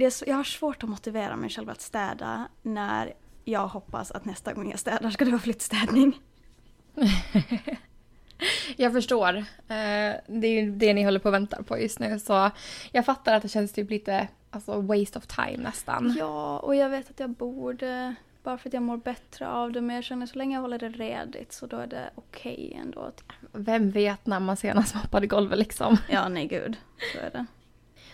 det 0.00 0.06
är 0.06 0.10
så, 0.10 0.24
jag 0.28 0.36
har 0.36 0.44
svårt 0.44 0.82
att 0.82 0.88
motivera 0.88 1.36
mig 1.36 1.50
själv 1.50 1.70
att 1.70 1.80
städa 1.80 2.48
när 2.62 3.12
jag 3.44 3.68
hoppas 3.68 4.10
att 4.10 4.24
nästa 4.24 4.52
gång 4.52 4.70
jag 4.70 4.78
städar 4.78 5.10
ska 5.10 5.24
det 5.24 5.30
vara 5.30 5.40
flyttstädning. 5.40 6.20
Jag 8.76 8.92
förstår. 8.92 9.36
Eh, 9.36 9.44
det 10.26 10.46
är 10.46 10.62
ju 10.62 10.70
det 10.70 10.94
ni 10.94 11.02
håller 11.04 11.18
på 11.18 11.28
att 11.28 11.34
vänta 11.34 11.62
på 11.62 11.78
just 11.78 11.98
nu. 11.98 12.18
Så 12.18 12.50
jag 12.92 13.04
fattar 13.04 13.34
att 13.34 13.42
det 13.42 13.48
känns 13.48 13.72
typ 13.72 13.90
lite 13.90 14.28
alltså, 14.50 14.80
waste 14.80 15.18
of 15.18 15.26
time 15.26 15.56
nästan. 15.56 16.16
Ja, 16.18 16.58
och 16.58 16.76
jag 16.76 16.88
vet 16.88 17.10
att 17.10 17.20
jag 17.20 17.30
borde, 17.30 18.14
bara 18.42 18.58
för 18.58 18.68
att 18.68 18.74
jag 18.74 18.82
mår 18.82 18.96
bättre 18.96 19.48
av 19.48 19.72
det, 19.72 19.80
men 19.80 19.96
jag 19.96 20.04
känner 20.04 20.26
så 20.26 20.38
länge 20.38 20.56
jag 20.56 20.62
håller 20.62 20.78
det 20.78 20.88
redigt 20.88 21.52
så 21.52 21.66
då 21.66 21.76
är 21.76 21.86
det 21.86 22.10
okej 22.14 22.68
okay 22.70 22.80
ändå. 22.80 23.10
Vem 23.52 23.90
vet 23.90 24.26
när 24.26 24.40
man 24.40 24.56
senast 24.56 24.94
moppade 24.94 25.26
golvet 25.26 25.58
liksom. 25.58 25.96
Ja, 26.10 26.28
nej 26.28 26.46
gud. 26.46 26.76
Så 27.12 27.18
är 27.18 27.30
det. 27.30 27.46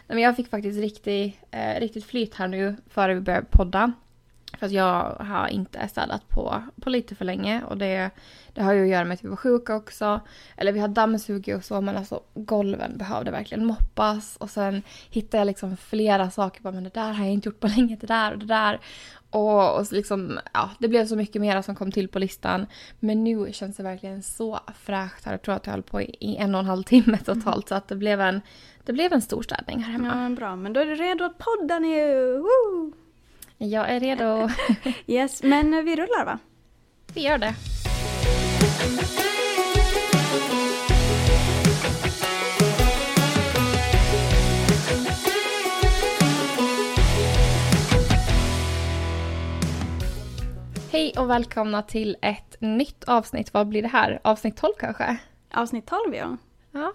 Men 0.06 0.18
jag 0.18 0.36
fick 0.36 0.48
faktiskt 0.48 0.80
riktigt, 0.80 1.38
eh, 1.50 1.80
riktigt 1.80 2.04
flyt 2.04 2.34
här 2.34 2.48
nu 2.48 2.76
före 2.90 3.14
vi 3.14 3.20
började 3.20 3.46
podda. 3.50 3.92
För 4.58 4.66
att 4.66 4.72
jag 4.72 5.16
har 5.20 5.48
inte 5.48 5.88
städat 5.88 6.28
på, 6.28 6.62
på 6.80 6.90
lite 6.90 7.14
för 7.14 7.24
länge 7.24 7.62
och 7.64 7.78
det, 7.78 8.10
det 8.52 8.62
har 8.62 8.72
ju 8.72 8.82
att 8.82 8.88
göra 8.88 9.04
med 9.04 9.14
att 9.14 9.24
vi 9.24 9.28
var 9.28 9.36
sjuka 9.36 9.76
också. 9.76 10.20
Eller 10.56 10.72
vi 10.72 10.80
har 10.80 10.88
dammsugit 10.88 11.56
och 11.56 11.64
så 11.64 11.80
men 11.80 11.96
alltså 11.96 12.20
golven 12.34 12.98
behövde 12.98 13.30
verkligen 13.30 13.64
moppas. 13.64 14.36
Och 14.36 14.50
sen 14.50 14.82
hittade 15.10 15.38
jag 15.38 15.46
liksom 15.46 15.76
flera 15.76 16.30
saker. 16.30 16.62
Bara, 16.62 16.72
men 16.72 16.84
det 16.84 16.94
där 16.94 17.12
har 17.12 17.24
jag 17.24 17.32
inte 17.32 17.48
gjort 17.48 17.60
på 17.60 17.66
länge, 17.76 17.96
det 18.00 18.06
där 18.06 18.32
och 18.32 18.38
det 18.38 18.46
där. 18.46 18.80
Och, 19.30 19.78
och 19.78 19.92
liksom, 19.92 20.38
ja, 20.54 20.70
det 20.78 20.88
blev 20.88 21.06
så 21.06 21.16
mycket 21.16 21.42
mer 21.42 21.62
som 21.62 21.74
kom 21.74 21.92
till 21.92 22.08
på 22.08 22.18
listan. 22.18 22.66
Men 23.00 23.24
nu 23.24 23.52
känns 23.52 23.76
det 23.76 23.82
verkligen 23.82 24.22
så 24.22 24.60
fräscht 24.74 25.24
här. 25.24 25.32
Jag 25.32 25.42
tror 25.42 25.54
att 25.54 25.66
jag 25.66 25.72
höll 25.72 25.82
på 25.82 26.02
i, 26.02 26.16
i 26.20 26.36
en 26.36 26.54
och 26.54 26.60
en 26.60 26.66
halv 26.66 26.82
timme 26.82 27.18
totalt. 27.18 27.46
Mm. 27.46 27.62
Så 27.68 27.74
att 27.74 27.88
det 27.88 27.96
blev 27.96 28.20
en, 28.20 28.40
det 28.86 28.92
blev 28.92 29.12
en 29.12 29.22
stor 29.22 29.42
städning 29.42 29.78
här 29.78 29.92
hemma. 29.92 30.08
Ja, 30.08 30.14
men 30.14 30.34
bra. 30.34 30.56
Men 30.56 30.72
då 30.72 30.80
är 30.80 30.86
du 30.86 30.94
redo 30.94 31.24
att 31.24 31.38
podda 31.38 31.78
nu! 31.78 32.38
Woo! 32.38 32.92
Jag 33.58 33.90
är 33.90 34.00
redo. 34.00 34.48
yes, 35.06 35.42
men 35.42 35.84
vi 35.84 35.96
rullar 35.96 36.24
va? 36.24 36.38
Vi 37.14 37.22
gör 37.22 37.38
det. 37.38 37.54
Hej 50.92 51.14
och 51.18 51.30
välkomna 51.30 51.82
till 51.82 52.16
ett 52.22 52.56
nytt 52.60 53.04
avsnitt. 53.04 53.54
Vad 53.54 53.68
blir 53.68 53.82
det 53.82 53.88
här? 53.88 54.20
Avsnitt 54.24 54.56
12 54.56 54.72
kanske? 54.78 55.16
Avsnitt 55.50 55.86
12 55.86 56.14
ja. 56.14 56.36
ja. 56.72 56.92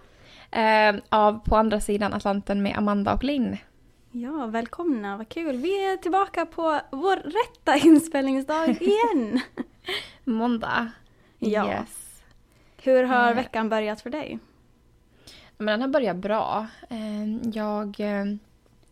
Eh, 0.51 0.95
av 1.09 1.39
På 1.45 1.55
andra 1.55 1.79
sidan 1.79 2.13
Atlanten 2.13 2.63
med 2.63 2.77
Amanda 2.77 3.13
och 3.13 3.23
Linn. 3.23 3.57
Ja, 4.11 4.45
välkomna, 4.45 5.17
vad 5.17 5.29
kul. 5.29 5.57
Vi 5.57 5.85
är 5.85 5.97
tillbaka 5.97 6.45
på 6.45 6.79
vår 6.91 7.15
rätta 7.15 7.87
inspelningsdag 7.87 8.69
igen. 8.81 9.41
Måndag. 10.23 10.91
Ja. 11.39 11.67
Yes. 11.67 12.21
Hur 12.83 13.03
har 13.03 13.29
eh. 13.29 13.35
veckan 13.35 13.69
börjat 13.69 14.01
för 14.01 14.09
dig? 14.09 14.39
Men 15.57 15.67
den 15.67 15.81
har 15.81 15.87
börjat 15.87 16.17
bra. 16.17 16.67
Eh, 16.89 17.49
jag 17.53 17.99
eh, 17.99 18.25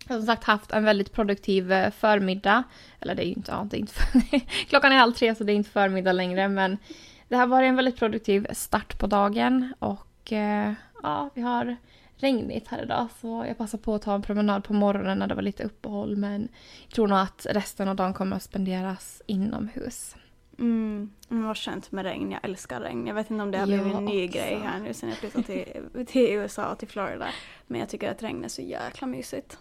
har 0.07 0.15
som 0.15 0.25
sagt 0.25 0.43
haft 0.43 0.71
en 0.71 0.83
väldigt 0.83 1.13
produktiv 1.13 1.91
förmiddag. 1.91 2.63
Eller 2.99 3.15
det 3.15 3.23
är 3.23 3.27
ju 3.27 3.33
inte, 3.33 3.51
ja, 3.51 3.67
det 3.69 3.77
är 3.77 3.79
inte 3.79 4.45
klockan 4.69 4.91
är 4.91 4.97
halv 4.97 5.13
tre 5.13 5.35
så 5.35 5.43
det 5.43 5.51
är 5.51 5.55
inte 5.55 5.69
förmiddag 5.69 6.11
längre 6.11 6.47
men 6.47 6.77
det 7.27 7.35
har 7.35 7.47
varit 7.47 7.67
en 7.67 7.75
väldigt 7.75 7.99
produktiv 7.99 8.47
start 8.51 8.99
på 8.99 9.07
dagen 9.07 9.73
och 9.79 10.33
ja, 11.03 11.29
vi 11.33 11.41
har 11.41 11.75
regnigt 12.15 12.67
här 12.67 12.83
idag 12.83 13.07
så 13.21 13.45
jag 13.47 13.57
passar 13.57 13.77
på 13.77 13.95
att 13.95 14.01
ta 14.01 14.15
en 14.15 14.21
promenad 14.21 14.63
på 14.63 14.73
morgonen 14.73 15.19
när 15.19 15.27
det 15.27 15.35
var 15.35 15.41
lite 15.41 15.63
uppehåll 15.63 16.15
men 16.17 16.47
jag 16.83 16.93
tror 16.93 17.07
nog 17.07 17.17
att 17.17 17.45
resten 17.49 17.87
av 17.87 17.95
dagen 17.95 18.13
kommer 18.13 18.35
att 18.35 18.43
spenderas 18.43 19.21
inomhus. 19.25 20.15
Mm, 20.59 21.09
men 21.27 21.43
vad 21.43 21.57
skönt 21.57 21.91
med 21.91 22.05
regn, 22.05 22.31
jag 22.31 22.39
älskar 22.43 22.81
regn. 22.81 23.07
Jag 23.07 23.15
vet 23.15 23.31
inte 23.31 23.43
om 23.43 23.51
det 23.51 23.57
har 23.57 23.65
blivit 23.65 23.93
en 23.93 24.05
ny 24.05 24.25
också. 24.25 24.37
grej 24.37 24.59
här 24.63 24.79
nu 24.79 24.93
sen 24.93 25.09
jag 25.09 25.17
flyttade 25.17 25.43
till, 25.43 26.05
till 26.05 26.31
USA 26.31 26.71
och 26.71 26.77
till 26.77 26.87
Florida. 26.87 27.27
Men 27.67 27.79
jag 27.79 27.89
tycker 27.89 28.11
att 28.11 28.23
regn 28.23 28.43
är 28.43 28.47
så 28.47 28.61
jäkla 28.61 29.07
mysigt. 29.07 29.57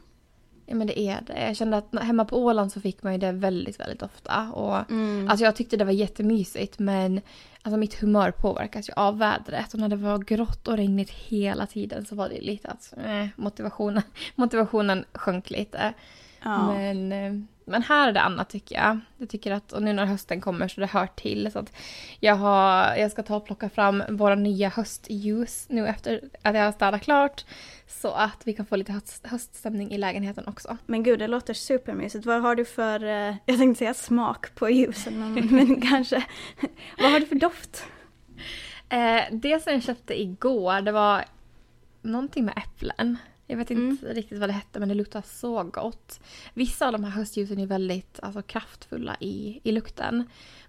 Ja 0.66 0.74
men 0.74 0.86
det 0.86 1.00
är 1.00 1.20
det. 1.20 1.46
Jag 1.46 1.56
kände 1.56 1.76
att 1.76 2.02
hemma 2.02 2.24
på 2.24 2.44
Åland 2.44 2.72
så 2.72 2.80
fick 2.80 3.02
man 3.02 3.12
ju 3.12 3.18
det 3.18 3.32
väldigt, 3.32 3.80
väldigt 3.80 4.02
ofta. 4.02 4.52
Och, 4.52 4.90
mm. 4.90 5.28
Alltså 5.28 5.44
jag 5.44 5.56
tyckte 5.56 5.76
det 5.76 5.84
var 5.84 5.92
jättemysigt 5.92 6.78
men 6.78 7.20
alltså 7.62 7.76
mitt 7.76 7.94
humör 7.94 8.30
påverkas 8.30 8.88
ju 8.88 8.92
av 8.92 9.18
vädret. 9.18 9.74
Och 9.74 9.80
när 9.80 9.88
det 9.88 9.96
var 9.96 10.18
grått 10.18 10.68
och 10.68 10.76
regnigt 10.76 11.10
hela 11.10 11.66
tiden 11.66 12.04
så 12.04 12.14
var 12.14 12.28
det 12.28 12.40
lite 12.40 12.68
att 12.68 12.94
eh, 13.04 13.26
motivationen, 13.36 14.02
motivationen 14.34 15.04
sjönk 15.12 15.50
lite. 15.50 15.94
Ja. 16.42 16.72
Men, 16.72 17.12
eh, 17.12 17.32
men 17.68 17.82
här 17.82 18.08
är 18.08 18.12
det 18.12 18.20
annat 18.20 18.50
tycker 18.50 18.76
jag. 18.76 19.00
Jag 19.16 19.28
tycker 19.28 19.52
att, 19.52 19.72
och 19.72 19.82
nu 19.82 19.92
när 19.92 20.06
hösten 20.06 20.40
kommer 20.40 20.68
så 20.68 20.80
det 20.80 20.86
hör 20.86 21.06
till. 21.06 21.52
Så 21.52 21.58
att 21.58 21.72
jag, 22.20 22.34
har, 22.34 22.96
jag 22.96 23.10
ska 23.10 23.22
ta 23.22 23.36
och 23.36 23.44
plocka 23.44 23.68
fram 23.68 24.02
våra 24.08 24.34
nya 24.34 24.68
höstljus 24.68 25.66
nu 25.68 25.86
efter 25.86 26.20
att 26.42 26.54
jag 26.54 26.64
har 26.64 26.72
städat 26.72 27.02
klart. 27.02 27.44
Så 27.86 28.10
att 28.10 28.42
vi 28.44 28.52
kan 28.52 28.66
få 28.66 28.76
lite 28.76 28.92
höst, 28.92 29.26
höststämning 29.26 29.92
i 29.92 29.98
lägenheten 29.98 30.46
också. 30.46 30.76
Men 30.86 31.02
gud, 31.02 31.18
det 31.18 31.26
låter 31.26 31.54
supermysigt. 31.54 32.26
Vad 32.26 32.42
har 32.42 32.54
du 32.54 32.64
för, 32.64 33.04
eh, 33.04 33.36
jag 33.46 33.58
tänkte 33.58 33.78
säga 33.78 33.94
smak 33.94 34.54
på 34.54 34.70
ljusen, 34.70 35.34
men, 35.34 35.46
men 35.46 35.80
kanske, 35.88 36.24
vad 36.98 37.12
har 37.12 37.20
du 37.20 37.26
för 37.26 37.34
doft? 37.34 37.86
Eh, 38.88 39.22
det 39.32 39.62
som 39.62 39.72
jag 39.72 39.82
köpte 39.82 40.20
igår, 40.20 40.80
det 40.80 40.92
var 40.92 41.24
någonting 42.02 42.44
med 42.44 42.58
äpplen. 42.58 43.16
Jag 43.50 43.56
vet 43.56 43.70
inte 43.70 44.04
mm. 44.06 44.14
riktigt 44.14 44.38
vad 44.38 44.48
det 44.48 44.52
hette 44.52 44.80
men 44.80 44.88
det 44.88 44.94
luktar 44.94 45.22
så 45.26 45.62
gott. 45.62 46.20
Vissa 46.54 46.86
av 46.86 46.92
de 46.92 47.04
här 47.04 47.10
höstljusen 47.10 47.58
är 47.58 47.66
väldigt 47.66 48.20
alltså, 48.22 48.42
kraftfulla 48.42 49.16
i, 49.20 49.60
i 49.62 49.72
lukten. 49.72 50.24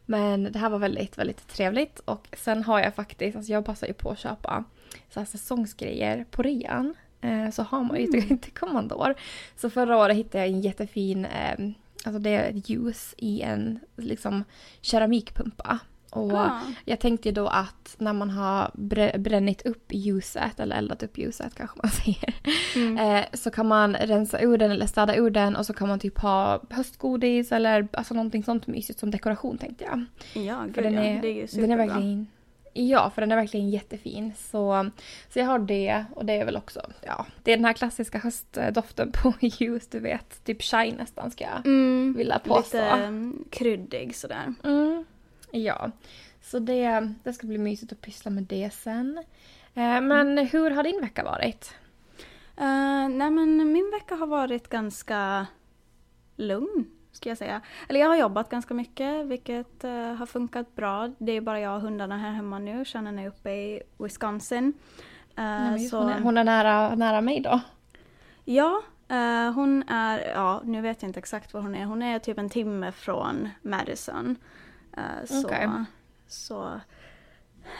Men 0.06 0.44
det 0.44 0.60
här 0.60 0.70
var 0.70 0.80
väldigt, 0.80 1.18
väldigt 1.18 1.48
trevligt. 1.48 2.00
Och 2.00 2.28
sen 2.38 2.64
har 2.64 2.80
jag 2.80 2.96
faktiskt, 2.96 3.38
alltså 3.38 3.52
jag 3.52 3.66
passar 3.66 3.88
ju 3.88 3.94
på 3.94 4.12
att 4.12 4.20
köpa 4.20 4.64
så 5.10 5.20
här 5.20 5.28
säsongsgrejer 5.28 6.26
på 6.32 6.44
rean. 6.44 6.96
Eh, 7.22 7.50
så 7.50 7.64
har 7.64 7.84
man 7.84 8.00
ju 8.00 8.06
mm. 8.06 8.38
till 8.38 8.54
kommande 8.60 8.96
år. 8.96 9.16
Så 9.56 9.70
förra 9.70 9.98
året 9.98 10.18
hittade 10.18 10.38
jag 10.46 10.54
en 10.54 10.62
jättefin, 10.62 11.26
eh, 11.26 11.70
alltså 12.06 12.20
det 12.20 12.30
är 12.30 12.50
ett 12.50 12.70
ljus 12.70 13.16
i 13.18 13.42
en 13.42 13.80
liksom 13.96 14.44
keramikpumpa. 14.82 15.80
Och 16.12 16.34
ah. 16.34 16.62
jag 16.86 17.00
tänkte 17.00 17.32
då 17.32 17.48
att 17.48 17.96
när 17.98 18.14
man 18.14 18.30
har 18.30 18.72
brännit 19.18 19.66
upp 19.66 19.86
ljuset, 19.90 20.60
eller 20.60 20.76
eldat 20.76 21.04
upp 21.04 21.18
ljuset 21.18 21.56
kanske 21.56 21.80
man 21.84 21.92
säger, 22.06 22.36
mm. 22.76 22.98
eh, 22.98 23.26
så 23.34 23.52
kan 23.52 23.68
man 23.68 23.96
rensa 23.96 24.42
ur 24.42 24.58
den 24.58 24.72
eller 24.72 24.88
städa 24.88 25.16
ur 25.16 25.30
den 25.30 25.56
och 25.56 25.66
så 25.66 25.74
kan 25.74 25.88
man 25.88 26.00
typ 26.00 26.20
ha 26.20 26.62
höstgodis 26.70 27.52
eller 27.52 27.88
alltså 27.94 28.14
någonting 28.14 28.44
sånt 28.44 28.68
mysigt 28.68 29.00
som 29.00 29.12
dekoration 29.12 29.58
tänkte 29.58 29.84
jag. 29.84 30.06
Ja, 30.46 30.64
gud 30.66 30.84
den 30.84 30.98
är, 30.98 31.16
ja. 31.16 31.22
det 31.22 31.28
är 31.28 31.34
ju 31.34 31.48
superbra. 31.48 31.76
Den 31.76 31.80
är 31.80 31.88
verkligen, 31.88 32.28
Ja, 32.74 33.10
för 33.10 33.22
den 33.22 33.32
är 33.32 33.36
verkligen 33.36 33.70
jättefin. 33.70 34.34
Så, 34.38 34.90
så 35.30 35.40
jag 35.40 35.46
har 35.46 35.60
det 35.60 36.06
och 36.16 36.26
det 36.26 36.34
är 36.34 36.46
väl 36.46 36.58
också, 36.58 36.82
ja, 37.02 37.26
det 37.44 37.52
är 37.52 37.58
den 37.58 37.66
här 37.66 37.74
klassiska 37.74 38.18
höstdoften 38.18 39.12
på 39.12 39.34
ljus, 39.42 39.88
du 39.88 40.00
vet. 40.00 40.44
Typ 40.46 40.62
shine 40.62 40.96
nästan 40.96 41.32
ska 41.32 41.44
jag 41.44 41.66
mm, 41.66 42.14
vilja 42.18 42.40
påstå. 42.40 42.78
Lite 42.78 43.08
um, 43.08 43.46
kryddig 43.50 44.16
sådär. 44.16 44.54
Mm. 44.64 45.06
Ja, 45.52 45.92
så 46.42 46.60
det, 46.60 47.14
det 47.24 47.34
ska 47.34 47.48
bli 47.48 47.58
mysigt 47.58 47.92
att 47.92 48.02
pyssla 48.02 48.32
med 48.32 48.44
det 48.44 48.74
sen. 48.74 49.24
Eh, 49.74 50.02
men 50.02 50.38
hur 50.38 50.72
har 50.72 50.84
din 50.84 51.02
vecka 51.02 51.24
varit? 51.24 51.76
Uh, 52.62 53.10
nej 53.10 53.32
men 53.32 53.72
min 53.72 53.92
vecka 53.92 54.16
har 54.16 54.28
varit 54.28 54.70
ganska 54.70 55.48
lugn, 56.36 56.86
ska 57.12 57.30
jag 57.30 57.38
säga. 57.38 57.62
Eller 57.90 58.00
jag 58.00 58.08
har 58.08 58.16
jobbat 58.16 58.50
ganska 58.50 58.74
mycket, 58.74 59.26
vilket 59.26 59.84
uh, 59.84 60.14
har 60.14 60.26
funkat 60.26 60.76
bra. 60.76 61.12
Det 61.18 61.32
är 61.32 61.42
bara 61.42 61.60
jag 61.60 61.76
och 61.76 61.82
hundarna 61.82 62.18
här 62.18 62.32
hemma 62.32 62.60
nu. 62.60 62.86
Shannon 62.86 63.20
är 63.20 63.28
uppe 63.28 63.52
i 63.52 63.82
Wisconsin. 63.98 64.66
Uh, 64.66 64.74
nej, 65.36 65.80
så... 65.80 66.00
hon, 66.00 66.10
är, 66.10 66.20
hon 66.20 66.38
är 66.38 66.44
nära, 66.44 66.96
nära 66.96 67.22
mig 67.22 67.40
då? 67.40 67.60
Ja, 68.46 68.82
uh, 69.12 69.52
hon 69.52 69.84
är, 69.90 70.32
ja 70.34 70.62
nu 70.64 70.82
vet 70.82 71.02
jag 71.02 71.10
inte 71.10 71.20
exakt 71.20 71.54
var 71.54 71.62
hon 71.62 71.76
är. 71.76 71.86
Hon 71.86 72.02
är 72.02 72.20
typ 72.20 72.38
en 72.38 72.50
timme 72.50 72.92
från 72.92 73.50
Madison. 73.62 74.36
Uh, 75.00 75.26
så, 75.26 75.48
okay. 75.48 75.68
så 76.28 76.80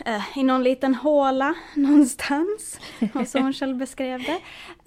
uh, 0.08 0.38
i 0.38 0.44
någon 0.44 0.64
liten 0.64 0.96
håla 0.96 1.56
någonstans, 1.76 2.80
som 3.28 3.44
hon 3.44 3.54
själv 3.54 3.78
beskrev 3.78 4.24
det. 4.24 4.42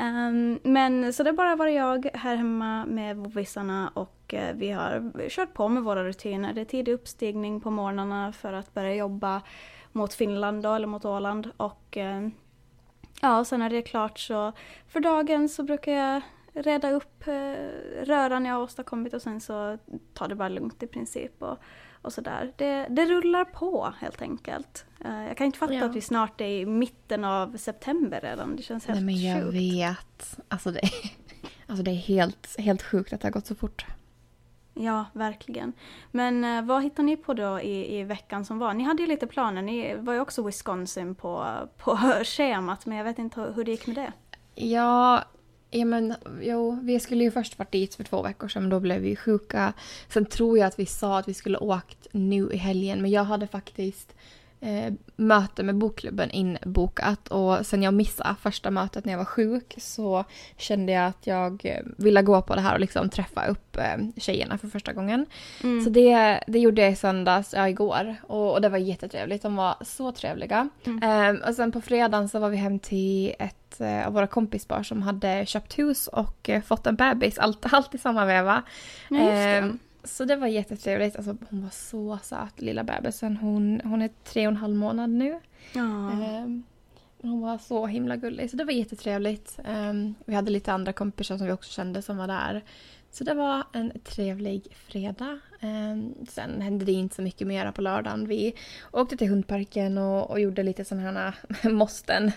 Um, 0.04 0.58
men 0.62 1.12
så 1.12 1.22
det 1.22 1.32
bara 1.32 1.56
var 1.56 1.66
jag 1.66 2.08
här 2.14 2.36
hemma 2.36 2.86
med 2.86 3.34
vissarna 3.34 3.88
och 3.94 4.34
uh, 4.34 4.52
vi 4.54 4.70
har 4.70 5.28
kört 5.28 5.54
på 5.54 5.68
med 5.68 5.82
våra 5.82 6.04
rutiner. 6.04 6.52
Det 6.52 6.60
är 6.60 6.64
tidig 6.64 6.92
uppstigning 6.92 7.60
på 7.60 7.70
morgnarna 7.70 8.32
för 8.32 8.52
att 8.52 8.74
börja 8.74 8.94
jobba 8.94 9.42
mot 9.92 10.14
Finland 10.14 10.62
då, 10.62 10.74
eller 10.74 10.86
mot 10.86 11.04
Åland 11.04 11.50
och 11.56 11.98
ja, 13.20 13.44
sen 13.44 13.60
när 13.60 13.70
det 13.70 13.76
är 13.76 13.82
klart 13.82 14.18
så 14.18 14.52
för 14.88 15.00
dagen 15.00 15.48
så 15.48 15.62
brukar 15.62 15.92
jag 15.92 16.22
reda 16.52 16.90
upp 16.90 17.24
röran 18.02 18.44
jag 18.44 18.54
har 18.54 18.62
åstadkommit 18.62 19.14
och 19.14 19.22
sen 19.22 19.40
så 19.40 19.78
tar 20.14 20.28
det 20.28 20.34
bara 20.34 20.48
lugnt 20.48 20.82
i 20.82 20.86
princip. 20.86 21.42
Och, 21.42 21.58
och 22.02 22.12
sådär. 22.12 22.52
Det, 22.56 22.86
det 22.90 23.04
rullar 23.04 23.44
på 23.44 23.92
helt 24.00 24.22
enkelt. 24.22 24.84
Uh, 25.04 25.26
jag 25.26 25.36
kan 25.36 25.46
inte 25.46 25.58
fatta 25.58 25.74
ja. 25.74 25.84
att 25.84 25.96
vi 25.96 26.00
snart 26.00 26.40
är 26.40 26.46
i 26.46 26.66
mitten 26.66 27.24
av 27.24 27.56
september 27.56 28.20
redan. 28.20 28.56
Det 28.56 28.62
känns 28.62 28.86
helt 28.86 28.96
Nej 28.96 29.04
men 29.04 29.22
jag 29.22 29.42
sjukt. 29.42 29.54
vet. 29.54 30.40
Alltså 30.48 30.70
det 30.70 30.80
Alltså 31.66 31.82
det 31.82 31.90
är 31.90 31.94
helt, 31.94 32.58
helt 32.58 32.82
sjukt 32.82 33.12
att 33.12 33.20
det 33.20 33.26
har 33.26 33.32
gått 33.32 33.46
så 33.46 33.54
fort. 33.54 33.86
Ja, 34.74 35.04
verkligen. 35.12 35.72
Men 36.10 36.44
eh, 36.44 36.64
vad 36.64 36.82
hittade 36.82 37.06
ni 37.06 37.16
på 37.16 37.34
då 37.34 37.60
i, 37.60 37.98
i 37.98 38.04
veckan 38.04 38.44
som 38.44 38.58
var? 38.58 38.74
Ni 38.74 38.84
hade 38.84 39.02
ju 39.02 39.08
lite 39.08 39.26
planer, 39.26 39.62
ni 39.62 39.96
var 39.96 40.12
ju 40.12 40.20
också 40.20 40.42
Wisconsin 40.42 41.14
på, 41.14 41.54
på 41.78 41.96
schemat, 42.24 42.86
men 42.86 42.98
jag 42.98 43.04
vet 43.04 43.18
inte 43.18 43.40
hur 43.40 43.64
det 43.64 43.70
gick 43.70 43.86
med 43.86 43.96
det. 43.96 44.12
Ja, 44.54 45.24
ja 45.72 45.84
men 45.84 46.14
jo, 46.42 46.78
vi 46.82 47.00
skulle 47.00 47.24
ju 47.24 47.30
först 47.30 47.58
varit 47.58 47.72
dit 47.72 47.94
för 47.94 48.04
två 48.04 48.22
veckor 48.22 48.48
sedan, 48.48 48.62
men 48.62 48.70
då 48.70 48.80
blev 48.80 49.00
vi 49.00 49.16
sjuka. 49.16 49.72
Sen 50.08 50.26
tror 50.26 50.58
jag 50.58 50.66
att 50.66 50.78
vi 50.78 50.86
sa 50.86 51.18
att 51.18 51.28
vi 51.28 51.34
skulle 51.34 51.58
åkt 51.58 52.06
nu 52.12 52.50
i 52.52 52.56
helgen, 52.56 53.02
men 53.02 53.10
jag 53.10 53.24
hade 53.24 53.46
faktiskt 53.46 54.14
eh, 54.62 54.92
möte 55.16 55.62
med 55.62 55.74
bokklubben 55.74 56.30
inbokat 56.30 57.28
och 57.28 57.66
sen 57.66 57.82
jag 57.82 57.94
missade 57.94 58.34
första 58.42 58.70
mötet 58.70 59.04
när 59.04 59.12
jag 59.12 59.18
var 59.18 59.24
sjuk 59.24 59.74
så 59.78 60.24
kände 60.56 60.92
jag 60.92 61.06
att 61.06 61.26
jag 61.26 61.80
ville 61.96 62.22
gå 62.22 62.42
på 62.42 62.54
det 62.54 62.60
här 62.60 62.74
och 62.74 62.80
liksom 62.80 63.08
träffa 63.08 63.46
upp 63.46 63.76
eh, 63.76 63.96
tjejerna 64.16 64.58
för 64.58 64.68
första 64.68 64.92
gången. 64.92 65.26
Mm. 65.62 65.84
Så 65.84 65.90
det, 65.90 66.40
det 66.46 66.58
gjorde 66.58 66.82
jag 66.82 66.92
i 66.92 66.96
söndags, 66.96 67.52
ja 67.52 67.68
igår 67.68 68.16
och, 68.22 68.52
och 68.52 68.60
det 68.60 68.68
var 68.68 68.78
jättetrevligt. 68.78 69.42
De 69.42 69.56
var 69.56 69.74
så 69.80 70.12
trevliga. 70.12 70.68
Mm. 70.84 71.38
Eh, 71.38 71.48
och 71.48 71.54
sen 71.54 71.72
på 71.72 71.80
fredagen 71.80 72.28
så 72.28 72.38
var 72.38 72.48
vi 72.48 72.56
hem 72.56 72.78
till 72.78 73.34
ett 73.38 73.80
eh, 73.80 74.06
av 74.06 74.12
våra 74.12 74.26
kompispar 74.26 74.82
som 74.82 75.02
hade 75.02 75.46
köpt 75.46 75.78
hus 75.78 76.06
och 76.06 76.48
eh, 76.48 76.62
fått 76.62 76.86
en 76.86 76.96
bebis, 76.96 77.38
allt, 77.38 77.66
allt 77.72 77.94
i 77.94 77.98
samma 77.98 78.24
veva. 78.24 78.62
Mm, 79.10 79.78
så 80.04 80.24
det 80.24 80.36
var 80.36 80.46
jättetrevligt. 80.46 81.16
Alltså, 81.16 81.36
hon 81.50 81.62
var 81.62 81.70
så 81.70 82.18
söt, 82.22 82.60
lilla 82.60 82.84
bebisen. 82.84 83.36
Hon, 83.36 83.80
hon 83.84 84.02
är 84.02 84.10
tre 84.24 84.46
och 84.46 84.50
en 84.50 84.56
halv 84.56 84.76
månad 84.76 85.10
nu. 85.10 85.40
Um, 85.74 86.62
hon 87.22 87.40
var 87.40 87.58
så 87.58 87.86
himla 87.86 88.16
gullig, 88.16 88.50
så 88.50 88.56
det 88.56 88.64
var 88.64 88.72
jättetrevligt. 88.72 89.58
Um, 89.68 90.14
vi 90.24 90.34
hade 90.34 90.50
lite 90.50 90.72
andra 90.72 90.92
kompisar 90.92 91.38
som 91.38 91.46
vi 91.46 91.52
också 91.52 91.72
kände 91.72 92.02
som 92.02 92.16
var 92.16 92.26
där. 92.26 92.62
Så 93.10 93.24
det 93.24 93.34
var 93.34 93.64
en 93.72 93.92
trevlig 94.04 94.66
fredag. 94.74 95.38
Um, 95.60 96.14
sen 96.28 96.60
hände 96.60 96.84
det 96.84 96.92
inte 96.92 97.14
så 97.14 97.22
mycket 97.22 97.46
mer 97.46 97.72
på 97.72 97.82
lördagen. 97.82 98.28
Vi 98.28 98.54
åkte 98.92 99.16
till 99.16 99.28
hundparken 99.28 99.98
och, 99.98 100.30
och 100.30 100.40
gjorde 100.40 100.62
lite 100.62 100.84
sådana 100.84 101.10
här 101.62 101.70
måsten. 101.70 102.32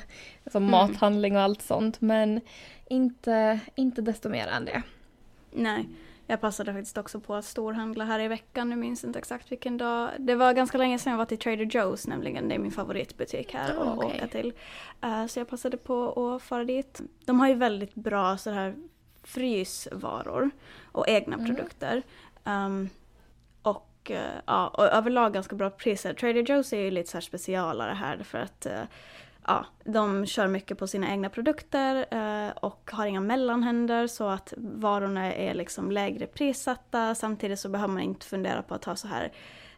Som 0.52 0.64
mm. 0.64 0.72
mathandling 0.72 1.36
och 1.36 1.42
allt 1.42 1.62
sånt. 1.62 2.02
Men 2.02 2.42
inte, 2.90 3.60
inte 3.76 4.02
desto 4.02 4.30
mer 4.30 4.48
än 4.48 4.66
det. 4.66 4.82
Nej. 5.52 5.88
Jag 6.28 6.42
passade 6.42 6.74
faktiskt 6.74 6.98
också 6.98 7.20
på 7.20 7.36
att 7.36 7.46
storhandla 7.46 8.06
här 8.06 8.20
i 8.20 8.28
veckan, 8.28 8.70
jag 8.70 8.80
minns 8.80 9.04
inte 9.04 9.20
exakt 9.20 9.52
vilken 9.52 9.78
dag. 9.78 10.10
Det 10.20 10.36
var 10.36 10.54
ganska 10.54 10.78
länge 10.78 11.00
sedan 11.00 11.12
jag 11.12 11.18
var 11.18 11.26
till 11.26 11.38
Trader 11.38 11.66
Joe's 11.66 12.10
nämligen, 12.10 12.50
det 12.50 12.56
är 12.56 12.60
min 12.60 12.72
favoritbutik 12.72 13.54
här 13.54 13.74
oh, 13.78 13.82
att 13.82 13.98
okay. 13.98 14.18
åka 14.18 14.28
till. 14.28 14.54
Uh, 15.06 15.26
så 15.26 15.40
jag 15.40 15.48
passade 15.48 15.78
på 15.78 16.26
att 16.36 16.42
fara 16.42 16.64
dit. 16.64 17.02
De 17.26 17.40
har 17.40 17.48
ju 17.48 17.54
väldigt 17.54 17.96
bra 17.96 18.38
så 18.38 18.50
här 18.50 18.76
frysvaror 19.24 20.52
och 20.92 21.08
egna 21.08 21.36
mm. 21.36 21.46
produkter. 21.46 22.04
Um, 22.44 22.90
och, 23.62 24.12
uh, 24.12 24.18
ja, 24.46 24.68
och 24.68 24.84
överlag 24.84 25.34
ganska 25.34 25.56
bra 25.56 25.70
priser. 25.70 26.14
Trader 26.14 26.44
Joe's 26.44 26.76
är 26.76 26.80
ju 26.80 26.92
lite 26.92 27.10
så 27.10 27.18
här 27.18 27.22
specialare 27.22 27.94
här 27.94 28.24
för 28.24 28.38
att 28.38 28.68
uh, 28.70 28.84
ja, 29.48 29.66
de 29.84 30.26
kör 30.26 30.48
mycket 30.48 30.78
på 30.78 30.88
sina 30.88 31.12
egna 31.12 31.30
produkter 31.30 32.06
eh, 32.12 32.52
och 32.52 32.90
har 32.94 33.06
inga 33.06 33.20
mellanhänder 33.20 34.08
så 34.08 34.28
att 34.28 34.54
varorna 34.58 35.34
är 35.34 35.54
liksom 35.54 35.92
lägre 35.92 36.28
prissatta. 36.28 37.16
Samtidigt 37.16 37.60
så 37.60 37.70
behöver 37.70 37.94
man 37.94 38.04
inte 38.04 38.26
fundera 38.26 38.62
på 38.62 38.76
att 38.76 38.86
ha 38.86 38.96
så 38.96 39.08
här 39.08 39.32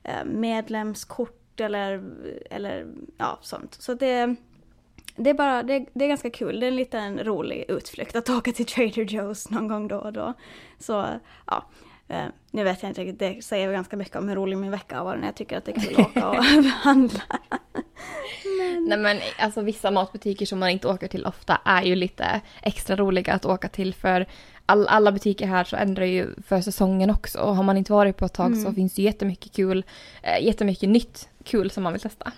eh, 0.04 0.26
medlemskort 0.26 1.60
eller, 1.60 2.04
eller 2.50 2.88
ja, 3.18 3.40
sånt. 3.42 3.74
Så 3.80 3.94
det, 3.94 4.36
det 5.16 5.30
är 5.30 5.34
bara, 5.34 5.64
det, 5.64 5.86
det, 5.94 6.06
är 6.06 6.10
ganska 6.10 6.30
kul. 6.30 6.60
Det 6.60 6.66
är 6.66 6.68
en 6.68 6.76
liten 6.76 7.24
rolig 7.24 7.66
utflykt 7.68 8.16
att 8.16 8.30
åka 8.30 8.52
till 8.52 8.66
Trader 8.66 9.06
Joe's 9.06 9.54
någon 9.54 9.68
gång 9.68 9.88
då 9.88 9.98
och 9.98 10.14
då. 10.14 10.34
Så 10.80 11.06
ja, 11.46 11.66
Uh, 12.10 12.26
nu 12.52 12.64
vet 12.64 12.84
jag 12.84 12.90
inte 12.90 13.02
riktigt, 13.02 13.20
det 13.20 13.44
säger 13.44 13.72
ganska 13.72 13.98
mycket 13.98 14.16
om 14.16 14.30
hur 14.30 14.36
rolig 14.36 14.58
min 14.58 14.72
vecka 14.72 14.98
har 14.98 15.06
varit 15.06 15.20
när 15.20 15.28
jag 15.28 15.36
tycker 15.36 15.58
att 15.58 15.66
det 15.66 15.78
är 15.78 15.82
kul 15.82 16.02
att 16.02 16.08
åka 16.08 16.30
och 16.30 16.36
handla. 16.66 17.22
Men... 18.58 18.86
Nej 18.86 18.98
men 18.98 19.18
alltså 19.40 19.62
vissa 19.62 19.92
matbutiker 19.92 20.46
som 20.46 20.60
man 20.60 20.70
inte 20.70 20.88
åker 20.88 21.08
till 21.08 21.26
ofta 21.26 21.62
är 21.66 21.84
ju 21.84 21.96
lite 21.96 22.42
extra 22.62 22.96
roliga 22.96 23.34
att 23.34 23.46
åka 23.46 23.70
till 23.70 23.94
för 23.94 24.26
all, 24.66 24.88
alla 24.88 25.12
butiker 25.12 25.48
här 25.48 25.64
så 25.64 25.76
ändrar 25.76 26.06
ju 26.06 26.28
för 26.48 26.62
säsongen 26.62 27.10
också 27.10 27.40
och 27.40 27.56
har 27.56 27.64
man 27.64 27.78
inte 27.78 27.92
varit 27.92 28.18
på 28.18 28.26
ett 28.26 28.34
tag 28.34 28.48
mm. 28.48 28.64
så 28.64 28.74
finns 28.74 28.94
det 28.94 29.02
jättemycket 29.02 29.56
kul, 29.56 29.86
äh, 30.22 30.46
jättemycket 30.46 30.90
nytt 30.90 31.30
kul 31.44 31.72
som 31.72 31.84
man 31.84 31.94
vill 31.94 32.02
testa. 32.02 32.32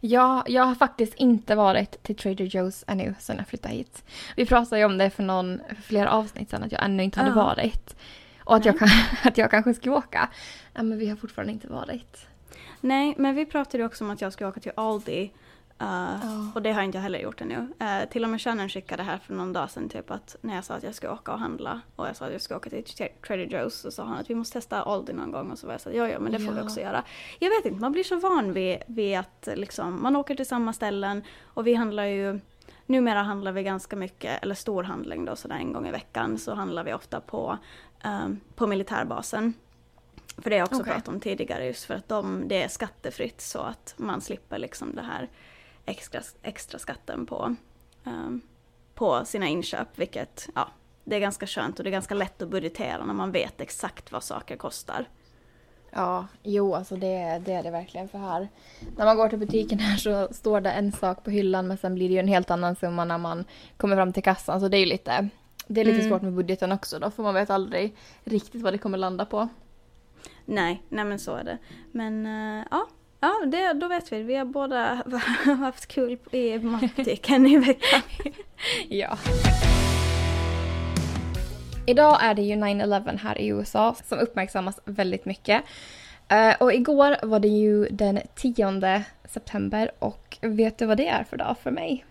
Ja, 0.00 0.44
jag 0.46 0.64
har 0.64 0.74
faktiskt 0.74 1.14
inte 1.14 1.54
varit 1.54 2.02
till 2.02 2.16
Trader 2.16 2.44
Joe's 2.44 2.84
ännu 2.86 3.14
sedan 3.18 3.36
jag 3.36 3.48
flyttade 3.48 3.74
hit. 3.74 4.04
Vi 4.36 4.46
pratade 4.46 4.78
ju 4.78 4.84
om 4.84 4.98
det 4.98 5.10
för, 5.10 5.22
någon, 5.22 5.60
för 5.68 5.82
flera 5.82 6.10
avsnitt 6.10 6.50
sedan 6.50 6.62
att 6.62 6.72
jag 6.72 6.84
ännu 6.84 7.02
inte 7.02 7.20
hade 7.20 7.30
uh. 7.30 7.36
varit. 7.36 7.96
Och 8.38 8.56
att 8.56 8.64
jag, 8.64 8.78
kan, 8.78 8.88
att 9.24 9.38
jag 9.38 9.50
kanske 9.50 9.74
ska 9.74 9.90
åka. 9.90 10.28
Ja, 10.74 10.82
men 10.82 10.98
vi 10.98 11.08
har 11.08 11.16
fortfarande 11.16 11.52
inte 11.52 11.68
varit. 11.68 12.26
Nej, 12.86 13.14
men 13.18 13.34
vi 13.34 13.46
pratade 13.46 13.84
också 13.84 14.04
om 14.04 14.10
att 14.10 14.20
jag 14.20 14.32
ska 14.32 14.48
åka 14.48 14.60
till 14.60 14.72
Aldi. 14.74 15.32
Uh, 15.82 15.88
oh. 15.88 16.54
Och 16.54 16.62
det 16.62 16.72
har 16.72 16.82
inte 16.82 16.98
jag 16.98 17.02
heller 17.02 17.18
gjort 17.18 17.40
ännu. 17.40 17.56
Uh, 17.56 18.10
till 18.10 18.24
och 18.24 18.30
med 18.30 18.40
Shannon 18.40 18.68
skickade 18.68 19.02
här 19.02 19.18
för 19.18 19.34
någon 19.34 19.52
dag 19.52 19.70
sedan 19.70 19.88
typ 19.88 20.10
att 20.10 20.36
när 20.40 20.54
jag 20.54 20.64
sa 20.64 20.74
att 20.74 20.82
jag 20.82 20.94
ska 20.94 21.12
åka 21.12 21.32
och 21.32 21.38
handla 21.38 21.80
och 21.96 22.06
jag 22.06 22.16
sa 22.16 22.26
att 22.26 22.32
jag 22.32 22.40
ska 22.40 22.56
åka 22.56 22.70
till 22.70 22.84
Trader 23.26 23.46
Joe's 23.46 23.68
så 23.68 23.90
sa 23.90 24.04
han 24.04 24.18
att 24.18 24.30
vi 24.30 24.34
måste 24.34 24.52
testa 24.52 24.82
Aldi 24.82 25.12
någon 25.12 25.32
gång 25.32 25.50
och 25.50 25.58
så 25.58 25.66
var 25.66 25.74
jag 25.74 25.80
så 25.80 25.90
ja 25.90 26.08
ja 26.08 26.20
men 26.20 26.32
det 26.32 26.38
får 26.38 26.54
ja. 26.54 26.60
vi 26.60 26.66
också 26.66 26.80
göra. 26.80 27.04
Jag 27.38 27.50
vet 27.50 27.64
inte, 27.64 27.80
man 27.80 27.92
blir 27.92 28.04
så 28.04 28.16
van 28.16 28.52
vid, 28.52 28.78
vid 28.86 29.18
att 29.18 29.48
liksom, 29.54 30.02
man 30.02 30.16
åker 30.16 30.34
till 30.34 30.46
samma 30.46 30.72
ställen 30.72 31.22
och 31.44 31.66
vi 31.66 31.74
handlar 31.74 32.04
ju 32.04 32.40
Numera 32.86 33.22
handlar 33.22 33.52
vi 33.52 33.62
ganska 33.62 33.96
mycket, 33.96 34.42
eller 34.42 34.54
storhandling 34.54 35.24
då 35.24 35.36
sådär 35.36 35.56
en 35.56 35.72
gång 35.72 35.88
i 35.88 35.90
veckan 35.90 36.38
så 36.38 36.54
handlar 36.54 36.84
vi 36.84 36.94
ofta 36.94 37.20
på, 37.20 37.58
um, 38.04 38.40
på 38.54 38.66
militärbasen. 38.66 39.54
För 40.38 40.50
det 40.50 40.56
har 40.56 40.58
jag 40.58 40.66
också 40.66 40.80
okay. 40.80 40.92
pratat 40.92 41.08
om 41.08 41.20
tidigare 41.20 41.66
just 41.66 41.84
för 41.84 41.94
att 41.94 42.08
de, 42.08 42.48
det 42.48 42.62
är 42.62 42.68
skattefritt 42.68 43.40
så 43.40 43.58
att 43.58 43.94
man 43.96 44.20
slipper 44.20 44.58
liksom 44.58 44.94
det 44.94 45.02
här 45.02 45.28
extra, 45.86 46.20
extra 46.42 46.78
skatten 46.78 47.26
på, 47.26 47.56
um, 48.04 48.40
på 48.94 49.24
sina 49.24 49.46
inköp 49.46 49.98
vilket 49.98 50.48
ja, 50.54 50.68
det 51.04 51.16
är 51.16 51.20
ganska 51.20 51.46
skönt 51.46 51.78
och 51.78 51.84
det 51.84 51.90
är 51.90 51.92
ganska 51.92 52.14
lätt 52.14 52.42
att 52.42 52.48
budgetera 52.48 53.04
när 53.04 53.14
man 53.14 53.32
vet 53.32 53.60
exakt 53.60 54.12
vad 54.12 54.22
saker 54.22 54.56
kostar. 54.56 55.08
Ja, 55.90 56.26
jo 56.42 56.74
alltså 56.74 56.96
det, 56.96 57.42
det 57.44 57.52
är 57.52 57.62
det 57.62 57.70
verkligen 57.70 58.08
för 58.08 58.18
här. 58.18 58.48
När 58.96 59.04
man 59.04 59.16
går 59.16 59.28
till 59.28 59.38
butiken 59.38 59.78
här 59.78 59.96
så 59.96 60.34
står 60.34 60.60
det 60.60 60.70
en 60.70 60.92
sak 60.92 61.24
på 61.24 61.30
hyllan 61.30 61.66
men 61.66 61.78
sen 61.78 61.94
blir 61.94 62.08
det 62.08 62.14
ju 62.14 62.20
en 62.20 62.28
helt 62.28 62.50
annan 62.50 62.76
summa 62.76 63.04
när 63.04 63.18
man 63.18 63.44
kommer 63.76 63.96
fram 63.96 64.12
till 64.12 64.22
kassan 64.22 64.60
så 64.60 64.68
det 64.68 64.76
är 64.76 64.80
ju 64.80 64.86
lite, 64.86 65.28
det 65.66 65.80
är 65.80 65.84
lite 65.84 65.98
mm. 65.98 66.10
svårt 66.10 66.22
med 66.22 66.32
budgeten 66.32 66.72
också 66.72 66.98
då 66.98 67.10
för 67.10 67.22
man 67.22 67.34
vet 67.34 67.50
aldrig 67.50 67.96
riktigt 68.24 68.62
vad 68.62 68.74
det 68.74 68.78
kommer 68.78 68.98
landa 68.98 69.24
på. 69.24 69.48
Nej, 70.46 70.82
nej 70.88 71.04
men 71.04 71.18
så 71.18 71.36
är 71.36 71.44
det. 71.44 71.58
Men 71.92 72.26
uh, 72.26 72.64
ja, 72.70 72.88
ja 73.20 73.46
det, 73.46 73.72
då 73.72 73.88
vet 73.88 74.12
vi. 74.12 74.22
Vi 74.22 74.34
har 74.34 74.44
båda 74.44 75.02
haft 75.58 75.86
kul 75.86 76.18
i 76.30 76.58
matbutiken 76.58 77.46
i 77.46 77.56
veckan. 77.56 78.00
ja. 78.88 79.18
Idag 81.86 82.24
är 82.24 82.34
det 82.34 82.42
ju 82.42 82.54
9-11 82.54 83.18
här 83.18 83.38
i 83.38 83.46
USA 83.46 83.96
som 84.04 84.18
uppmärksammas 84.18 84.80
väldigt 84.84 85.24
mycket. 85.24 85.62
Uh, 86.32 86.62
och 86.62 86.74
igår 86.74 87.26
var 87.26 87.40
det 87.40 87.48
ju 87.48 87.88
den 87.88 88.20
10 88.34 89.04
september 89.24 89.90
och 89.98 90.38
vet 90.40 90.78
du 90.78 90.86
vad 90.86 90.96
det 90.96 91.08
är 91.08 91.24
för 91.24 91.36
dag 91.36 91.56
för 91.62 91.70
mig? 91.70 92.04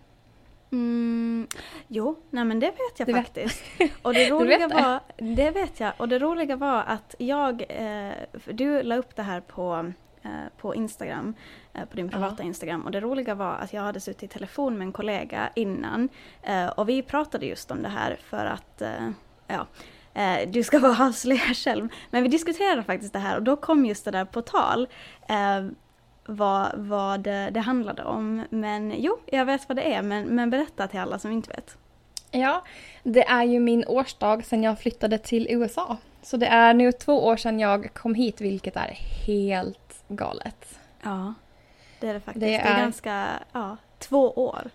Mm, 0.75 1.47
jo, 1.87 2.15
nej 2.29 2.45
men 2.45 2.59
det 2.59 2.67
vet 2.67 2.99
jag 2.99 3.07
du 3.07 3.13
faktiskt. 3.13 3.63
Vet. 3.79 3.91
Och 4.01 4.13
det 4.13 4.29
roliga 4.31 4.67
det? 4.67 4.75
var, 4.75 4.99
det 5.17 5.51
vet 5.51 5.79
jag, 5.79 5.93
och 5.97 6.07
det 6.07 6.19
roliga 6.19 6.55
var 6.55 6.83
att 6.83 7.15
jag, 7.19 7.63
eh, 7.69 8.11
du 8.45 8.83
la 8.83 8.95
upp 8.95 9.15
det 9.15 9.23
här 9.23 9.41
på, 9.41 9.91
eh, 10.23 10.29
på 10.57 10.75
Instagram, 10.75 11.33
eh, 11.73 11.85
på 11.85 11.95
din 11.95 12.09
privata 12.09 12.35
ja. 12.43 12.43
Instagram 12.43 12.81
och 12.81 12.91
det 12.91 12.99
roliga 12.99 13.35
var 13.35 13.53
att 13.53 13.73
jag 13.73 13.81
hade 13.81 13.99
suttit 13.99 14.23
i 14.23 14.27
telefon 14.27 14.77
med 14.77 14.85
en 14.85 14.91
kollega 14.91 15.49
innan 15.55 16.09
eh, 16.43 16.67
och 16.67 16.89
vi 16.89 17.01
pratade 17.01 17.45
just 17.45 17.71
om 17.71 17.81
det 17.81 17.89
här 17.89 18.17
för 18.23 18.45
att, 18.45 18.81
eh, 18.81 19.09
ja, 19.47 19.67
eh, 20.13 20.49
du 20.49 20.63
ska 20.63 20.79
vara 20.79 21.07
avslöja 21.07 21.39
själv. 21.53 21.89
Men 22.09 22.23
vi 22.23 22.29
diskuterade 22.29 22.83
faktiskt 22.83 23.13
det 23.13 23.19
här 23.19 23.35
och 23.37 23.43
då 23.43 23.55
kom 23.55 23.85
just 23.85 24.05
det 24.05 24.11
där 24.11 24.25
på 24.25 24.41
tal 24.41 24.87
vad, 26.25 26.71
vad 26.75 27.19
det, 27.19 27.49
det 27.51 27.59
handlade 27.59 28.03
om. 28.03 28.43
Men 28.49 28.93
jo, 28.97 29.17
jag 29.25 29.45
vet 29.45 29.69
vad 29.69 29.75
det 29.75 29.93
är, 29.93 30.01
men, 30.01 30.25
men 30.25 30.49
berätta 30.49 30.87
till 30.87 30.99
alla 30.99 31.19
som 31.19 31.31
inte 31.31 31.49
vet. 31.49 31.77
Ja, 32.31 32.63
det 33.03 33.23
är 33.23 33.43
ju 33.43 33.59
min 33.59 33.85
årsdag 33.87 34.45
sedan 34.45 34.63
jag 34.63 34.79
flyttade 34.79 35.17
till 35.17 35.47
USA. 35.49 35.97
Så 36.21 36.37
det 36.37 36.47
är 36.47 36.73
nu 36.73 36.91
två 36.91 37.25
år 37.25 37.37
sedan 37.37 37.59
jag 37.59 37.93
kom 37.93 38.15
hit, 38.15 38.41
vilket 38.41 38.75
är 38.75 38.97
helt 39.27 40.03
galet. 40.07 40.79
Ja, 41.03 41.33
det 41.99 42.07
är 42.07 42.13
det 42.13 42.19
faktiskt. 42.19 42.41
Det 42.41 42.55
är, 42.55 42.63
det 42.63 42.69
är 42.69 42.79
ganska, 42.79 43.27
ja, 43.51 43.77
två 43.99 44.31
år. 44.31 44.69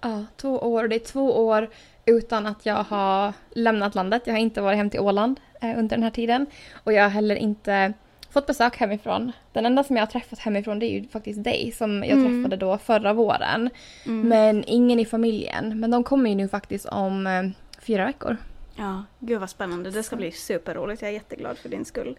Ja, 0.00 0.24
två 0.36 0.58
år. 0.58 0.88
Det 0.88 0.96
är 0.96 0.98
två 0.98 1.46
år 1.46 1.70
utan 2.04 2.46
att 2.46 2.66
jag 2.66 2.84
har 2.84 3.32
lämnat 3.50 3.94
landet. 3.94 4.22
Jag 4.24 4.34
har 4.34 4.38
inte 4.38 4.60
varit 4.60 4.76
hem 4.76 4.90
till 4.90 5.00
Åland 5.00 5.40
eh, 5.60 5.78
under 5.78 5.96
den 5.96 6.02
här 6.02 6.10
tiden. 6.10 6.46
Och 6.84 6.92
jag 6.92 7.02
har 7.02 7.10
heller 7.10 7.36
inte 7.36 7.92
fått 8.30 8.46
besök 8.46 8.76
hemifrån. 8.76 9.32
Den 9.52 9.66
enda 9.66 9.84
som 9.84 9.96
jag 9.96 10.02
har 10.02 10.10
träffat 10.10 10.38
hemifrån 10.38 10.78
det 10.78 10.86
är 10.86 11.00
ju 11.00 11.08
faktiskt 11.08 11.44
dig 11.44 11.72
som 11.72 12.04
jag 12.04 12.18
mm. 12.18 12.42
träffade 12.42 12.56
då 12.56 12.78
förra 12.78 13.12
våren. 13.12 13.70
Mm. 14.06 14.28
Men 14.28 14.64
ingen 14.66 15.00
i 15.00 15.04
familjen. 15.04 15.80
Men 15.80 15.90
de 15.90 16.04
kommer 16.04 16.30
ju 16.30 16.36
nu 16.36 16.48
faktiskt 16.48 16.86
om 16.86 17.26
eh, 17.26 17.42
fyra 17.80 18.04
veckor. 18.04 18.36
Ja, 18.76 19.04
gud 19.18 19.40
vad 19.40 19.50
spännande. 19.50 19.90
Det 19.90 20.02
ska 20.02 20.16
bli 20.16 20.32
superroligt. 20.32 21.02
Jag 21.02 21.08
är 21.08 21.14
jätteglad 21.14 21.58
för 21.58 21.68
din 21.68 21.84
skull. 21.84 22.18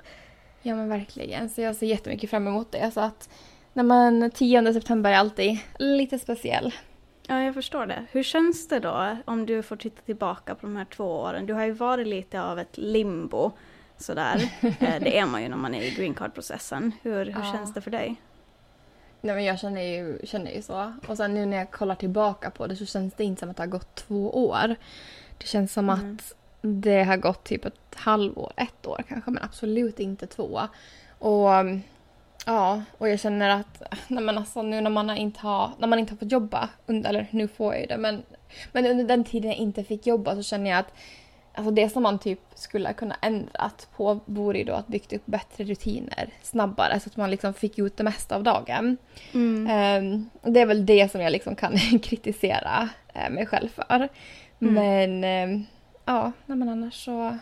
Ja 0.62 0.76
men 0.76 0.90
verkligen. 0.90 1.50
Så 1.50 1.62
jag 1.62 1.76
ser 1.76 1.88
jättemycket 1.88 2.30
fram 2.30 2.48
emot 2.48 2.72
det. 2.72 2.92
Så 2.92 3.00
att 3.00 3.30
när 3.74 3.84
man 3.84 4.32
10 4.32 4.74
september 4.74 5.12
är 5.12 5.16
alltid 5.16 5.60
lite 5.80 6.20
speciell. 6.20 6.74
Ja, 7.28 7.42
jag 7.44 7.54
förstår 7.54 7.86
det. 7.86 8.06
Hur 8.12 8.24
känns 8.24 8.68
det 8.68 8.80
då 8.80 9.18
om 9.26 9.46
du 9.46 9.64
får 9.64 9.76
titta 9.76 10.02
tillbaka 10.02 10.56
på 10.56 10.68
de 10.68 10.76
här 10.76 10.86
två 10.86 11.06
åren? 11.06 11.46
Du 11.46 11.54
har 11.54 11.66
ju 11.66 11.72
varit 11.72 12.08
lite 12.08 12.42
av 12.42 12.60
ett 12.60 12.78
limbo 12.78 13.52
sådär. 14.02 14.52
Eh, 14.62 15.02
det 15.02 15.18
är 15.18 15.26
man 15.26 15.44
ju 15.44 15.50
när 15.50 15.58
man 15.58 15.76
är 15.76 15.82
i 15.82 15.92
green 15.92 16.14
card-processen. 16.14 16.92
Hur, 17.02 17.26
hur 17.26 17.32
ja. 17.32 17.52
känns 17.52 17.74
det 17.74 17.82
för 17.82 17.92
dig? 17.92 18.16
Nej 19.22 19.36
men 19.36 19.44
jag 19.44 19.60
känner 19.60 19.82
ju, 19.82 20.20
känner 20.24 20.52
ju 20.52 20.62
så. 20.62 20.94
Och 21.08 21.18
sen 21.18 21.34
nu 21.34 21.46
när 21.46 21.58
jag 21.58 21.72
kollar 21.72 21.96
tillbaka 21.96 22.52
på 22.52 22.68
det 22.68 22.76
så 22.76 22.86
känns 22.86 23.14
det 23.14 23.24
inte 23.24 23.40
som 23.40 23.50
att 23.50 23.58
det 23.58 23.64
har 23.64 23.68
gått 23.68 23.96
två 23.96 24.48
år. 24.48 24.76
Det 25.38 25.48
känns 25.48 25.74
som 25.74 25.90
mm. 25.90 26.16
att 26.16 26.34
det 26.62 27.04
har 27.04 27.18
gått 27.18 27.44
typ 27.44 27.66
ett 27.66 27.96
halvår, 27.96 28.54
ett 28.56 28.88
år 28.88 29.04
kanske, 29.08 29.32
men 29.32 29.44
absolut 29.44 30.00
inte 30.00 30.28
två. 30.28 30.62
Och 31.20 31.50
ja, 32.46 32.84
och 32.98 33.10
jag 33.10 33.20
känner 33.20 33.50
att 33.50 33.82
nej 34.08 34.24
men 34.24 34.38
alltså, 34.38 34.62
nu 34.62 34.82
när 34.82 34.90
man 34.90 35.10
inte 35.10 35.40
har, 35.40 35.72
när 35.78 35.88
man 35.88 36.00
inte 36.00 36.14
har 36.14 36.18
fått 36.18 36.32
jobba, 36.32 36.70
under, 36.86 37.10
eller 37.10 37.28
nu 37.32 37.48
får 37.48 37.74
jag 37.74 37.82
ju 37.82 37.88
det, 37.88 37.98
men, 37.98 38.24
men 38.72 38.86
under 38.86 39.04
den 39.04 39.24
tiden 39.24 39.52
jag 39.52 39.58
inte 39.58 39.84
fick 39.84 40.08
jobba 40.08 40.36
så 40.36 40.44
känner 40.44 40.70
jag 40.70 40.80
att 40.80 40.94
Alltså 41.54 41.72
det 41.72 41.90
som 41.90 42.04
man 42.04 42.20
typ 42.20 42.40
skulle 42.56 42.94
kunna 42.94 43.16
ändrat 43.22 43.88
på 43.96 44.20
vore 44.26 44.58
ju 44.58 44.64
då 44.64 44.74
att 44.74 44.88
bygga 44.88 45.18
upp 45.18 45.26
bättre 45.26 45.64
rutiner 45.64 46.30
snabbare 46.42 47.00
så 47.00 47.10
att 47.10 47.18
man 47.18 47.32
liksom 47.32 47.54
fick 47.54 47.80
ut 47.80 47.98
det 47.98 48.04
mesta 48.04 48.36
av 48.36 48.44
dagen. 48.44 48.98
Mm. 49.34 50.04
Um, 50.04 50.30
det 50.54 50.60
är 50.60 50.66
väl 50.66 50.86
det 50.86 51.12
som 51.12 51.22
jag 51.22 51.32
liksom 51.32 51.56
kan 51.56 51.78
kritisera 52.04 52.90
uh, 53.16 53.30
mig 53.30 53.46
själv 53.46 53.70
för. 53.70 54.10
Mm. 54.62 54.74
Men 54.74 55.50
um, 55.50 55.66
ja, 56.06 56.32
men 56.46 56.70
annars 56.70 57.06
så 57.06 57.38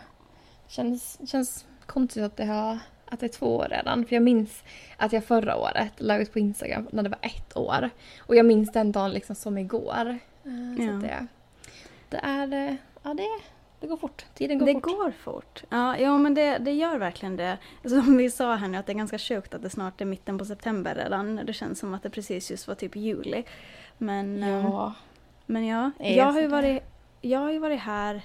känns 0.68 1.18
känns 1.30 1.66
konstigt 1.86 2.22
att 2.22 2.36
det, 2.36 2.44
har, 2.44 2.78
att 3.04 3.20
det 3.20 3.26
är 3.26 3.38
två 3.38 3.56
år 3.56 3.68
redan. 3.70 4.04
För 4.04 4.16
jag 4.16 4.22
minns 4.22 4.62
att 4.96 5.12
jag 5.12 5.24
förra 5.24 5.56
året 5.56 5.92
la 5.96 6.18
ut 6.18 6.32
på 6.32 6.38
Instagram 6.38 6.88
när 6.92 7.02
det 7.02 7.08
var 7.08 7.18
ett 7.22 7.56
år. 7.56 7.90
Och 8.18 8.36
jag 8.36 8.46
minns 8.46 8.72
den 8.72 8.92
dagen 8.92 9.12
liksom 9.12 9.36
som 9.36 9.58
igår. 9.58 10.18
Uh, 10.46 10.84
ja. 10.84 10.86
Så 10.86 11.06
det, 11.06 11.26
det 12.08 12.20
är, 12.22 12.52
eh, 12.52 12.74
ja 13.02 13.14
det 13.14 13.59
det 13.80 13.86
går 13.86 13.96
fort. 13.96 14.24
Tiden 14.34 14.58
går 14.58 14.66
det 14.66 14.72
fort. 14.72 14.82
Det 14.82 14.94
går 14.94 15.10
fort. 15.10 15.62
Ja, 15.68 15.98
ja 15.98 16.18
men 16.18 16.34
det, 16.34 16.58
det 16.58 16.72
gör 16.72 16.98
verkligen 16.98 17.36
det. 17.36 17.58
Som 17.84 18.16
vi 18.16 18.30
sa 18.30 18.54
här 18.54 18.68
nu 18.68 18.78
att 18.78 18.86
det 18.86 18.92
är 18.92 18.94
ganska 18.94 19.18
sjukt 19.18 19.54
att 19.54 19.62
det 19.62 19.70
snart 19.70 20.00
är 20.00 20.04
mitten 20.04 20.38
på 20.38 20.44
september 20.44 20.94
redan. 20.94 21.40
Det 21.46 21.52
känns 21.52 21.78
som 21.78 21.94
att 21.94 22.02
det 22.02 22.10
precis 22.10 22.50
just 22.50 22.68
var 22.68 22.74
typ 22.74 22.96
juli. 22.96 23.44
Men 23.98 24.42
ja, 24.42 24.86
eh, 24.86 24.92
men 25.46 25.66
ja 25.66 25.90
jag, 25.98 26.32
har 26.32 26.40
ju 26.40 26.46
varit, 26.46 26.82
jag 27.20 27.40
har 27.40 27.50
ju 27.50 27.58
varit 27.58 27.80
här, 27.80 28.22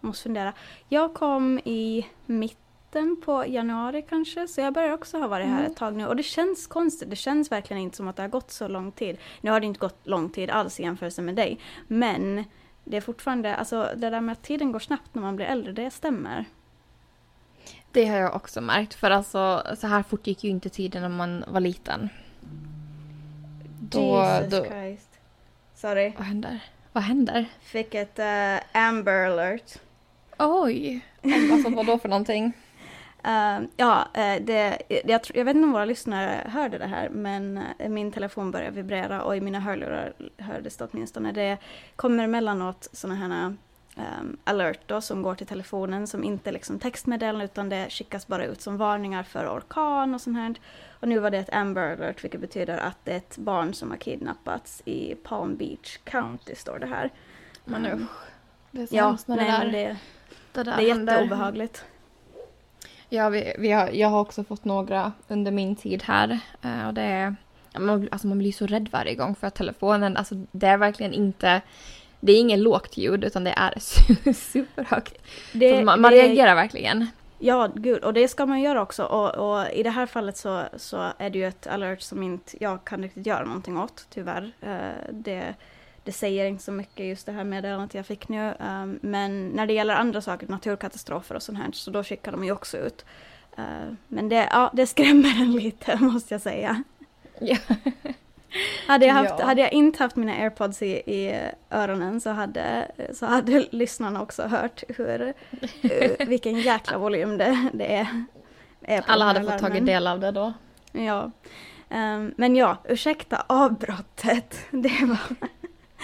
måste 0.00 0.22
fundera. 0.22 0.52
Jag 0.88 1.14
kom 1.14 1.58
i 1.58 2.06
mitten 2.26 3.16
på 3.24 3.44
januari 3.46 4.02
kanske, 4.08 4.48
så 4.48 4.60
jag 4.60 4.74
börjar 4.74 4.92
också 4.92 5.18
ha 5.18 5.28
varit 5.28 5.46
här 5.46 5.58
mm. 5.58 5.70
ett 5.70 5.76
tag 5.76 5.96
nu. 5.96 6.06
Och 6.06 6.16
det 6.16 6.22
känns 6.22 6.66
konstigt, 6.66 7.10
det 7.10 7.16
känns 7.16 7.52
verkligen 7.52 7.82
inte 7.82 7.96
som 7.96 8.08
att 8.08 8.16
det 8.16 8.22
har 8.22 8.28
gått 8.28 8.50
så 8.50 8.68
lång 8.68 8.92
tid. 8.92 9.18
Nu 9.40 9.50
har 9.50 9.60
det 9.60 9.66
inte 9.66 9.80
gått 9.80 10.06
lång 10.06 10.28
tid 10.28 10.50
alls 10.50 10.80
i 10.80 10.82
jämförelse 10.82 11.22
med 11.22 11.34
dig, 11.34 11.58
men 11.86 12.44
det 12.84 12.96
är 12.96 13.00
fortfarande, 13.00 13.56
alltså 13.56 13.90
det 13.96 14.10
där 14.10 14.20
med 14.20 14.32
att 14.32 14.42
tiden 14.42 14.72
går 14.72 14.78
snabbt 14.78 15.14
när 15.14 15.22
man 15.22 15.36
blir 15.36 15.46
äldre, 15.46 15.72
det 15.72 15.90
stämmer. 15.90 16.44
Det 17.92 18.06
har 18.06 18.16
jag 18.16 18.36
också 18.36 18.60
märkt, 18.60 18.94
för 18.94 19.10
alltså 19.10 19.62
så 19.80 19.86
här 19.86 20.02
fort 20.02 20.26
gick 20.26 20.44
ju 20.44 20.50
inte 20.50 20.68
tiden 20.68 21.02
när 21.02 21.08
man 21.08 21.44
var 21.48 21.60
liten. 21.60 22.08
Då, 23.80 24.24
Jesus 24.40 24.50
då... 24.50 24.64
Christ. 24.64 25.08
Sorry. 25.74 26.12
Vad 26.16 26.26
händer? 26.26 26.60
Vad 26.92 27.04
händer? 27.04 27.46
Fick 27.60 27.94
ett 27.94 28.18
uh, 28.18 28.78
Amber 28.82 29.26
alert. 29.26 29.78
Oj! 30.38 31.00
Alltså 31.52 31.70
vad 31.70 31.86
då 31.86 31.98
för 31.98 32.08
någonting? 32.08 32.52
Uh, 33.26 33.66
ja, 33.76 34.08
uh, 34.16 34.44
det, 34.44 34.82
jag, 34.88 35.20
jag, 35.34 35.44
vet 35.44 35.56
inte 35.56 35.66
om 35.66 35.72
våra 35.72 35.84
lyssnare 35.84 36.50
hörde 36.50 36.78
det 36.78 36.86
här, 36.86 37.08
men 37.08 37.60
uh, 37.80 37.88
min 37.88 38.12
telefon 38.12 38.50
började 38.50 38.76
vibrera 38.76 39.22
och 39.22 39.36
i 39.36 39.40
mina 39.40 39.60
hörlurar 39.60 40.12
hördes 40.38 40.76
det 40.76 40.88
åtminstone. 40.92 41.32
Det 41.32 41.58
kommer 41.96 42.24
emellanåt 42.24 42.88
sådana 42.92 43.14
här 43.14 43.56
um, 43.96 44.36
alert 44.44 44.80
då, 44.86 45.00
som 45.00 45.22
går 45.22 45.34
till 45.34 45.46
telefonen 45.46 46.06
som 46.06 46.24
inte 46.24 46.52
liksom 46.52 46.78
textmeddelanden 46.78 47.44
utan 47.44 47.68
det 47.68 47.90
skickas 47.90 48.26
bara 48.26 48.44
ut 48.44 48.60
som 48.60 48.76
varningar 48.76 49.22
för 49.22 49.58
orkan 49.58 50.14
och 50.14 50.20
sånt 50.20 50.36
här. 50.36 50.54
Och 51.00 51.08
nu 51.08 51.18
var 51.18 51.30
det 51.30 51.38
ett 51.38 51.54
Amber 51.54 51.92
alert 51.92 52.24
vilket 52.24 52.40
betyder 52.40 52.78
att 52.78 52.98
det 53.04 53.12
är 53.12 53.16
ett 53.16 53.38
barn 53.38 53.74
som 53.74 53.90
har 53.90 53.96
kidnappats 53.96 54.82
i 54.84 55.14
Palm 55.14 55.56
Beach 55.56 55.98
County 56.04 56.54
står 56.54 56.78
det 56.78 56.86
här. 56.86 57.10
Men 57.64 57.86
um, 57.86 58.02
usch. 58.02 58.08
Det 58.70 58.82
är 58.82 58.86
så 58.86 58.96
ja, 58.96 59.18
när 59.26 59.36
det 59.36 59.44
där, 59.44 59.64
det, 59.64 59.96
det, 60.52 60.62
där 60.62 60.76
det 60.76 60.90
är 60.90 60.96
jätteobehagligt. 60.96 61.84
Ja, 63.08 63.28
vi, 63.28 63.54
vi 63.58 63.70
har, 63.70 63.88
jag 63.88 64.08
har 64.08 64.20
också 64.20 64.44
fått 64.44 64.64
några 64.64 65.12
under 65.28 65.52
min 65.52 65.76
tid 65.76 66.02
här. 66.02 66.38
Uh, 66.64 66.86
och 66.88 66.94
det 66.94 67.02
är, 67.02 67.36
man, 67.78 68.08
alltså 68.12 68.26
man 68.26 68.38
blir 68.38 68.52
så 68.52 68.66
rädd 68.66 68.88
varje 68.92 69.14
gång 69.14 69.34
för 69.34 69.46
att 69.46 69.54
telefonen, 69.54 70.16
alltså 70.16 70.34
det 70.52 70.66
är 70.66 70.76
verkligen 70.76 71.12
inte 71.12 71.60
det 72.24 72.32
är 72.32 72.40
ingen 72.40 72.62
lågt 72.62 72.96
ljud 72.96 73.24
utan 73.24 73.44
det 73.44 73.50
är 73.50 73.74
superhögt. 74.32 75.18
Det, 75.52 75.84
man, 75.84 76.00
man 76.00 76.12
det, 76.12 76.18
reagerar 76.18 76.54
verkligen. 76.54 77.06
Ja, 77.38 77.70
gud, 77.74 78.04
och 78.04 78.14
det 78.14 78.28
ska 78.28 78.46
man 78.46 78.60
göra 78.60 78.82
också. 78.82 79.04
Och, 79.04 79.30
och, 79.34 79.70
i 79.72 79.82
det 79.82 79.90
här 79.90 80.06
fallet 80.06 80.36
så, 80.36 80.62
så 80.76 81.12
är 81.18 81.30
det 81.30 81.38
ju 81.38 81.48
ett 81.48 81.66
alert 81.66 82.00
som 82.00 82.22
inte 82.22 82.56
jag 82.60 82.84
kan 82.84 83.02
riktigt 83.02 83.26
göra 83.26 83.44
någonting 83.44 83.78
åt, 83.78 84.06
tyvärr. 84.10 84.52
Uh, 84.62 85.12
det, 85.12 85.54
det 86.04 86.12
säger 86.12 86.46
inte 86.46 86.62
så 86.62 86.72
mycket 86.72 87.06
just 87.06 87.26
det 87.26 87.32
här 87.32 87.44
meddelandet 87.44 87.94
jag 87.94 88.06
fick 88.06 88.28
nu. 88.28 88.54
Um, 88.60 88.98
men 89.02 89.48
när 89.48 89.66
det 89.66 89.72
gäller 89.72 89.94
andra 89.94 90.20
saker, 90.20 90.46
naturkatastrofer 90.48 91.34
och 91.34 91.42
sånt 91.42 91.58
här, 91.58 91.72
så 91.72 91.90
då 91.90 92.04
skickar 92.04 92.32
de 92.32 92.44
ju 92.44 92.52
också 92.52 92.78
ut. 92.78 93.04
Uh, 93.58 93.94
men 94.08 94.28
det, 94.28 94.48
ja, 94.50 94.70
det 94.72 94.86
skrämmer 94.86 95.42
en 95.42 95.52
lite, 95.52 95.96
måste 96.00 96.34
jag 96.34 96.40
säga. 96.40 96.82
Ja. 97.40 97.56
hade, 98.86 99.06
jag 99.06 99.14
haft, 99.14 99.34
ja. 99.38 99.44
hade 99.44 99.60
jag 99.60 99.72
inte 99.72 100.02
haft 100.02 100.16
mina 100.16 100.32
airpods 100.32 100.82
i, 100.82 100.90
i 100.90 101.50
öronen 101.70 102.20
så 102.20 102.30
hade, 102.30 102.90
så 103.14 103.26
hade 103.26 103.66
lyssnarna 103.70 104.22
också 104.22 104.42
hört 104.42 104.82
hur, 104.88 105.34
uh, 105.84 106.26
vilken 106.26 106.60
jäkla 106.60 106.98
volym 106.98 107.38
det, 107.38 107.68
det 107.72 107.96
är. 107.96 108.24
är 108.82 109.04
Alla 109.06 109.24
hade 109.24 109.42
fått 109.44 109.58
tagit 109.58 109.86
del 109.86 110.06
av 110.06 110.20
det 110.20 110.30
då. 110.30 110.52
Ja. 110.92 111.30
Um, 111.90 112.34
men 112.36 112.56
ja, 112.56 112.76
ursäkta 112.84 113.44
avbrottet. 113.46 114.58
Det 114.70 115.04
var 115.04 115.18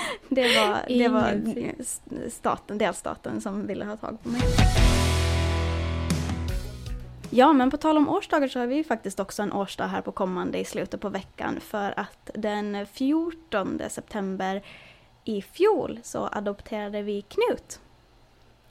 det 0.29 0.57
var, 0.57 0.85
det 0.89 1.09
var 1.09 1.43
staten, 2.31 2.79
delstaten 2.79 3.41
som 3.41 3.67
ville 3.67 3.85
ha 3.85 3.97
tag 3.97 4.23
på 4.23 4.29
mig. 4.29 4.41
Ja, 7.33 7.53
men 7.53 7.71
på 7.71 7.77
tal 7.77 7.97
om 7.97 8.09
årsdagar 8.09 8.49
så 8.49 8.59
har 8.59 8.67
vi 8.67 8.85
faktiskt 8.85 9.21
också 9.21 9.43
en 9.43 9.53
årsdag 9.53 9.87
här 9.87 10.01
på 10.01 10.13
kommande 10.13 10.59
i 10.59 10.65
slutet 10.65 11.01
på 11.01 11.09
veckan 11.09 11.61
för 11.61 11.95
att 11.97 12.31
den 12.35 12.87
14 12.93 13.81
september 13.89 14.63
i 15.25 15.43
fjol 15.43 16.01
så 16.03 16.29
adopterade 16.33 17.03
vi 17.03 17.23
Knut. 17.23 17.81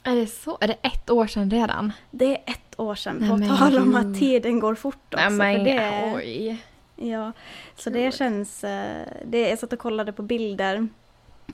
Är 0.03 0.15
det 0.15 0.27
så? 0.27 0.57
Är 0.61 0.67
det 0.67 0.77
ett 0.81 1.09
år 1.09 1.27
sedan 1.27 1.51
redan? 1.51 1.93
Det 2.11 2.25
är 2.25 2.41
ett 2.45 2.79
år 2.79 2.95
sedan, 2.95 3.29
på 3.29 3.37
Nej, 3.37 3.49
tal 3.49 3.77
om 3.77 3.95
att 3.95 4.19
tiden 4.19 4.59
går 4.59 4.75
fort 4.75 5.13
också. 5.13 5.29
Nej, 5.29 5.57
men, 5.57 5.63
det, 5.63 6.13
oj. 6.15 6.63
Ja, 6.95 7.31
så 7.75 7.89
det 7.89 8.15
känns... 8.15 8.63
Eh, 8.63 9.07
det, 9.25 9.49
jag 9.49 9.59
satt 9.59 9.73
och 9.73 9.79
kollade 9.79 10.13
på 10.13 10.21
bilder 10.21 10.87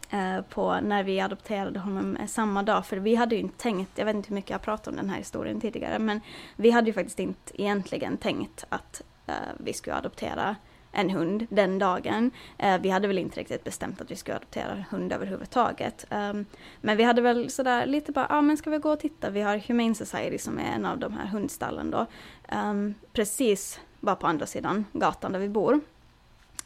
Eh, 0.09 0.41
på 0.41 0.79
när 0.81 1.03
vi 1.03 1.19
adopterade 1.19 1.79
honom 1.79 2.17
eh, 2.17 2.27
samma 2.27 2.63
dag. 2.63 2.85
För 2.85 2.97
vi 2.97 3.15
hade 3.15 3.35
ju 3.35 3.41
inte 3.41 3.57
tänkt, 3.57 3.91
jag 3.95 4.05
vet 4.05 4.15
inte 4.15 4.29
hur 4.29 4.35
mycket 4.35 4.51
jag 4.51 4.61
pratat 4.61 4.87
om 4.87 4.95
den 4.95 5.09
här 5.09 5.17
historien 5.17 5.61
tidigare, 5.61 5.99
men 5.99 6.21
vi 6.55 6.71
hade 6.71 6.87
ju 6.87 6.93
faktiskt 6.93 7.19
inte 7.19 7.61
egentligen 7.61 8.17
tänkt 8.17 8.65
att 8.69 9.01
uh, 9.29 9.33
vi 9.57 9.73
skulle 9.73 9.95
adoptera 9.95 10.55
en 10.91 11.09
hund 11.09 11.47
den 11.49 11.79
dagen. 11.79 12.31
Uh, 12.63 12.77
vi 12.77 12.89
hade 12.89 13.07
väl 13.07 13.17
inte 13.17 13.39
riktigt 13.39 13.63
bestämt 13.63 14.01
att 14.01 14.11
vi 14.11 14.15
skulle 14.15 14.37
adoptera 14.37 14.85
hund 14.89 15.13
överhuvudtaget. 15.13 16.05
Um, 16.09 16.45
men 16.81 16.97
vi 16.97 17.03
hade 17.03 17.21
väl 17.21 17.49
sådär 17.49 17.85
lite 17.85 18.11
bara, 18.11 18.27
ja 18.29 18.37
ah, 18.37 18.41
men 18.41 18.57
ska 18.57 18.69
vi 18.69 18.77
gå 18.77 18.91
och 18.91 18.99
titta? 18.99 19.29
Vi 19.29 19.41
har 19.41 19.57
Humane 19.57 19.95
Society 19.95 20.37
som 20.37 20.59
är 20.59 20.75
en 20.75 20.85
av 20.85 20.97
de 20.97 21.13
här 21.13 21.25
hundstallen 21.25 21.91
då. 21.91 22.05
Um, 22.51 22.95
precis 23.13 23.79
bara 23.99 24.15
på 24.15 24.27
andra 24.27 24.45
sidan 24.45 24.85
gatan 24.93 25.31
där 25.31 25.39
vi 25.39 25.49
bor. 25.49 25.79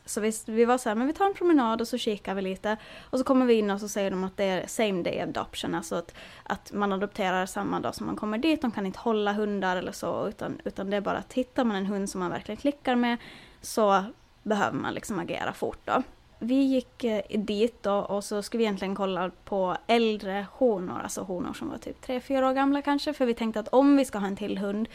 Så 0.10 0.22
vi, 0.22 0.32
vi 0.46 0.66
var 0.66 0.78
så 0.78 0.90
här, 0.90 0.96
men 0.96 1.08
vi 1.08 1.14
tar 1.14 1.26
en 1.26 1.34
promenad 1.34 1.82
och 1.82 1.88
så 1.88 1.98
kikar 1.98 2.36
vi 2.36 2.42
lite. 2.42 2.78
Och 3.10 3.18
så 3.18 3.24
kommer 3.24 3.46
vi 3.46 3.54
in 3.54 3.70
och 3.70 3.80
så 3.80 3.88
säger 3.88 4.12
de 4.12 4.24
att 4.24 4.38
det 4.38 4.44
är 4.44 4.68
same 4.68 5.04
day 5.04 5.20
adoption, 5.20 5.76
alltså 5.76 5.96
att, 5.96 6.16
att 6.44 6.72
man 6.74 6.94
adopterar 6.94 7.46
samma 7.46 7.80
dag 7.80 7.96
som 7.96 8.06
man 8.06 8.16
kommer 8.16 8.38
dit. 8.38 8.62
De 8.62 8.72
kan 8.72 8.86
inte 8.86 9.00
hålla 9.00 9.34
hundar 9.34 9.78
eller 9.78 9.92
så, 9.92 10.28
utan, 10.28 10.62
utan 10.64 10.90
det 10.90 10.98
är 10.98 11.02
bara 11.02 11.18
att 11.18 11.34
hittar 11.34 11.64
man 11.64 11.76
en 11.76 11.86
hund 11.86 12.10
som 12.10 12.20
man 12.20 12.32
verkligen 12.32 12.58
klickar 12.58 12.96
med 12.96 13.18
så 13.62 14.04
behöver 14.44 14.78
man 14.78 14.94
liksom 14.94 15.20
agera 15.20 15.54
fort 15.54 15.80
då. 15.86 16.04
Vi 16.40 16.64
gick 16.64 17.04
eh, 17.04 17.40
dit 17.40 17.84
då 17.84 17.94
och 17.94 18.24
så 18.24 18.42
skulle 18.42 18.60
vi 18.60 18.64
egentligen 18.64 18.96
kolla 18.96 19.32
på 19.46 19.78
äldre 19.88 20.46
honor, 20.52 21.00
alltså 21.04 21.22
honor 21.22 21.54
som 21.54 21.70
var 21.70 21.78
typ 21.78 22.06
3-4 22.06 22.50
år 22.50 22.54
gamla 22.54 22.82
kanske, 22.82 23.14
för 23.14 23.26
vi 23.26 23.34
tänkte 23.34 23.60
att 23.60 23.68
om 23.68 23.98
vi 23.98 24.06
ska 24.06 24.18
ha 24.18 24.28
en 24.28 24.36
till 24.36 24.58
hund 24.58 24.88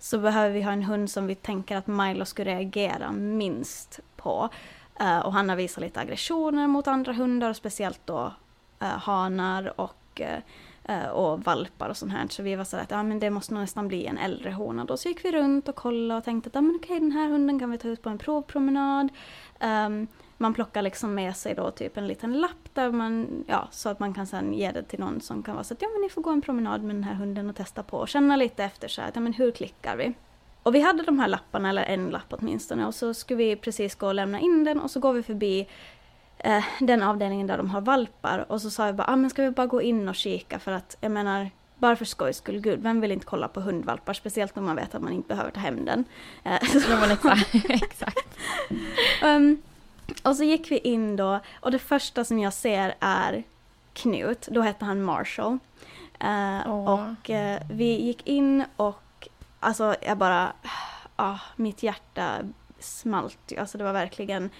så 0.00 0.18
behöver 0.18 0.54
vi 0.54 0.62
ha 0.62 0.72
en 0.72 0.82
hund 0.82 1.10
som 1.10 1.26
vi 1.26 1.34
tänker 1.34 1.76
att 1.76 1.86
Milo 1.86 2.24
skulle 2.24 2.50
reagera 2.50 3.12
minst 3.12 4.00
på. 4.16 4.48
Uh, 5.00 5.18
och 5.18 5.32
han 5.32 5.48
har 5.48 5.56
visat 5.56 5.80
lite 5.80 6.00
aggressioner 6.00 6.66
mot 6.66 6.88
andra 6.88 7.12
hundar, 7.12 7.52
speciellt 7.52 8.00
då 8.04 8.32
uh, 8.82 8.88
hanar 8.88 9.80
och 9.80 10.20
uh, 10.20 11.08
och 11.08 11.44
valpar 11.44 11.88
och 11.88 11.96
sånt 11.96 12.12
här. 12.12 12.26
Så 12.28 12.42
vi 12.42 12.54
var 12.54 12.64
sådär 12.64 12.82
att 12.82 12.90
ja, 12.90 13.02
men 13.02 13.20
det 13.20 13.30
måste 13.30 13.54
nog 13.54 13.60
nästan 13.60 13.88
bli 13.88 14.06
en 14.06 14.18
äldre 14.18 14.50
hona 14.50 14.84
då. 14.84 14.96
Så 14.96 15.08
gick 15.08 15.24
vi 15.24 15.32
runt 15.32 15.68
och 15.68 15.76
kollade 15.76 16.18
och 16.18 16.24
tänkte 16.24 16.48
att 16.48 16.54
ja, 16.54 16.60
men 16.60 16.76
okej, 16.76 17.00
den 17.00 17.12
här 17.12 17.28
hunden 17.28 17.58
kan 17.58 17.70
vi 17.70 17.78
ta 17.78 17.88
ut 17.88 18.02
på 18.02 18.08
en 18.08 18.18
provpromenad. 18.18 19.08
Um, 19.60 20.06
man 20.40 20.54
plockar 20.54 20.82
liksom 20.82 21.14
med 21.14 21.36
sig 21.36 21.54
då 21.54 21.70
typ 21.70 21.96
en 21.96 22.06
liten 22.06 22.40
lapp 22.40 22.74
där 22.74 22.92
man, 22.92 23.44
ja, 23.46 23.68
så 23.70 23.88
att 23.88 24.00
man 24.00 24.14
kan 24.14 24.26
sen 24.26 24.54
ge 24.54 24.70
det 24.70 24.82
till 24.82 25.00
någon 25.00 25.20
som 25.20 25.42
kan 25.42 25.54
vara 25.54 25.64
så 25.64 25.74
att 25.74 25.82
ja 25.82 25.88
men 25.88 26.00
ni 26.00 26.08
får 26.08 26.22
gå 26.22 26.30
en 26.30 26.42
promenad 26.42 26.82
med 26.82 26.96
den 26.96 27.04
här 27.04 27.14
hunden 27.14 27.50
och 27.50 27.56
testa 27.56 27.82
på 27.82 27.98
och 27.98 28.08
känna 28.08 28.36
lite 28.36 28.64
efter 28.64 28.88
så 28.88 29.02
att 29.02 29.14
ja 29.14 29.20
men 29.20 29.32
hur 29.32 29.50
klickar 29.50 29.96
vi? 29.96 30.12
Och 30.62 30.74
vi 30.74 30.80
hade 30.80 31.02
de 31.02 31.18
här 31.18 31.28
lapparna, 31.28 31.68
eller 31.68 31.82
en 31.82 32.10
lapp 32.10 32.26
åtminstone, 32.28 32.86
och 32.86 32.94
så 32.94 33.14
skulle 33.14 33.36
vi 33.36 33.56
precis 33.56 33.94
gå 33.94 34.06
och 34.06 34.14
lämna 34.14 34.40
in 34.40 34.64
den 34.64 34.80
och 34.80 34.90
så 34.90 35.00
går 35.00 35.12
vi 35.12 35.22
förbi 35.22 35.68
eh, 36.38 36.64
den 36.80 37.02
avdelningen 37.02 37.46
där 37.46 37.56
de 37.56 37.70
har 37.70 37.80
valpar 37.80 38.46
och 38.48 38.62
så 38.62 38.70
sa 38.70 38.86
jag 38.86 38.94
bara, 38.94 39.06
ah, 39.08 39.16
men 39.16 39.30
ska 39.30 39.42
vi 39.42 39.50
bara 39.50 39.66
gå 39.66 39.82
in 39.82 40.08
och 40.08 40.14
kika 40.14 40.58
för 40.58 40.72
att 40.72 40.96
jag 41.00 41.12
menar 41.12 41.50
bara 41.78 41.96
för 41.96 42.04
skojs 42.04 42.36
skull, 42.36 42.60
gud, 42.60 42.82
vem 42.82 43.00
vill 43.00 43.12
inte 43.12 43.26
kolla 43.26 43.48
på 43.48 43.60
hundvalpar? 43.60 44.12
Speciellt 44.12 44.56
om 44.56 44.64
man 44.64 44.76
vet 44.76 44.94
att 44.94 45.02
man 45.02 45.12
inte 45.12 45.28
behöver 45.28 45.50
ta 45.50 45.60
hem 45.60 45.84
den. 45.84 46.04
Eh, 46.44 46.54
exakt. 47.68 48.38
um, 49.24 49.62
och 50.22 50.36
så 50.36 50.44
gick 50.44 50.70
vi 50.70 50.78
in 50.78 51.16
då 51.16 51.40
och 51.60 51.70
det 51.70 51.78
första 51.78 52.24
som 52.24 52.38
jag 52.38 52.52
ser 52.52 52.94
är 53.00 53.44
Knut, 53.92 54.48
då 54.50 54.60
hette 54.60 54.84
han 54.84 55.02
Marshall. 55.02 55.58
Uh, 56.24 56.70
oh. 56.70 56.92
Och 56.92 57.30
uh, 57.30 57.56
vi 57.70 58.00
gick 58.00 58.26
in 58.26 58.64
och 58.76 59.28
alltså 59.60 59.94
jag 60.02 60.18
bara, 60.18 60.52
ah, 61.16 61.38
mitt 61.56 61.82
hjärta 61.82 62.38
smalt. 62.78 63.52
Alltså 63.58 63.78
det 63.78 63.84
var 63.84 63.92
verkligen 63.92 64.50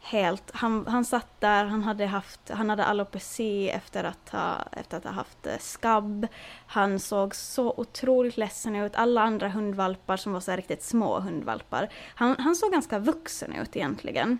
helt, 0.00 0.50
han, 0.54 0.86
han 0.86 1.04
satt 1.04 1.40
där, 1.40 1.64
han 1.64 1.82
hade 1.82 2.06
haft, 2.06 2.50
han 2.50 2.70
hade 2.70 2.84
alopeci 2.84 3.70
efter 3.70 4.04
att 4.04 4.28
ha, 4.28 4.56
efter 4.72 4.96
att 4.96 5.04
ha 5.04 5.10
haft 5.10 5.46
eh, 5.46 5.58
skabb. 5.58 6.26
Han 6.66 7.00
såg 7.00 7.34
så 7.34 7.74
otroligt 7.76 8.36
ledsen 8.36 8.76
ut. 8.76 8.94
Alla 8.94 9.22
andra 9.22 9.48
hundvalpar 9.48 10.16
som 10.16 10.32
var 10.32 10.40
så 10.40 10.52
riktigt 10.52 10.82
små 10.82 11.20
hundvalpar. 11.20 11.88
Han, 12.14 12.36
han 12.38 12.54
såg 12.56 12.72
ganska 12.72 12.98
vuxen 12.98 13.52
ut 13.52 13.76
egentligen. 13.76 14.38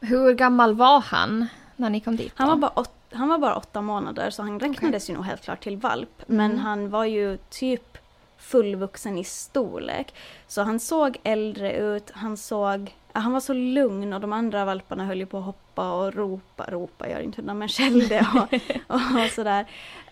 Hur 0.00 0.34
gammal 0.34 0.74
var 0.74 1.00
han 1.00 1.46
när 1.76 1.90
ni 1.90 2.00
kom 2.00 2.16
dit? 2.16 2.32
Då? 2.36 2.44
Han 2.44 2.48
var 2.48 2.56
bara 2.56 2.80
åt, 2.80 2.94
han 3.12 3.28
var 3.28 3.38
bara 3.38 3.56
åtta 3.56 3.82
månader 3.82 4.30
så 4.30 4.42
han 4.42 4.60
räknades 4.60 5.04
okay. 5.04 5.12
ju 5.12 5.16
nog 5.16 5.26
helt 5.26 5.42
klart 5.42 5.62
till 5.62 5.76
valp. 5.76 6.22
Men 6.26 6.50
mm. 6.50 6.64
han 6.64 6.90
var 6.90 7.04
ju 7.04 7.36
typ 7.50 7.98
fullvuxen 8.38 9.18
i 9.18 9.24
storlek. 9.24 10.14
Så 10.46 10.62
han 10.62 10.80
såg 10.80 11.18
äldre 11.22 11.76
ut, 11.76 12.10
han 12.14 12.36
såg 12.36 12.94
han 13.20 13.32
var 13.32 13.40
så 13.40 13.52
lugn 13.52 14.12
och 14.12 14.20
de 14.20 14.32
andra 14.32 14.64
valparna 14.64 15.04
höll 15.04 15.18
ju 15.18 15.26
på 15.26 15.38
att 15.38 15.44
hoppa 15.44 15.92
och 15.92 16.14
ropa, 16.14 16.66
ropa 16.68 17.08
gör 17.08 17.20
inte 17.20 17.40
hundar 17.40 17.54
men 17.54 17.68
skällde 17.68 18.26
och, 18.34 18.54
och, 18.94 19.24
och 19.24 19.30
sådär. 19.30 19.66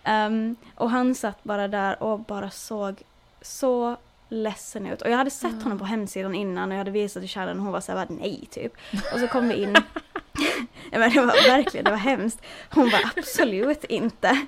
Um, 0.06 0.56
och 0.74 0.90
han 0.90 1.14
satt 1.14 1.44
bara 1.44 1.68
där 1.68 2.02
och 2.02 2.20
bara 2.20 2.50
såg 2.50 3.02
så 3.42 3.96
ledsen 4.34 4.86
ut. 4.86 5.02
Och 5.02 5.10
jag 5.10 5.16
hade 5.16 5.30
sett 5.30 5.50
mm. 5.50 5.62
honom 5.62 5.78
på 5.78 5.84
hemsidan 5.84 6.34
innan 6.34 6.68
och 6.68 6.74
jag 6.74 6.78
hade 6.78 6.90
visat 6.90 7.22
till 7.22 7.30
kärlen 7.30 7.58
och 7.58 7.64
hon 7.64 7.72
var 7.72 7.80
såhär 7.80 8.06
nej 8.08 8.48
typ. 8.50 8.72
Och 9.12 9.20
så 9.20 9.28
kom 9.28 9.48
vi 9.48 9.54
in. 9.54 9.74
ja, 10.90 10.98
men 10.98 11.12
det 11.12 11.20
var 11.20 11.48
verkligen, 11.48 11.84
det 11.84 11.90
var 11.90 11.98
hemskt. 11.98 12.42
Hon 12.70 12.90
var 12.90 13.00
absolut 13.16 13.84
inte. 13.84 14.46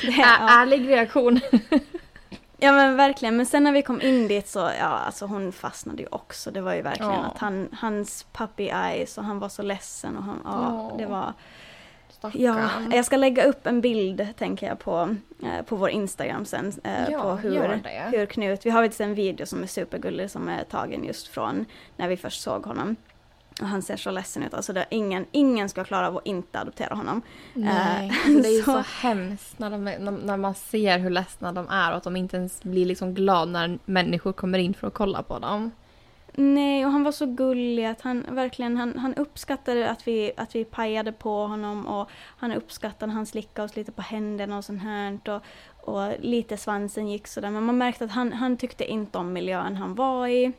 Det, 0.00 0.06
ja. 0.06 0.36
Ärlig 0.48 0.88
reaktion. 0.88 1.40
Ja 2.58 2.72
men 2.72 2.96
verkligen, 2.96 3.36
men 3.36 3.46
sen 3.46 3.64
när 3.64 3.72
vi 3.72 3.82
kom 3.82 4.02
in 4.02 4.28
dit 4.28 4.48
så, 4.48 4.58
ja 4.58 4.86
alltså 4.86 5.26
hon 5.26 5.52
fastnade 5.52 6.02
ju 6.02 6.08
också. 6.10 6.50
Det 6.50 6.60
var 6.60 6.74
ju 6.74 6.82
verkligen 6.82 7.12
oh. 7.12 7.26
att 7.26 7.38
han, 7.38 7.68
hans 7.72 8.26
puppy 8.32 8.68
eyes 8.68 9.18
och 9.18 9.24
han 9.24 9.38
var 9.38 9.48
så 9.48 9.62
ledsen 9.62 10.16
och 10.16 10.22
han, 10.22 10.40
ja 10.44 10.72
oh. 10.72 10.98
det 10.98 11.06
var 11.06 11.32
Stackarn. 12.30 12.88
Ja, 12.90 12.96
jag 12.96 13.04
ska 13.04 13.16
lägga 13.16 13.44
upp 13.44 13.66
en 13.66 13.80
bild 13.80 14.26
tänker 14.38 14.66
jag 14.66 14.78
på, 14.78 15.16
eh, 15.42 15.64
på 15.64 15.76
vår 15.76 15.90
Instagram 15.90 16.44
sen. 16.44 16.72
Eh, 16.84 17.10
ja, 17.10 17.22
på 17.22 17.36
hur, 17.36 17.82
hur 18.10 18.26
Knut, 18.26 18.66
vi 18.66 18.70
har 18.70 18.82
faktiskt 18.82 19.00
en 19.00 19.14
video 19.14 19.46
som 19.46 19.62
är 19.62 19.66
supergullig 19.66 20.30
som 20.30 20.48
är 20.48 20.64
tagen 20.64 21.04
just 21.04 21.28
från 21.28 21.64
när 21.96 22.08
vi 22.08 22.16
först 22.16 22.42
såg 22.42 22.66
honom. 22.66 22.96
Och 23.60 23.68
han 23.68 23.82
ser 23.82 23.96
så 23.96 24.10
ledsen 24.10 24.42
ut. 24.42 24.54
Alltså 24.54 24.72
det, 24.72 24.86
ingen, 24.90 25.26
ingen 25.32 25.68
ska 25.68 25.84
klara 25.84 26.08
av 26.08 26.16
att 26.16 26.26
inte 26.26 26.60
adoptera 26.60 26.94
honom. 26.94 27.22
Nej, 27.54 28.12
uh, 28.28 28.42
det 28.42 28.48
är 28.48 28.56
ju 28.56 28.62
så, 28.62 28.72
så 28.72 28.84
hemskt 29.00 29.58
när, 29.58 29.70
de, 29.70 29.84
när, 29.84 30.36
man 30.36 30.54
ser 30.54 30.98
hur 30.98 31.10
ledsna 31.10 31.52
de 31.52 31.68
är 31.68 31.90
och 31.90 31.96
att 31.96 32.04
de 32.04 32.16
inte 32.16 32.36
ens 32.36 32.62
blir 32.62 32.86
liksom 32.86 33.14
glada 33.14 33.50
när 33.50 33.78
människor 33.84 34.32
kommer 34.32 34.58
in 34.58 34.74
för 34.74 34.86
att 34.86 34.94
kolla 34.94 35.22
på 35.22 35.38
dem. 35.38 35.70
Nej, 36.38 36.86
och 36.86 36.92
han 36.92 37.02
var 37.02 37.12
så 37.12 37.26
gullig 37.26 37.84
att 37.84 38.00
han 38.00 38.26
verkligen 38.30 38.76
han, 38.76 38.98
han 38.98 39.14
uppskattade 39.14 39.90
att 39.90 40.08
vi, 40.08 40.32
att 40.36 40.54
vi 40.54 40.64
pajade 40.64 41.12
på 41.12 41.46
honom 41.46 41.86
och 41.86 42.10
han 42.12 42.52
uppskattade 42.52 43.10
att 43.10 43.16
han 43.16 43.26
slickade 43.26 43.66
oss 43.66 43.76
lite 43.76 43.92
på 43.92 44.02
händerna 44.02 44.58
och 44.58 44.64
sånt 44.64 44.82
här. 44.82 45.18
Och, 45.28 45.42
och 45.94 46.12
lite 46.20 46.56
svansen 46.56 47.08
gick 47.08 47.26
sådär. 47.26 47.50
Men 47.50 47.62
man 47.62 47.78
märkte 47.78 48.04
att 48.04 48.10
han, 48.10 48.32
han 48.32 48.56
tyckte 48.56 48.84
inte 48.84 49.18
om 49.18 49.32
miljön 49.32 49.76
han 49.76 49.94
var 49.94 50.28
i. 50.28 50.52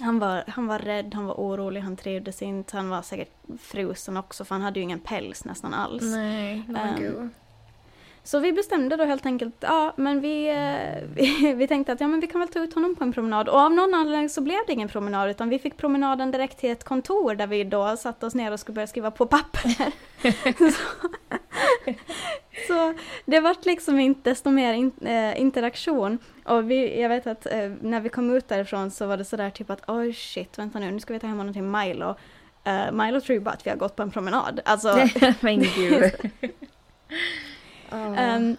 Han 0.00 0.18
var, 0.18 0.44
han 0.46 0.66
var 0.66 0.78
rädd, 0.78 1.14
han 1.14 1.26
var 1.26 1.34
orolig, 1.34 1.80
han 1.80 1.96
trivdes 1.96 2.42
inte. 2.42 2.76
Han 2.76 2.88
var 2.88 3.02
säkert 3.02 3.32
frusen 3.60 4.16
också 4.16 4.44
för 4.44 4.54
han 4.54 4.62
hade 4.62 4.78
ju 4.78 4.84
ingen 4.84 5.00
päls 5.00 5.44
nästan 5.44 5.74
alls. 5.74 6.02
Nej, 6.02 6.62
um, 6.68 7.30
så 8.26 8.38
vi 8.38 8.52
bestämde 8.52 8.96
då 8.96 9.04
helt 9.04 9.26
enkelt, 9.26 9.54
ja 9.60 9.92
men 9.96 10.20
vi, 10.20 10.48
eh, 10.48 11.08
vi, 11.14 11.54
vi, 11.54 11.68
tänkte 11.68 11.92
att 11.92 12.00
ja 12.00 12.08
men 12.08 12.20
vi 12.20 12.26
kan 12.26 12.40
väl 12.40 12.48
ta 12.48 12.58
ut 12.58 12.74
honom 12.74 12.96
på 12.96 13.04
en 13.04 13.12
promenad. 13.12 13.48
Och 13.48 13.58
av 13.58 13.72
någon 13.72 13.94
anledning 13.94 14.28
så 14.28 14.40
blev 14.40 14.58
det 14.66 14.72
ingen 14.72 14.88
promenad 14.88 15.30
utan 15.30 15.48
vi 15.48 15.58
fick 15.58 15.76
promenaden 15.76 16.30
direkt 16.30 16.58
till 16.58 16.70
ett 16.70 16.84
kontor 16.84 17.34
där 17.34 17.46
vi 17.46 17.64
då 17.64 17.96
satte 17.96 18.26
oss 18.26 18.34
ner 18.34 18.52
och 18.52 18.60
skulle 18.60 18.74
börja 18.74 18.86
skriva 18.86 19.10
på 19.10 19.26
papper. 19.26 19.92
så, 20.70 21.08
så, 22.68 22.94
det 23.24 23.40
vart 23.40 23.64
liksom 23.64 24.00
inte 24.00 24.30
desto 24.30 24.50
mer 24.50 24.74
in, 24.74 24.92
äh, 25.00 25.40
interaktion. 25.40 26.18
Och 26.44 26.70
vi, 26.70 27.00
jag 27.00 27.08
vet 27.08 27.26
att 27.26 27.46
äh, 27.46 27.72
när 27.80 28.00
vi 28.00 28.08
kom 28.08 28.36
ut 28.36 28.48
därifrån 28.48 28.90
så 28.90 29.06
var 29.06 29.16
det 29.16 29.24
sådär 29.24 29.50
typ 29.50 29.70
att 29.70 29.82
oj 29.86 30.08
oh, 30.08 30.12
shit, 30.12 30.58
vänta 30.58 30.78
nu, 30.78 30.90
nu 30.90 31.00
ska 31.00 31.12
vi 31.12 31.20
ta 31.20 31.26
hem 31.26 31.38
honom 31.38 31.52
till 31.52 31.62
Milo. 31.62 32.14
Uh, 32.68 32.92
Milo 32.92 33.20
tror 33.20 33.34
ju 33.34 33.40
bara 33.40 33.50
att 33.50 33.66
vi 33.66 33.70
har 33.70 33.76
gått 33.76 33.96
på 33.96 34.02
en 34.02 34.10
promenad. 34.10 34.60
Alltså, 34.64 35.08
men 35.40 35.60
gud. 35.60 36.12
Um, 37.94 38.56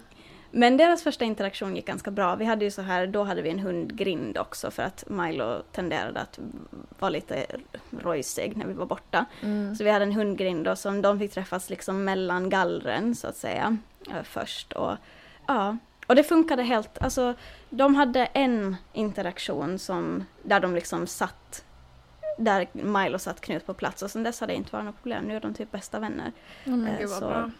men 0.50 0.76
deras 0.76 1.02
första 1.02 1.24
interaktion 1.24 1.76
gick 1.76 1.86
ganska 1.86 2.10
bra. 2.10 2.36
Vi 2.36 2.44
hade 2.44 2.64
ju 2.64 2.70
så 2.70 2.82
här, 2.82 3.06
då 3.06 3.24
hade 3.24 3.42
vi 3.42 3.50
en 3.50 3.58
hundgrind 3.58 4.38
också 4.38 4.70
för 4.70 4.82
att 4.82 5.04
Milo 5.06 5.62
tenderade 5.72 6.20
att 6.20 6.38
vara 6.98 7.08
lite 7.08 7.46
rojsig 8.02 8.56
när 8.56 8.66
vi 8.66 8.72
var 8.72 8.86
borta. 8.86 9.24
Mm. 9.42 9.76
Så 9.76 9.84
vi 9.84 9.90
hade 9.90 10.04
en 10.04 10.12
hundgrind 10.12 10.64
då 10.64 10.76
som 10.76 11.02
de 11.02 11.18
fick 11.18 11.32
träffas 11.32 11.70
liksom 11.70 12.04
mellan 12.04 12.50
gallren 12.50 13.14
så 13.14 13.28
att 13.28 13.36
säga 13.36 13.76
eh, 14.10 14.22
först. 14.22 14.72
Och, 14.72 14.96
ja, 15.46 15.76
och 16.06 16.14
det 16.14 16.24
funkade 16.24 16.62
helt, 16.62 17.02
alltså 17.02 17.34
de 17.70 17.94
hade 17.94 18.24
en 18.24 18.76
interaktion 18.92 19.78
som, 19.78 20.24
där 20.42 20.60
de 20.60 20.74
liksom 20.74 21.06
satt 21.06 21.64
där 22.38 22.66
Milo 22.72 23.18
satt 23.18 23.40
Knut 23.40 23.66
på 23.66 23.74
plats 23.74 24.02
och 24.02 24.10
sen 24.10 24.22
dess 24.22 24.40
hade 24.40 24.52
det 24.52 24.56
inte 24.56 24.72
varit 24.72 24.84
något 24.84 25.02
problem. 25.02 25.24
Nu 25.24 25.36
är 25.36 25.40
de 25.40 25.54
typ 25.54 25.72
bästa 25.72 25.98
vänner. 25.98 26.32
Oh, 26.66 26.76
men 26.76 26.98
gud, 26.98 27.08
vad 27.08 27.18
så, 27.18 27.28
bra. 27.28 27.50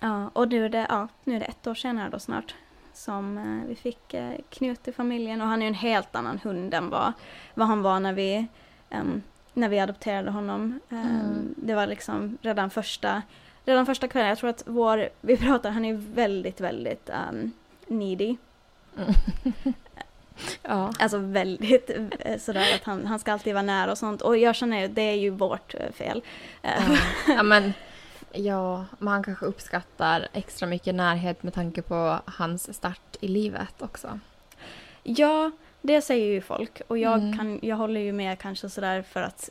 Ja, 0.00 0.30
och 0.32 0.48
nu 0.48 0.64
är 0.64 0.68
det, 0.68 0.86
ja, 0.88 1.08
nu 1.24 1.36
är 1.36 1.40
det 1.40 1.46
ett 1.46 1.66
år 1.66 1.74
senare 1.74 2.08
då 2.10 2.18
snart 2.18 2.54
som 2.98 3.38
eh, 3.38 3.68
vi 3.68 3.74
fick 3.74 4.14
eh, 4.14 4.34
Knut 4.50 4.88
i 4.88 4.92
familjen 4.92 5.40
och 5.40 5.46
han 5.46 5.62
är 5.62 5.66
en 5.66 5.74
helt 5.74 6.16
annan 6.16 6.38
hund 6.38 6.74
än 6.74 6.90
vad, 6.90 7.12
vad 7.54 7.68
han 7.68 7.82
var 7.82 8.00
när 8.00 8.12
vi, 8.12 8.46
um, 8.90 9.22
när 9.54 9.68
vi 9.68 9.78
adopterade 9.78 10.30
honom. 10.30 10.80
Um, 10.88 10.98
mm. 10.98 11.54
Det 11.56 11.74
var 11.74 11.86
liksom 11.86 12.38
redan 12.42 12.70
första, 12.70 13.22
redan 13.64 13.86
första 13.86 14.08
kvällen, 14.08 14.28
jag 14.28 14.38
tror 14.38 14.50
att 14.50 14.62
vår, 14.66 15.08
vi 15.20 15.36
pratar, 15.36 15.70
han 15.70 15.84
är 15.84 15.94
väldigt, 15.94 16.60
väldigt 16.60 17.10
um, 17.30 17.52
needy. 17.86 18.36
Mm. 18.96 19.14
ja. 20.62 20.92
Alltså 20.98 21.18
väldigt 21.18 21.90
eh, 22.18 22.38
sådär 22.38 22.74
att 22.74 22.84
han, 22.84 23.06
han 23.06 23.18
ska 23.18 23.32
alltid 23.32 23.54
vara 23.54 23.62
nära 23.62 23.90
och 23.90 23.98
sånt. 23.98 24.22
Och 24.22 24.36
jag 24.36 24.54
känner 24.54 24.84
att 24.84 24.94
det 24.94 25.02
är 25.02 25.16
ju 25.16 25.30
vårt 25.30 25.74
fel. 25.92 26.22
Ja, 26.62 26.70
ja 27.28 27.42
men 27.42 27.72
Ja, 28.32 28.84
men 28.98 29.08
han 29.08 29.22
kanske 29.22 29.46
uppskattar 29.46 30.28
extra 30.32 30.66
mycket 30.66 30.94
närhet 30.94 31.42
med 31.42 31.54
tanke 31.54 31.82
på 31.82 32.20
hans 32.24 32.76
start 32.76 33.16
i 33.20 33.28
livet 33.28 33.82
också. 33.82 34.20
Ja, 35.02 35.50
det 35.82 36.02
säger 36.02 36.26
ju 36.26 36.40
folk 36.40 36.82
och 36.88 36.98
jag, 36.98 37.18
mm. 37.18 37.38
kan, 37.38 37.58
jag 37.62 37.76
håller 37.76 38.00
ju 38.00 38.12
med 38.12 38.38
kanske 38.38 38.68
sådär 38.68 39.02
för 39.02 39.22
att, 39.22 39.50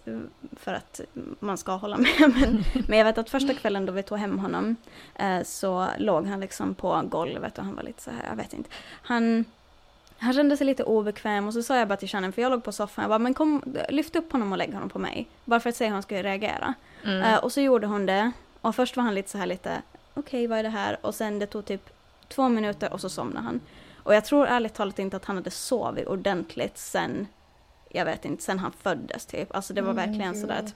för 0.55 0.73
att 0.73 1.01
man 1.39 1.57
ska 1.57 1.71
hålla 1.71 1.97
med. 1.97 2.13
Men, 2.19 2.63
men 2.87 2.97
jag 2.97 3.05
vet 3.05 3.17
att 3.17 3.29
första 3.29 3.53
kvällen 3.53 3.85
då 3.85 3.93
vi 3.93 4.03
tog 4.03 4.17
hem 4.17 4.39
honom 4.39 4.75
eh, 5.15 5.43
så 5.43 5.87
låg 5.97 6.27
han 6.27 6.39
liksom 6.39 6.75
på 6.75 7.03
golvet 7.09 7.57
och 7.57 7.65
han 7.65 7.75
var 7.75 7.83
lite 7.83 8.01
så 8.01 8.11
här, 8.11 8.25
jag 8.29 8.35
vet 8.35 8.53
inte. 8.53 8.69
Han, 9.01 9.45
han 10.17 10.33
kände 10.33 10.57
sig 10.57 10.65
lite 10.65 10.83
obekväm 10.83 11.47
och 11.47 11.53
så 11.53 11.63
sa 11.63 11.77
jag 11.77 11.87
bara 11.87 11.97
till 11.97 12.09
Shannon, 12.09 12.31
för 12.31 12.41
jag 12.41 12.51
låg 12.51 12.63
på 12.63 12.71
soffan, 12.71 13.03
jag 13.03 13.09
bara 13.09 13.19
men 13.19 13.33
kom 13.33 13.75
lyft 13.89 14.15
upp 14.15 14.31
honom 14.31 14.51
och 14.51 14.57
lägg 14.57 14.73
honom 14.73 14.89
på 14.89 14.99
mig. 14.99 15.27
Bara 15.45 15.59
för 15.59 15.69
att 15.69 15.75
se 15.75 15.85
hur 15.85 15.93
han 15.93 16.03
skulle 16.03 16.23
reagera. 16.23 16.73
Mm. 17.03 17.33
Uh, 17.33 17.43
och 17.43 17.51
så 17.51 17.61
gjorde 17.61 17.87
hon 17.87 18.05
det 18.05 18.31
och 18.67 18.75
först 18.75 18.97
var 18.97 19.03
han 19.03 19.15
lite 19.15 19.29
så 19.29 19.37
här 19.37 19.45
lite, 19.45 19.81
okej 20.13 20.21
okay, 20.21 20.47
vad 20.47 20.59
är 20.59 20.63
det 20.63 20.69
här? 20.69 20.97
Och 21.01 21.15
sen 21.15 21.39
det 21.39 21.45
tog 21.45 21.65
typ 21.65 21.89
två 22.27 22.49
minuter 22.49 22.93
och 22.93 23.01
så 23.01 23.09
somnade 23.09 23.45
han. 23.45 23.61
Och 23.95 24.15
jag 24.15 24.25
tror 24.25 24.47
ärligt 24.47 24.73
talat 24.73 24.99
inte 24.99 25.17
att 25.17 25.25
han 25.25 25.35
hade 25.35 25.51
sovit 25.51 26.07
ordentligt 26.07 26.77
sen, 26.77 27.27
jag 27.89 28.05
vet 28.05 28.25
inte, 28.25 28.43
sen 28.43 28.59
han 28.59 28.71
föddes 28.71 29.25
typ. 29.25 29.55
Alltså 29.55 29.73
det 29.73 29.81
var 29.81 29.91
mm, 29.91 30.05
verkligen 30.05 30.33
mm. 30.33 30.41
sådär 30.41 30.59
att, 30.59 30.73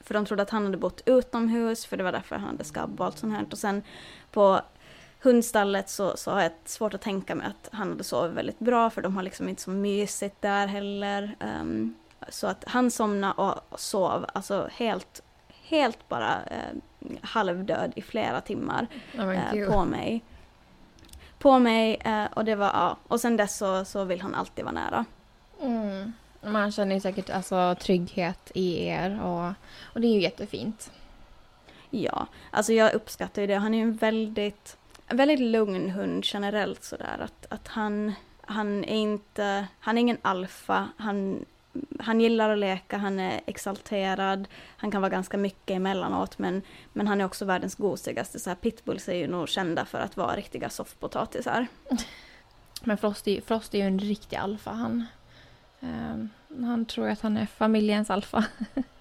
för 0.00 0.14
de 0.14 0.26
trodde 0.26 0.42
att 0.42 0.50
han 0.50 0.64
hade 0.64 0.76
bott 0.76 1.02
utomhus, 1.06 1.86
för 1.86 1.96
det 1.96 2.02
var 2.02 2.12
därför 2.12 2.36
han 2.36 2.46
hade 2.46 2.64
skabb 2.64 3.00
och 3.00 3.06
allt 3.06 3.18
sånt 3.18 3.34
här. 3.34 3.46
Och 3.50 3.58
sen 3.58 3.82
på 4.30 4.60
hundstallet 5.20 5.88
så, 5.88 6.16
så 6.16 6.30
har 6.30 6.42
jag 6.42 6.52
svårt 6.64 6.94
att 6.94 7.00
tänka 7.00 7.34
mig 7.34 7.46
att 7.46 7.68
han 7.72 7.88
hade 7.88 8.04
sovit 8.04 8.36
väldigt 8.36 8.58
bra 8.58 8.90
för 8.90 9.02
de 9.02 9.16
har 9.16 9.22
liksom 9.22 9.48
inte 9.48 9.62
så 9.62 9.70
mysigt 9.70 10.36
där 10.40 10.66
heller. 10.66 11.36
Um, 11.40 11.94
så 12.28 12.46
att 12.46 12.64
han 12.66 12.90
somnade 12.90 13.34
och 13.34 13.80
sov 13.80 14.26
alltså 14.34 14.68
helt, 14.72 15.22
helt 15.70 16.08
bara 16.08 16.34
uh, 16.34 16.80
halvdöd 17.22 17.92
i 17.96 18.02
flera 18.02 18.40
timmar 18.40 18.86
oh 19.18 19.54
uh, 19.54 19.72
på 19.72 19.84
mig. 19.84 20.24
På 21.38 21.58
mig 21.58 22.02
uh, 22.06 22.24
och 22.24 22.44
det 22.44 22.54
var, 22.54 22.66
ja, 22.66 22.96
och 23.08 23.20
sen 23.20 23.36
dess 23.36 23.58
så, 23.58 23.84
så 23.84 24.04
vill 24.04 24.20
han 24.20 24.34
alltid 24.34 24.64
vara 24.64 24.74
nära. 24.74 25.04
Mm. 25.62 26.12
Man 26.42 26.72
känner 26.72 26.94
ju 26.94 27.00
säkert 27.00 27.30
alltså, 27.30 27.76
trygghet 27.80 28.50
i 28.54 28.86
er 28.86 29.22
och, 29.22 29.52
och 29.94 30.00
det 30.00 30.06
är 30.06 30.14
ju 30.14 30.20
jättefint. 30.20 30.92
Ja, 31.90 32.26
alltså 32.50 32.72
jag 32.72 32.94
uppskattar 32.94 33.42
ju 33.42 33.48
det. 33.48 33.54
Han 33.54 33.74
är 33.74 33.78
ju 33.78 33.82
en 33.82 33.96
väldigt, 33.96 34.76
väldigt 35.08 35.40
lugn 35.40 35.90
hund 35.90 36.24
generellt 36.26 36.84
sådär. 36.84 37.18
Att, 37.20 37.52
att 37.52 37.68
han, 37.68 38.12
han 38.40 38.84
är 38.84 38.96
inte, 38.96 39.66
han 39.80 39.98
är 39.98 40.00
ingen 40.00 40.18
alfa. 40.22 40.88
Han, 40.96 41.44
han 41.98 42.20
gillar 42.20 42.50
att 42.50 42.58
leka, 42.58 42.98
han 42.98 43.20
är 43.20 43.40
exalterad. 43.46 44.48
Han 44.76 44.90
kan 44.90 45.02
vara 45.02 45.10
ganska 45.10 45.36
mycket 45.36 45.76
emellanåt 45.76 46.38
men, 46.38 46.62
men 46.92 47.08
han 47.08 47.20
är 47.20 47.24
också 47.24 47.44
världens 47.44 47.74
gosigaste. 47.74 48.38
Så 48.38 48.50
här, 48.50 48.54
pitbulls 48.54 49.08
är 49.08 49.14
ju 49.14 49.26
nog 49.26 49.48
kända 49.48 49.84
för 49.84 49.98
att 49.98 50.16
vara 50.16 50.36
riktiga 50.36 50.70
soffpotatisar. 50.70 51.66
Men 52.84 52.98
Frost 52.98 53.28
är, 53.28 53.52
är 53.52 53.76
ju 53.76 53.82
en 53.82 53.98
riktig 53.98 54.36
alfa. 54.36 54.70
Han, 54.70 55.06
Um, 55.80 56.30
han 56.66 56.84
tror 56.84 57.08
att 57.08 57.20
han 57.20 57.36
är 57.36 57.46
familjens 57.46 58.10
alfa. 58.10 58.44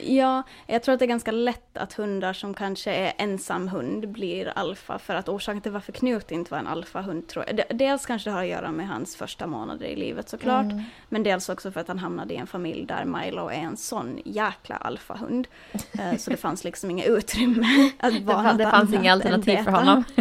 ja, 0.00 0.42
jag 0.66 0.82
tror 0.82 0.92
att 0.92 0.98
det 0.98 1.04
är 1.04 1.08
ganska 1.08 1.30
lätt 1.30 1.76
att 1.76 1.92
hundar 1.92 2.32
som 2.32 2.54
kanske 2.54 2.92
är 2.92 3.12
ensam 3.18 3.68
hund 3.68 4.08
blir 4.08 4.52
alfa 4.58 4.98
för 4.98 5.14
att 5.14 5.28
orsaken 5.28 5.60
till 5.60 5.72
varför 5.72 5.92
Knut 5.92 6.30
inte 6.30 6.50
var 6.50 6.58
en 6.58 6.66
alfahund 6.66 7.28
tror 7.28 7.44
jag, 7.46 7.78
dels 7.78 8.06
kanske 8.06 8.30
det 8.30 8.34
har 8.34 8.42
att 8.42 8.48
göra 8.48 8.72
med 8.72 8.88
hans 8.88 9.16
första 9.16 9.46
månader 9.46 9.86
i 9.86 9.96
livet 9.96 10.28
såklart, 10.28 10.64
mm. 10.64 10.82
men 11.08 11.22
dels 11.22 11.48
också 11.48 11.72
för 11.72 11.80
att 11.80 11.88
han 11.88 11.98
hamnade 11.98 12.34
i 12.34 12.36
en 12.36 12.46
familj 12.46 12.86
där 12.86 13.04
Milo 13.04 13.48
är 13.48 13.54
en 13.54 13.76
sån 13.76 14.20
jäkla 14.24 14.76
alfahund. 14.76 15.48
uh, 15.74 16.16
så 16.16 16.30
det 16.30 16.36
fanns 16.36 16.64
liksom 16.64 16.90
inget 16.90 17.06
utrymme 17.06 17.90
att 17.98 18.20
vara 18.20 18.52
Det, 18.52 18.64
det 18.64 18.70
fanns 18.70 18.94
inga 18.94 19.12
alternativ 19.12 19.56
för 19.56 19.70
honom. 19.70 20.04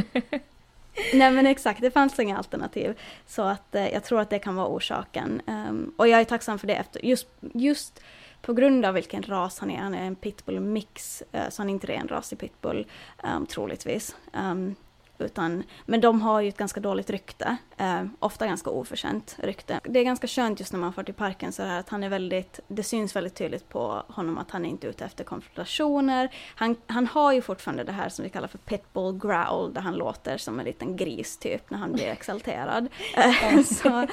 Nej 1.14 1.32
men 1.32 1.48
exakt, 1.48 1.82
det 1.82 1.92
fanns 1.92 2.20
inga 2.20 2.38
alternativ. 2.38 3.00
Så 3.28 3.42
att 3.42 3.76
eh, 3.76 3.88
jag 3.88 4.04
tror 4.04 4.22
att 4.22 4.30
det 4.30 4.40
kan 4.40 4.56
vara 4.56 4.68
orsaken. 4.68 5.42
Um, 5.48 5.94
och 5.98 6.08
jag 6.08 6.20
är 6.20 6.26
tacksam 6.26 6.60
för 6.60 6.68
det 6.68 6.76
efter, 6.76 7.06
just, 7.06 7.28
just 7.54 8.02
på 8.42 8.54
grund 8.54 8.86
av 8.86 8.94
vilken 8.94 9.24
ras 9.24 9.60
han 9.60 9.72
är. 9.72 9.78
Han 9.78 9.94
är 9.94 10.06
en 10.06 10.16
pitbull 10.16 10.60
mix, 10.60 11.24
uh, 11.36 11.50
så 11.50 11.62
han 11.62 11.70
är 11.70 11.74
inte 11.74 11.88
ren 11.88 12.08
ras 12.08 12.34
i 12.34 12.36
pitbull, 12.36 12.88
um, 13.24 13.46
troligtvis. 13.46 14.16
Um, 14.34 14.76
utan, 15.22 15.64
men 15.86 16.02
de 16.02 16.22
har 16.22 16.42
ju 16.42 16.50
ett 16.50 16.58
ganska 16.58 16.80
dåligt 16.80 17.10
rykte, 17.10 17.58
eh, 17.78 18.04
ofta 18.20 18.48
ganska 18.48 18.70
oförtjänt 18.70 19.36
rykte. 19.40 19.80
Det 19.84 20.00
är 20.00 20.04
ganska 20.04 20.28
skönt 20.28 20.60
just 20.60 20.74
när 20.74 20.80
man 20.80 20.94
får 20.94 21.04
till 21.04 21.14
parken 21.14 21.52
så 21.52 21.64
här 21.64 21.80
att 21.80 21.90
han 21.90 22.04
är 22.04 22.10
väldigt, 22.10 22.60
det 22.68 22.84
syns 22.84 23.16
väldigt 23.16 23.36
tydligt 23.36 23.70
på 23.70 24.04
honom 24.08 24.38
att 24.38 24.52
han 24.52 24.66
är 24.66 24.70
inte 24.70 24.88
ute 24.88 25.06
efter 25.06 25.24
konfrontationer. 25.24 26.30
Han, 26.56 26.76
han 26.88 27.08
har 27.08 27.34
ju 27.34 27.42
fortfarande 27.42 27.84
det 27.84 27.92
här 27.92 28.10
som 28.10 28.24
vi 28.24 28.30
kallar 28.30 28.48
för 28.48 28.58
pitbull 28.58 29.20
growl, 29.20 29.74
där 29.74 29.82
han 29.82 29.96
låter 29.96 30.38
som 30.38 30.60
en 30.60 30.66
liten 30.66 30.96
gris 30.98 31.38
typ 31.38 31.70
när 31.70 31.78
han 31.78 31.94
blir 31.94 32.08
exalterad. 32.12 32.88
Eh, 33.18 33.64
så, 33.64 34.08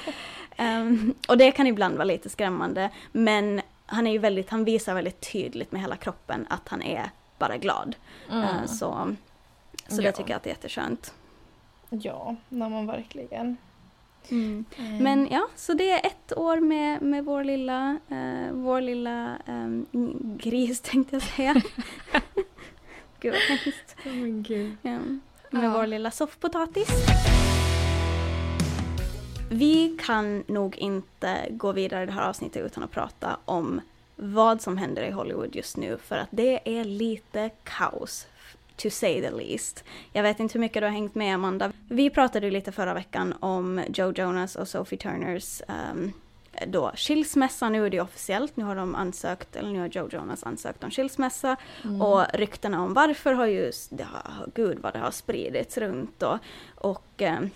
um, 0.58 1.14
och 1.28 1.38
det 1.38 1.52
kan 1.52 1.66
ibland 1.66 1.94
vara 1.94 2.04
lite 2.04 2.28
skrämmande, 2.28 2.90
men 3.12 3.60
han 3.90 4.07
är 4.07 4.12
ju 4.12 4.18
väldigt, 4.18 4.51
han 4.51 4.64
visar 4.64 4.94
väldigt 4.94 5.33
tydligt 5.33 5.72
med 5.72 5.81
hela 5.81 5.96
kroppen 5.96 6.46
att 6.51 6.68
han 6.68 6.83
är 6.83 7.11
bara 7.38 7.57
glad. 7.57 7.96
Mm. 8.31 8.42
Uh, 8.42 8.66
så 8.66 9.16
så 9.88 10.03
ja. 10.03 10.07
det 10.07 10.12
tycker 10.12 10.31
jag 10.31 10.37
att 10.37 10.42
det 10.42 10.51
är 10.51 10.55
jätteskönt. 10.55 11.14
Ja, 11.90 12.37
när 12.48 12.68
man 12.68 12.87
verkligen. 12.87 13.57
Mm. 14.29 14.64
Mm. 14.77 15.03
Men 15.03 15.29
ja, 15.31 15.48
så 15.57 15.74
det 15.74 15.90
är 15.90 16.07
ett 16.07 16.33
år 16.37 16.61
med, 16.61 17.03
med 17.03 17.24
vår 17.24 17.44
lilla, 17.44 17.98
uh, 18.12 18.53
vår 18.53 18.81
lilla 18.81 19.38
um, 19.46 19.87
gris 20.42 20.81
tänkte 20.85 21.16
jag 21.16 21.22
säga. 21.22 21.55
gud 23.20 23.35
vad 23.35 23.59
hemskt. 23.59 23.96
Oh 24.05 24.90
med 25.51 25.64
ja. 25.64 25.72
vår 25.72 25.87
lilla 25.87 26.11
soffpotatis. 26.11 26.88
Vi 29.50 29.96
kan 30.06 30.44
nog 30.46 30.76
inte 30.76 31.46
gå 31.50 31.72
vidare 31.72 32.02
i 32.02 32.06
det 32.06 32.12
här 32.12 32.28
avsnittet 32.28 32.66
utan 32.66 32.82
att 32.82 32.90
prata 32.90 33.37
om 33.44 33.80
vad 34.16 34.62
som 34.62 34.76
händer 34.76 35.02
i 35.02 35.11
Hollywood 35.11 35.56
just 35.56 35.76
nu 35.76 35.98
för 36.04 36.16
att 36.16 36.28
det 36.30 36.78
är 36.78 36.84
lite 36.84 37.50
kaos 37.64 38.26
to 38.76 38.90
say 38.90 39.20
the 39.20 39.30
least. 39.30 39.84
Jag 40.12 40.22
vet 40.22 40.40
inte 40.40 40.54
hur 40.54 40.61
mycket 40.61 40.82
du 40.82 40.87
har 40.87 40.92
hängt 40.92 41.14
med 41.14 41.34
Amanda. 41.34 41.72
Vi 41.88 42.11
pratade 42.11 42.46
ju 42.46 42.52
lite 42.52 42.72
förra 42.72 42.94
veckan 42.94 43.34
om 43.40 43.84
Joe 43.94 44.12
Jonas 44.12 44.56
och 44.56 44.68
Sophie 44.68 44.98
Turners 44.98 45.62
um, 45.92 46.12
då 46.66 46.92
skilsmässa, 46.94 47.68
nu 47.68 47.87
är 47.87 47.90
det 47.90 48.00
officiellt, 48.00 48.56
nu 48.56 48.64
har 48.64 48.76
de 48.76 48.94
ansökt, 48.94 49.56
eller 49.56 49.70
nu 49.70 49.80
har 49.80 49.88
Joe 49.88 50.08
Jonas 50.12 50.44
ansökt 50.44 50.84
om 50.84 50.90
skilsmässa 50.90 51.56
mm. 51.84 52.02
och 52.02 52.24
ryktena 52.34 52.82
om 52.82 52.94
varför 52.94 53.32
har 53.32 53.46
ju, 53.46 53.72
det 53.90 54.04
har, 54.04 54.46
gud 54.54 54.78
vad 54.78 54.92
det 54.92 54.98
har 54.98 55.11
spridits 55.11 55.78
runt 55.78 56.22
och, 56.22 56.38
och 56.74 57.22
um, 57.22 57.50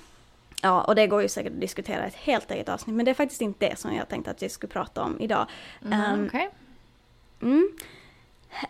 Ja, 0.64 0.84
och 0.84 0.94
det 0.94 1.06
går 1.06 1.22
ju 1.22 1.28
säkert 1.28 1.52
att 1.52 1.60
diskutera 1.60 2.04
ett 2.04 2.14
helt 2.14 2.50
eget 2.50 2.68
avsnitt, 2.68 2.96
men 2.96 3.04
det 3.04 3.10
är 3.10 3.14
faktiskt 3.14 3.40
inte 3.40 3.68
det 3.68 3.78
som 3.78 3.94
jag 3.94 4.08
tänkte 4.08 4.30
att 4.30 4.42
vi 4.42 4.48
skulle 4.48 4.72
prata 4.72 5.02
om 5.02 5.20
idag. 5.20 5.46
Mm, 5.84 6.20
um, 6.20 6.26
okay. 6.26 6.48
mm, 7.42 7.72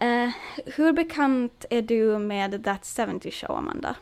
Uh, 0.00 0.30
hur 0.66 0.92
bekant 0.92 1.64
är 1.70 1.82
du 1.82 2.18
med 2.18 2.64
That 2.64 2.86
70 2.96 3.30
Show, 3.30 3.56
Amanda? 3.56 3.96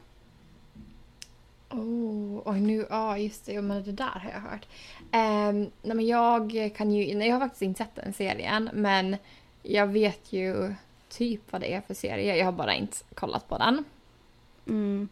Oh, 1.70 2.42
oj 2.44 2.61
nu, 2.61 2.87
ja 2.90 2.96
ah, 2.96 3.16
just 3.16 3.46
det, 3.46 3.62
men 3.62 3.85
det 3.85 3.92
där 3.92 4.05
har 4.05 4.31
jag 4.31 4.40
hört. 4.40 4.66
Um, 5.00 5.70
nej 5.83 5.96
men 5.96 6.07
jag 6.07 6.72
kan 6.76 6.90
ju, 6.90 7.14
nej, 7.14 7.29
jag 7.29 7.35
har 7.35 7.40
faktiskt 7.40 7.62
inte 7.62 7.79
sett 7.79 7.94
den 7.94 8.12
serien 8.12 8.70
men 8.72 9.16
jag 9.62 9.87
vet 9.87 10.33
ju 10.33 10.74
typ 11.09 11.53
vad 11.53 11.61
det 11.61 11.74
är 11.74 11.81
för 11.81 11.94
serie, 11.94 12.37
jag 12.37 12.44
har 12.44 12.53
bara 12.53 12.74
inte 12.74 12.96
kollat 13.14 13.48
på 13.48 13.59
den. 13.59 13.85
Mm. 14.66 15.09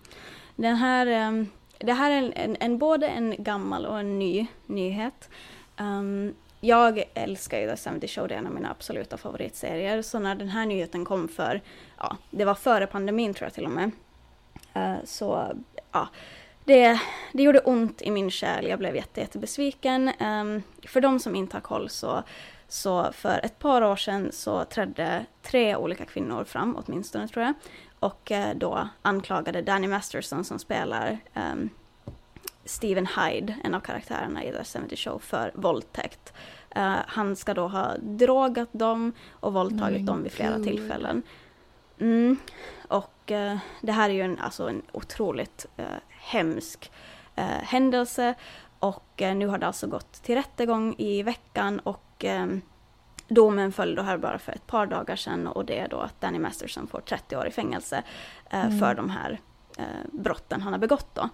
Den 0.57 0.77
här, 0.77 1.29
um, 1.29 1.49
det 1.79 1.93
här 1.93 2.11
är 2.11 2.17
en, 2.17 2.33
en, 2.33 2.57
en, 2.61 2.79
både 2.79 3.07
en 3.07 3.35
gammal 3.39 3.87
och 3.87 3.99
en 3.99 4.19
ny 4.19 4.47
nyhet. 4.67 5.29
Um, 5.77 6.35
jag 6.61 7.05
älskar 7.15 7.61
ju 7.61 7.77
The 7.77 7.91
70 7.91 8.09
Show, 8.09 8.29
det 8.29 8.35
är 8.35 8.39
en 8.39 8.47
av 8.47 8.53
mina 8.53 8.71
absoluta 8.71 9.17
favoritserier. 9.17 10.03
Så 10.03 10.19
när 10.19 10.35
den 10.35 10.49
här 10.49 10.67
nyheten 10.67 11.05
kom 11.05 11.29
för, 11.29 11.61
ja, 11.99 12.17
det 12.31 12.45
var 12.45 12.55
före 12.55 12.87
pandemin 12.87 13.35
tror 13.35 13.47
jag 13.47 13.55
till 13.55 13.65
och 13.65 13.71
med. 13.71 13.91
Uh, 14.77 15.05
så, 15.05 15.53
ja, 15.93 16.09
det, 16.65 17.01
det 17.33 17.43
gjorde 17.43 17.59
ont 17.59 18.03
i 18.03 18.11
min 18.11 18.31
själ, 18.31 18.67
jag 18.67 18.79
blev 18.79 18.97
jätte, 18.97 19.21
jättebesviken. 19.21 20.13
Um, 20.21 20.63
för 20.87 21.01
de 21.01 21.21
som 21.21 21.37
inte 21.37 21.57
har 21.57 21.61
koll 21.61 21.89
så, 21.89 22.23
så 22.69 23.13
för 23.13 23.41
ett 23.45 23.59
par 23.59 23.83
år 23.83 23.97
sedan 23.97 24.29
så 24.33 24.65
trädde 24.65 25.27
tre 25.43 25.77
olika 25.77 26.05
kvinnor 26.05 26.45
fram, 26.45 26.77
åtminstone 26.85 27.29
tror 27.29 27.45
jag. 27.45 27.55
Och 28.01 28.31
uh, 28.31 28.55
då 28.55 28.89
anklagade 29.03 29.63
Danny 29.63 29.89
Masterson 29.89 30.45
som 30.45 30.59
spelar 30.59 31.19
um, 31.35 31.71
Steven 32.65 33.07
Hyde, 33.07 33.57
en 33.65 33.75
av 33.75 33.81
karaktärerna 33.81 34.45
i 34.45 34.53
The 34.53 34.81
70 34.81 34.97
Show, 34.97 35.19
för 35.19 35.53
våldtäkt. 35.55 36.33
Uh, 36.77 36.97
han 37.07 37.37
ska 37.37 37.55
då 37.55 37.69
ha 37.69 37.97
drogat 37.99 38.69
dem 38.73 39.13
och 39.31 39.53
våldtagit 39.53 40.07
dem 40.07 40.23
vid 40.23 40.33
flera 40.33 40.57
God. 40.57 40.67
tillfällen. 40.67 41.23
Mm. 42.01 42.37
Och 42.89 43.31
uh, 43.31 43.57
det 43.81 43.93
här 43.93 44.11
är 44.11 44.15
ju 44.15 44.23
en, 44.23 44.39
alltså 44.39 44.69
en 44.69 44.83
otroligt 44.93 45.67
uh, 45.79 45.85
hemsk 46.09 46.93
händelse. 47.63 48.35
Och 48.79 49.13
nu 49.17 49.47
har 49.47 49.59
det 49.59 49.67
alltså 49.67 49.87
gått 49.87 50.13
till 50.13 50.35
rättegång 50.35 50.95
i 50.99 51.23
veckan 51.23 51.79
och 51.79 52.25
um, 52.25 52.63
domen 53.29 53.73
föll 53.73 53.95
då 53.95 54.03
här 54.03 54.19
bara 54.19 54.39
för 54.39 54.53
ett 54.53 54.67
par 54.67 54.87
dagar 54.87 55.17
sedan 55.17 55.47
och 55.47 55.65
det 55.65 55.79
är 55.79 55.89
då 55.89 56.01
att 56.01 56.21
Danny 56.21 56.39
Masterson 56.39 56.87
får 56.87 57.01
30 57.01 57.37
år 57.37 57.47
i 57.47 57.51
fängelse 57.51 58.03
mm. 58.51 58.79
för 58.79 58.95
de 58.95 59.11
här 59.11 59.41
brotten 60.13 60.63
han 60.63 60.73
har 60.73 60.81
begått 60.81 61.15
då 61.15 61.29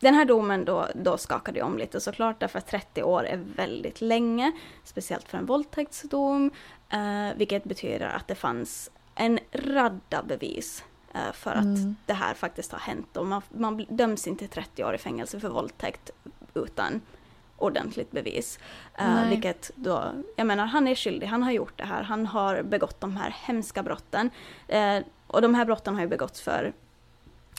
den 0.00 0.14
här 0.14 0.24
domen 0.24 0.64
då, 0.64 0.86
då 0.94 1.18
skakade 1.18 1.58
ju 1.58 1.64
om 1.64 1.78
lite 1.78 2.00
såklart 2.00 2.40
därför 2.40 2.58
att 2.58 2.66
30 2.66 3.02
år 3.02 3.24
är 3.24 3.36
väldigt 3.36 4.00
länge. 4.00 4.52
Speciellt 4.84 5.28
för 5.28 5.38
en 5.38 5.46
våldtäktsdom. 5.46 6.50
Eh, 6.88 7.36
vilket 7.36 7.64
betyder 7.64 8.06
att 8.06 8.28
det 8.28 8.34
fanns 8.34 8.90
en 9.14 9.38
radda 9.52 10.22
bevis 10.22 10.84
eh, 11.14 11.32
för 11.32 11.50
att 11.50 11.64
mm. 11.64 11.96
det 12.06 12.12
här 12.12 12.34
faktiskt 12.34 12.72
har 12.72 12.78
hänt. 12.78 13.16
Och 13.16 13.26
man, 13.26 13.42
man 13.48 13.86
döms 13.88 14.26
inte 14.26 14.38
till 14.38 14.54
30 14.54 14.84
år 14.84 14.94
i 14.94 14.98
fängelse 14.98 15.40
för 15.40 15.48
våldtäkt 15.48 16.10
utan 16.54 17.00
ordentligt 17.62 18.10
bevis. 18.10 18.58
Uh, 19.00 19.28
vilket 19.28 19.70
då, 19.74 20.12
jag 20.36 20.46
menar 20.46 20.66
han 20.66 20.88
är 20.88 20.94
skyldig, 20.94 21.26
han 21.26 21.42
har 21.42 21.52
gjort 21.52 21.78
det 21.78 21.84
här, 21.84 22.02
han 22.02 22.26
har 22.26 22.62
begått 22.62 23.00
de 23.00 23.16
här 23.16 23.36
hemska 23.44 23.82
brotten. 23.82 24.30
Uh, 24.72 25.04
och 25.26 25.42
de 25.42 25.54
här 25.54 25.64
brotten 25.64 25.94
har 25.94 26.02
ju 26.02 26.08
begåtts 26.08 26.40
för 26.40 26.72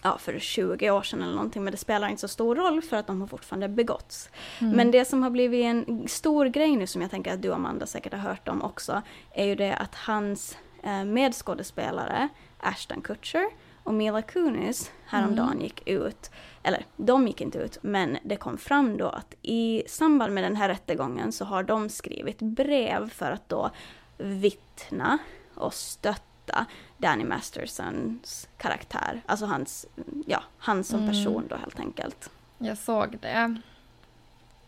ja, 0.03 0.17
för 0.17 0.39
20 0.39 0.91
år 0.91 1.01
sedan 1.01 1.21
eller 1.21 1.33
någonting, 1.33 1.63
men 1.63 1.71
det 1.71 1.77
spelar 1.77 2.07
inte 2.07 2.21
så 2.21 2.27
stor 2.27 2.55
roll 2.55 2.81
för 2.81 2.97
att 2.97 3.07
de 3.07 3.21
har 3.21 3.27
fortfarande 3.27 3.69
begåtts. 3.69 4.29
Mm. 4.59 4.73
Men 4.77 4.91
det 4.91 5.05
som 5.05 5.23
har 5.23 5.29
blivit 5.29 5.65
en 5.65 6.07
stor 6.07 6.45
grej 6.45 6.75
nu 6.75 6.87
som 6.87 7.01
jag 7.01 7.11
tänker 7.11 7.33
att 7.33 7.41
du 7.41 7.53
Amanda 7.53 7.85
säkert 7.85 8.13
har 8.13 8.19
hört 8.19 8.47
om 8.47 8.61
också, 8.61 9.01
är 9.31 9.45
ju 9.45 9.55
det 9.55 9.75
att 9.75 9.95
hans 9.95 10.57
eh, 10.83 11.03
medskådespelare 11.03 12.29
Ashton 12.59 13.01
Kutcher 13.01 13.45
Och 13.83 13.93
Mila 13.93 14.21
Kunis 14.21 14.91
häromdagen 15.05 15.51
mm. 15.51 15.63
gick 15.63 15.87
ut, 15.87 16.31
eller 16.63 16.85
de 16.97 17.27
gick 17.27 17.41
inte 17.41 17.57
ut, 17.57 17.77
men 17.81 18.17
det 18.23 18.35
kom 18.35 18.57
fram 18.57 18.97
då 18.97 19.09
att 19.09 19.33
i 19.41 19.83
samband 19.87 20.33
med 20.33 20.43
den 20.43 20.55
här 20.55 20.69
rättegången 20.69 21.31
så 21.31 21.45
har 21.45 21.63
de 21.63 21.89
skrivit 21.89 22.39
brev 22.39 23.09
för 23.09 23.31
att 23.31 23.49
då 23.49 23.71
vittna 24.17 25.17
och 25.55 25.73
stötta 25.73 26.65
Danny 26.97 27.23
Mastersons 27.23 28.47
karaktär. 28.57 29.21
Alltså 29.25 29.45
hans, 29.45 29.85
ja, 30.25 30.43
han 30.57 30.83
som 30.83 30.99
mm. 30.99 31.11
person 31.11 31.45
då 31.49 31.55
helt 31.55 31.79
enkelt. 31.79 32.29
Jag 32.57 32.77
såg 32.77 33.17
det. 33.21 33.57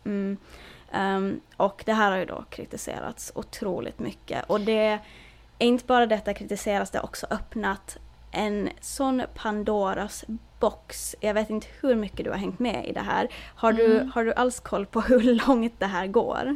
Mm. 0.05 0.37
Um, 0.93 1.41
och 1.57 1.83
det 1.85 1.93
här 1.93 2.11
har 2.11 2.17
ju 2.17 2.25
då 2.25 2.43
kritiserats 2.49 3.31
otroligt 3.35 3.99
mycket. 3.99 4.49
Och 4.49 4.61
det 4.61 4.99
är 5.59 5.67
inte 5.67 5.85
bara 5.85 6.05
detta 6.05 6.33
kritiseras, 6.33 6.89
det 6.89 6.97
har 6.97 7.05
också 7.05 7.27
öppnat 7.29 7.97
en 8.31 8.69
sån 8.81 9.23
Pandoras 9.35 10.25
box. 10.63 11.15
Jag 11.19 11.33
vet 11.33 11.49
inte 11.49 11.67
hur 11.81 11.95
mycket 11.95 12.25
du 12.25 12.31
har 12.31 12.37
hängt 12.37 12.59
med 12.59 12.87
i 12.87 12.91
det 12.91 13.01
här. 13.01 13.27
Har, 13.55 13.69
mm. 13.69 13.83
du, 13.83 14.11
har 14.13 14.25
du 14.25 14.33
alls 14.33 14.59
koll 14.59 14.85
på 14.85 15.01
hur 15.07 15.47
långt 15.47 15.79
det 15.79 15.85
här 15.85 16.07
går? 16.07 16.55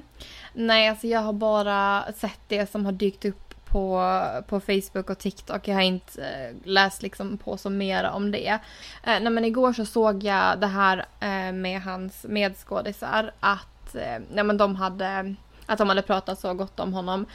Nej, 0.53 0.89
alltså 0.89 1.07
jag 1.07 1.19
har 1.19 1.33
bara 1.33 2.03
sett 2.13 2.39
det 2.47 2.71
som 2.71 2.85
har 2.85 2.91
dykt 2.91 3.25
upp 3.25 3.47
på, 3.65 4.21
på 4.47 4.59
Facebook 4.59 5.09
och 5.09 5.17
TikTok. 5.17 5.67
Jag 5.67 5.75
har 5.75 5.81
inte 5.81 6.21
eh, 6.21 6.55
läst 6.63 7.01
liksom 7.01 7.37
på 7.37 7.57
så 7.57 7.69
mer 7.69 8.09
om 8.09 8.31
det. 8.31 8.47
Eh, 8.47 8.59
nej, 9.03 9.29
men 9.29 9.45
igår 9.45 9.73
så 9.73 9.85
såg 9.85 10.23
jag 10.23 10.59
det 10.59 10.67
här 10.67 11.05
eh, 11.19 11.51
med 11.53 11.81
hans 11.81 12.25
medskådisar 12.29 13.31
att 13.39 13.95
eh, 13.95 14.19
nej, 14.33 14.43
men 14.43 14.57
de 14.57 14.75
hade 14.75 15.35
att 15.65 15.77
de 15.77 15.89
hade 15.89 16.01
pratat 16.01 16.39
så 16.39 16.53
gott 16.53 16.79
om 16.79 16.93
honom. 16.93 17.25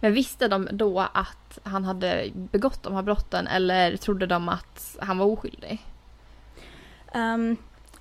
Men 0.00 0.12
visste 0.12 0.48
de 0.48 0.68
då 0.72 1.00
att 1.00 1.58
han 1.62 1.84
hade 1.84 2.30
begått 2.34 2.82
de 2.82 2.94
här 2.94 3.02
brotten 3.02 3.46
eller 3.46 3.96
trodde 3.96 4.26
de 4.26 4.48
att 4.48 4.96
han 5.00 5.18
var 5.18 5.26
oskyldig? 5.26 5.82
Um, 7.14 7.56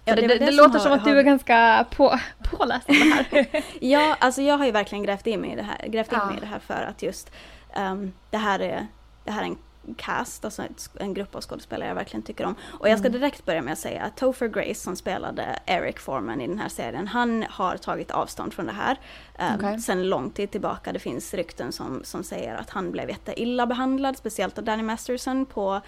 ja, 0.06 0.16
det, 0.16 0.22
det, 0.22 0.28
det, 0.28 0.46
det 0.46 0.52
låter 0.52 0.80
som 0.80 0.92
att 0.92 1.02
har... 1.02 1.12
du 1.12 1.20
är 1.20 1.24
ganska 1.24 1.86
på, 1.96 2.20
påläst 2.52 2.90
om 2.90 2.96
det 2.96 3.26
här. 3.32 3.64
ja, 3.82 4.18
alltså 4.20 4.42
jag 4.42 4.58
har 4.58 4.66
ju 4.66 4.72
verkligen 4.72 5.04
grävt 5.04 5.28
in 5.28 5.42
mig 5.42 5.52
i 5.52 5.56
det 5.56 5.64
här, 5.64 5.88
grävt 5.88 6.12
in 6.12 6.18
ja. 6.22 6.26
mig 6.26 6.38
i 6.38 6.40
det 6.40 6.46
här 6.46 6.60
för 6.60 6.84
att 6.84 7.02
just 7.02 7.32
um, 7.78 8.14
det 8.30 8.38
här 8.38 8.60
är, 8.60 8.88
det 9.24 9.32
här 9.32 9.42
är 9.42 9.46
en 9.46 9.58
cast, 9.98 10.46
alltså 10.46 10.64
en 10.94 11.14
grupp 11.14 11.36
av 11.36 11.42
skådespelare 11.42 11.88
jag 11.88 11.96
verkligen 11.96 12.24
tycker 12.24 12.46
om. 12.46 12.56
Och 12.80 12.90
jag 12.90 13.00
ska 13.00 13.08
mm. 13.08 13.20
direkt 13.20 13.46
börja 13.46 13.62
med 13.62 13.74
att 13.74 13.80
säga 13.80 14.04
att 14.04 14.18
Topher 14.18 14.48
Grace 14.48 14.80
som 14.80 14.96
spelade 14.96 15.60
Eric 15.66 16.00
Foreman 16.00 16.42
i 16.42 16.48
den 16.48 16.60
här 16.60 16.70
serien, 16.70 17.08
han 17.08 17.46
har 17.50 17.78
tagit 17.78 18.12
avstånd 18.12 18.54
från 18.54 18.66
det 18.66 18.72
här 18.72 19.00
um, 19.40 19.56
okay. 19.56 19.80
sen 19.80 20.10
lång 20.10 20.30
tid 20.30 20.52
tillbaka. 20.52 20.92
Det 20.92 21.00
finns 21.00 21.34
rykten 21.34 21.72
som, 21.72 22.02
som 22.04 22.24
säger 22.24 22.56
att 22.56 22.70
han 22.70 22.92
blev 22.92 23.10
jätteilla 23.10 23.66
behandlad, 23.66 24.18
speciellt 24.18 24.58
av 24.58 24.64
Danny 24.64 24.84
Masterson 24.84 25.46
på, 25.46 25.82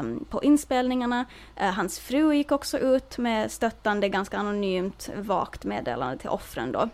um, 0.00 0.24
på 0.30 0.42
inspelningarna. 0.42 1.24
Uh, 1.60 1.66
hans 1.66 1.98
fru 1.98 2.34
gick 2.34 2.52
också 2.52 2.78
ut 2.78 3.18
med 3.18 3.52
stöttande, 3.52 4.08
ganska 4.08 4.38
anonymt, 4.38 5.10
vagt 5.16 5.64
meddelande 5.64 6.18
till 6.18 6.30
offren 6.30 6.72
då. 6.72 6.88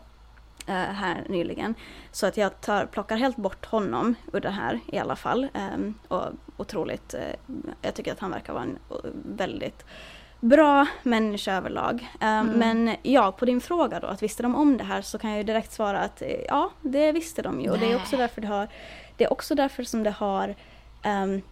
Uh, 0.70 0.76
här 0.76 1.24
nyligen. 1.28 1.74
Så 2.12 2.26
att 2.26 2.36
jag 2.36 2.60
tar, 2.60 2.86
plockar 2.86 3.16
helt 3.16 3.36
bort 3.36 3.66
honom 3.66 4.14
ur 4.32 4.40
det 4.40 4.50
här 4.50 4.80
i 4.86 4.98
alla 4.98 5.16
fall. 5.16 5.48
Um, 5.74 5.94
och 6.08 6.26
otroligt, 6.56 7.14
uh, 7.14 7.20
jag 7.82 7.94
tycker 7.94 8.12
att 8.12 8.18
han 8.18 8.30
verkar 8.30 8.52
vara 8.52 8.62
en 8.62 8.78
väldigt 9.36 9.84
bra 10.40 10.86
människa 11.02 11.52
överlag. 11.52 12.08
Um, 12.14 12.28
mm. 12.28 12.58
Men 12.58 12.96
ja, 13.02 13.32
på 13.32 13.44
din 13.44 13.60
fråga 13.60 14.00
då, 14.00 14.06
att 14.06 14.22
visste 14.22 14.42
de 14.42 14.54
om 14.54 14.76
det 14.76 14.84
här 14.84 15.02
så 15.02 15.18
kan 15.18 15.30
jag 15.30 15.36
ju 15.36 15.44
direkt 15.44 15.72
svara 15.72 16.00
att 16.00 16.22
ja, 16.48 16.70
det 16.80 17.12
visste 17.12 17.42
de 17.42 17.60
ju. 17.60 17.70
Och 17.70 17.78
det 17.78 17.92
är 17.92 17.96
också 17.96 18.16
därför 18.16 18.40
det 18.40 18.48
har, 18.48 18.68
det 19.16 19.24
är 19.24 19.32
också 19.32 19.54
därför 19.54 19.82
som 19.82 20.02
det 20.02 20.10
har 20.10 20.54
um, 21.04 21.42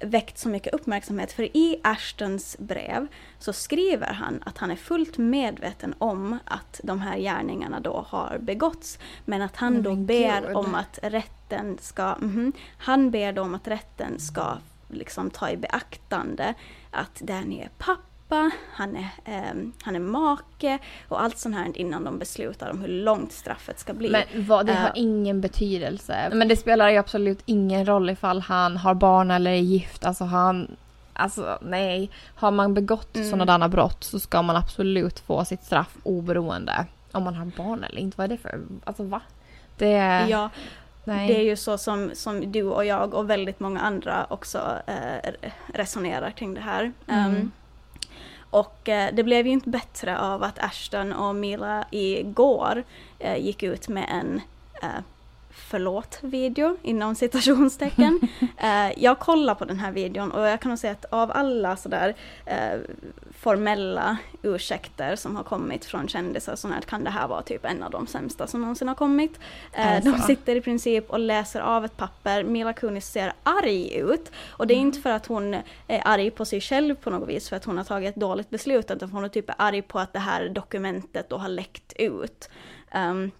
väckt 0.00 0.38
så 0.38 0.48
mycket 0.48 0.74
uppmärksamhet. 0.74 1.32
För 1.32 1.56
i 1.56 1.80
Ashtons 1.82 2.56
brev 2.58 3.06
så 3.38 3.52
skriver 3.52 4.12
han 4.12 4.42
att 4.46 4.58
han 4.58 4.70
är 4.70 4.76
fullt 4.76 5.18
medveten 5.18 5.94
om 5.98 6.38
att 6.44 6.80
de 6.84 7.00
här 7.00 7.18
gärningarna 7.18 7.80
då 7.80 8.06
har 8.08 8.38
begåtts. 8.38 8.98
Men 9.24 9.42
att 9.42 9.56
han 9.56 9.82
då 9.82 9.94
ber 9.94 10.40
God. 10.40 10.56
om 10.56 10.74
att 10.74 10.98
rätten 11.02 11.78
ska, 11.80 12.02
mm, 12.02 12.52
han 12.78 13.10
ber 13.10 13.32
då 13.32 13.42
om 13.42 13.54
att 13.54 13.68
rätten 13.68 14.20
ska 14.20 14.58
liksom 14.88 15.30
ta 15.30 15.50
i 15.50 15.56
beaktande 15.56 16.54
att 16.90 17.14
Danny 17.14 17.58
är 17.58 17.70
pappa 17.78 18.15
pappa, 18.28 18.50
han 18.72 18.96
är, 18.96 19.08
eh, 19.24 19.54
han 19.82 19.96
är 19.96 20.00
make 20.00 20.78
och 21.08 21.22
allt 21.22 21.38
sånt 21.38 21.54
här 21.54 21.78
innan 21.78 22.04
de 22.04 22.18
beslutar 22.18 22.70
om 22.70 22.80
hur 22.80 22.88
långt 22.88 23.32
straffet 23.32 23.78
ska 23.78 23.94
bli. 23.94 24.10
Men 24.10 24.46
vad, 24.46 24.66
det 24.66 24.74
har 24.74 24.88
uh, 24.88 24.92
ingen 24.94 25.40
betydelse. 25.40 26.30
Men 26.32 26.48
det 26.48 26.56
spelar 26.56 26.90
ju 26.90 26.96
absolut 26.96 27.42
ingen 27.46 27.86
roll 27.86 28.10
ifall 28.10 28.40
han 28.40 28.76
har 28.76 28.94
barn 28.94 29.30
eller 29.30 29.50
är 29.50 29.54
gift. 29.56 30.04
Alltså 30.04 30.24
han, 30.24 30.76
alltså 31.12 31.58
nej. 31.62 32.10
Har 32.34 32.50
man 32.50 32.74
begått 32.74 33.16
mm. 33.16 33.30
sådana 33.30 33.68
brott 33.68 34.04
så 34.04 34.20
ska 34.20 34.42
man 34.42 34.56
absolut 34.56 35.18
få 35.18 35.44
sitt 35.44 35.64
straff 35.64 35.96
oberoende 36.02 36.86
om 37.12 37.24
man 37.24 37.34
har 37.34 37.44
barn 37.44 37.84
eller 37.84 38.00
inte. 38.00 38.18
Vad 38.18 38.24
är 38.24 38.28
det 38.28 38.38
för, 38.42 38.60
alltså 38.84 39.02
va? 39.02 39.20
Det 39.78 40.26
Ja. 40.28 40.50
Nej. 41.08 41.28
Det 41.28 41.40
är 41.40 41.42
ju 41.42 41.56
så 41.56 41.78
som, 41.78 42.10
som 42.14 42.52
du 42.52 42.62
och 42.62 42.84
jag 42.84 43.14
och 43.14 43.30
väldigt 43.30 43.60
många 43.60 43.80
andra 43.80 44.26
också 44.30 44.58
eh, 44.86 45.32
resonerar 45.74 46.30
kring 46.30 46.54
det 46.54 46.60
här. 46.60 46.92
Mm. 47.06 47.36
Um, 47.36 47.52
och 48.56 48.88
eh, 48.88 49.14
det 49.14 49.22
blev 49.22 49.46
ju 49.46 49.52
inte 49.52 49.68
bättre 49.70 50.18
av 50.18 50.42
att 50.42 50.58
Ashton 50.58 51.12
och 51.12 51.34
Mila 51.34 51.84
igår 51.90 52.84
eh, 53.18 53.36
gick 53.36 53.62
ut 53.62 53.88
med 53.88 54.06
en 54.08 54.40
eh, 54.82 55.02
förlåt-video 55.68 56.76
inom 56.82 57.14
citationstecken. 57.14 58.20
eh, 58.58 59.02
jag 59.02 59.18
kollar 59.18 59.54
på 59.54 59.64
den 59.64 59.78
här 59.78 59.92
videon 59.92 60.30
och 60.30 60.46
jag 60.46 60.60
kan 60.60 60.68
nog 60.68 60.78
säga 60.78 60.92
att 60.92 61.04
av 61.04 61.30
alla 61.34 61.76
sådär 61.76 62.14
eh, 62.44 62.78
formella 63.30 64.16
ursäkter 64.42 65.16
som 65.16 65.36
har 65.36 65.42
kommit 65.42 65.84
från 65.84 66.08
kändisar 66.08 66.56
så 66.56 66.68
kan 66.86 67.04
det 67.04 67.10
här 67.10 67.28
vara 67.28 67.42
typ 67.42 67.64
en 67.64 67.82
av 67.82 67.90
de 67.90 68.06
sämsta 68.06 68.46
som 68.46 68.60
någonsin 68.60 68.88
har 68.88 68.94
kommit. 68.94 69.40
Eh, 69.72 70.04
de 70.04 70.18
sitter 70.18 70.56
i 70.56 70.60
princip 70.60 71.10
och 71.10 71.18
läser 71.18 71.60
av 71.60 71.84
ett 71.84 71.96
papper. 71.96 72.44
Mila 72.44 72.72
Kunis 72.72 73.06
ser 73.06 73.32
arg 73.42 73.94
ut 73.96 74.32
och 74.48 74.66
det 74.66 74.74
är 74.74 74.76
mm. 74.76 74.86
inte 74.86 75.00
för 75.00 75.10
att 75.10 75.26
hon 75.26 75.54
är 75.88 76.02
arg 76.04 76.30
på 76.30 76.44
sig 76.44 76.60
själv 76.60 76.94
på 76.94 77.10
något 77.10 77.28
vis 77.28 77.48
för 77.48 77.56
att 77.56 77.64
hon 77.64 77.76
har 77.76 77.84
tagit 77.84 78.08
ett 78.08 78.20
dåligt 78.20 78.50
beslut 78.50 78.90
utan 78.90 79.10
hon 79.10 79.24
är 79.24 79.28
typ 79.28 79.50
arg 79.58 79.82
på 79.82 79.98
att 79.98 80.12
det 80.12 80.18
här 80.18 80.48
dokumentet 80.48 81.28
då 81.28 81.36
har 81.36 81.48
läckt 81.48 81.92
ut. 81.96 82.50
Um, 82.94 83.30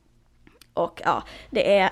och 0.76 1.02
ja, 1.04 1.22
det 1.50 1.78
är, 1.78 1.90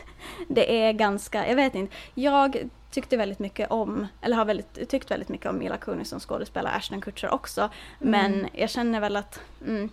det 0.48 0.82
är 0.82 0.92
ganska, 0.92 1.48
jag 1.48 1.56
vet 1.56 1.74
inte, 1.74 1.96
jag 2.14 2.68
tyckte 2.90 3.16
väldigt 3.16 3.38
mycket 3.38 3.70
om, 3.70 4.06
eller 4.20 4.36
har 4.36 4.44
väldigt, 4.44 4.88
tyckt 4.88 5.10
väldigt 5.10 5.28
mycket 5.28 5.46
om 5.46 5.58
Mila 5.58 5.76
Kunis 5.76 6.08
som 6.08 6.20
skådespelare, 6.20 6.74
Ashton 6.74 7.00
Kutcher 7.00 7.30
också. 7.30 7.60
Mm. 7.60 7.70
Men 8.10 8.48
jag 8.52 8.70
känner 8.70 9.00
väl 9.00 9.16
att, 9.16 9.40
mm, 9.66 9.90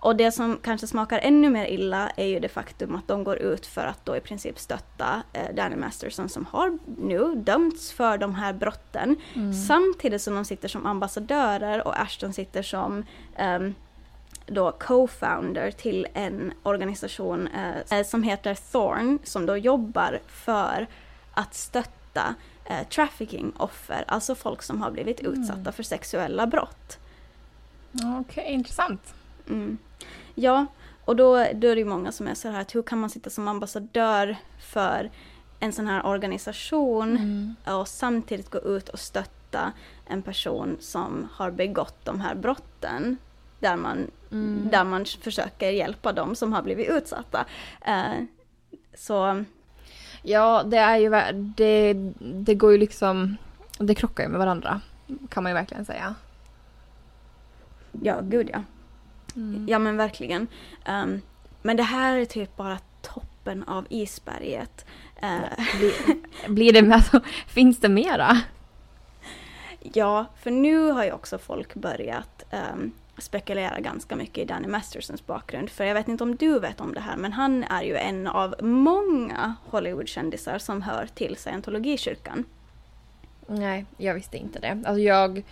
och 0.00 0.16
det 0.16 0.32
som 0.32 0.58
kanske 0.62 0.86
smakar 0.86 1.18
ännu 1.18 1.50
mer 1.50 1.66
illa 1.66 2.10
är 2.16 2.26
ju 2.26 2.40
det 2.40 2.48
faktum 2.48 2.94
att 2.94 3.08
de 3.08 3.24
går 3.24 3.36
ut 3.36 3.66
för 3.66 3.86
att 3.86 4.04
då 4.04 4.16
i 4.16 4.20
princip 4.20 4.58
stötta 4.58 5.22
eh, 5.32 5.54
Danny 5.54 5.76
Masterson 5.76 6.28
som 6.28 6.46
har 6.46 6.78
nu 6.98 7.34
dömts 7.34 7.92
för 7.92 8.18
de 8.18 8.34
här 8.34 8.52
brotten. 8.52 9.16
Mm. 9.34 9.52
Samtidigt 9.52 10.22
som 10.22 10.34
de 10.34 10.44
sitter 10.44 10.68
som 10.68 10.86
ambassadörer 10.86 11.86
och 11.86 12.00
Ashton 12.00 12.32
sitter 12.32 12.62
som 12.62 13.04
um, 13.38 13.74
då 14.50 14.72
co-founder 14.72 15.70
till 15.70 16.06
en 16.14 16.52
organisation 16.62 17.48
eh, 17.90 18.04
som 18.04 18.22
heter 18.22 18.54
Thorn 18.72 19.18
som 19.24 19.46
då 19.46 19.56
jobbar 19.56 20.20
för 20.26 20.86
att 21.34 21.54
stötta 21.54 22.34
eh, 22.64 22.88
trafficking-offer, 22.88 24.04
alltså 24.06 24.34
folk 24.34 24.62
som 24.62 24.82
har 24.82 24.90
blivit 24.90 25.20
mm. 25.20 25.32
utsatta 25.32 25.72
för 25.72 25.82
sexuella 25.82 26.46
brott. 26.46 26.98
Okej, 27.94 28.20
okay, 28.20 28.52
intressant. 28.52 29.14
Mm. 29.48 29.78
Ja, 30.34 30.66
och 31.04 31.16
då, 31.16 31.34
då 31.36 31.68
är 31.68 31.74
det 31.74 31.78
ju 31.78 31.84
många 31.84 32.12
som 32.12 32.28
är 32.28 32.34
så 32.34 32.48
här 32.48 32.60
att 32.60 32.74
hur 32.74 32.82
kan 32.82 32.98
man 32.98 33.10
sitta 33.10 33.30
som 33.30 33.48
ambassadör 33.48 34.36
för 34.60 35.10
en 35.60 35.72
sån 35.72 35.86
här 35.86 36.06
organisation 36.06 37.16
mm. 37.16 37.54
och 37.78 37.88
samtidigt 37.88 38.50
gå 38.50 38.58
ut 38.58 38.88
och 38.88 39.00
stötta 39.00 39.72
en 40.06 40.22
person 40.22 40.76
som 40.80 41.28
har 41.32 41.50
begått 41.50 42.04
de 42.04 42.20
här 42.20 42.34
brotten 42.34 43.16
där 43.60 43.76
man, 43.76 44.10
mm. 44.32 44.68
där 44.70 44.84
man 44.84 45.04
försöker 45.04 45.70
hjälpa 45.70 46.12
dem 46.12 46.34
som 46.34 46.52
har 46.52 46.62
blivit 46.62 46.88
utsatta. 46.88 47.44
Uh, 47.88 48.24
så... 48.94 49.44
Ja, 50.22 50.62
det 50.62 50.76
är 50.76 50.96
ju, 50.96 51.10
det, 51.32 51.94
det 52.18 52.54
går 52.54 52.72
ju 52.72 52.78
liksom, 52.78 53.36
det 53.78 53.94
krockar 53.94 54.24
ju 54.24 54.28
med 54.28 54.38
varandra. 54.38 54.80
Kan 55.28 55.42
man 55.42 55.50
ju 55.50 55.54
verkligen 55.54 55.84
säga. 55.84 56.14
Ja, 57.92 58.20
gud 58.20 58.50
ja. 58.52 58.62
Mm. 59.36 59.68
Ja 59.68 59.78
men 59.78 59.96
verkligen. 59.96 60.46
Um, 60.88 61.20
men 61.62 61.76
det 61.76 61.82
här 61.82 62.16
är 62.16 62.24
typ 62.24 62.56
bara 62.56 62.78
toppen 63.02 63.62
av 63.62 63.86
isberget. 63.90 64.86
Uh, 65.22 65.78
blir, 65.78 65.92
blir 66.48 66.72
det 66.72 66.94
alltså, 66.94 67.20
finns 67.46 67.80
det 67.80 67.88
mera? 67.88 68.40
Ja, 69.80 70.26
för 70.42 70.50
nu 70.50 70.90
har 70.90 71.04
ju 71.04 71.12
också 71.12 71.38
folk 71.38 71.74
börjat 71.74 72.44
um, 72.74 72.92
spekulera 73.22 73.80
ganska 73.80 74.16
mycket 74.16 74.38
i 74.38 74.44
Danny 74.44 74.68
Mastersons 74.68 75.26
bakgrund. 75.26 75.70
För 75.70 75.84
jag 75.84 75.94
vet 75.94 76.08
inte 76.08 76.24
om 76.24 76.36
du 76.36 76.58
vet 76.58 76.80
om 76.80 76.94
det 76.94 77.00
här, 77.00 77.16
men 77.16 77.32
han 77.32 77.64
är 77.64 77.82
ju 77.82 77.96
en 77.96 78.26
av 78.26 78.54
många 78.60 79.54
Hollywoodkändisar 79.70 80.58
som 80.58 80.82
hör 80.82 81.06
till 81.06 81.36
scientologikyrkan. 81.36 82.44
Nej, 83.46 83.86
jag 83.96 84.14
visste 84.14 84.36
inte 84.36 84.58
det. 84.58 84.82
Alltså 84.86 85.00
jag, 85.00 85.42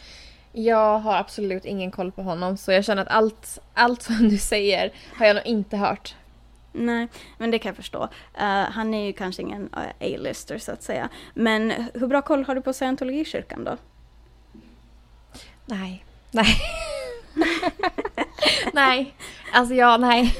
jag 0.52 0.98
har 0.98 1.16
absolut 1.16 1.64
ingen 1.64 1.90
koll 1.90 2.12
på 2.12 2.22
honom 2.22 2.56
så 2.56 2.72
jag 2.72 2.84
känner 2.84 3.02
att 3.02 3.08
allt, 3.08 3.58
allt 3.74 4.02
som 4.02 4.28
du 4.28 4.38
säger 4.38 4.92
har 5.14 5.26
jag 5.26 5.36
nog 5.36 5.46
inte 5.46 5.76
hört. 5.76 6.14
Nej, 6.72 7.08
men 7.38 7.50
det 7.50 7.58
kan 7.58 7.70
jag 7.70 7.76
förstå. 7.76 8.02
Uh, 8.02 8.70
han 8.70 8.94
är 8.94 9.06
ju 9.06 9.12
kanske 9.12 9.42
ingen 9.42 9.62
uh, 9.62 9.88
A-lister 10.00 10.58
så 10.58 10.72
att 10.72 10.82
säga. 10.82 11.08
Men 11.34 11.88
hur 11.94 12.06
bra 12.06 12.22
koll 12.22 12.44
har 12.44 12.54
du 12.54 12.60
på 12.60 12.72
scientologikyrkan 12.72 13.64
då? 13.64 13.76
Nej. 15.66 16.04
Nej. 16.30 16.46
nej. 18.72 19.14
Alltså 19.52 19.74
ja, 19.74 19.96
nej. 19.96 20.36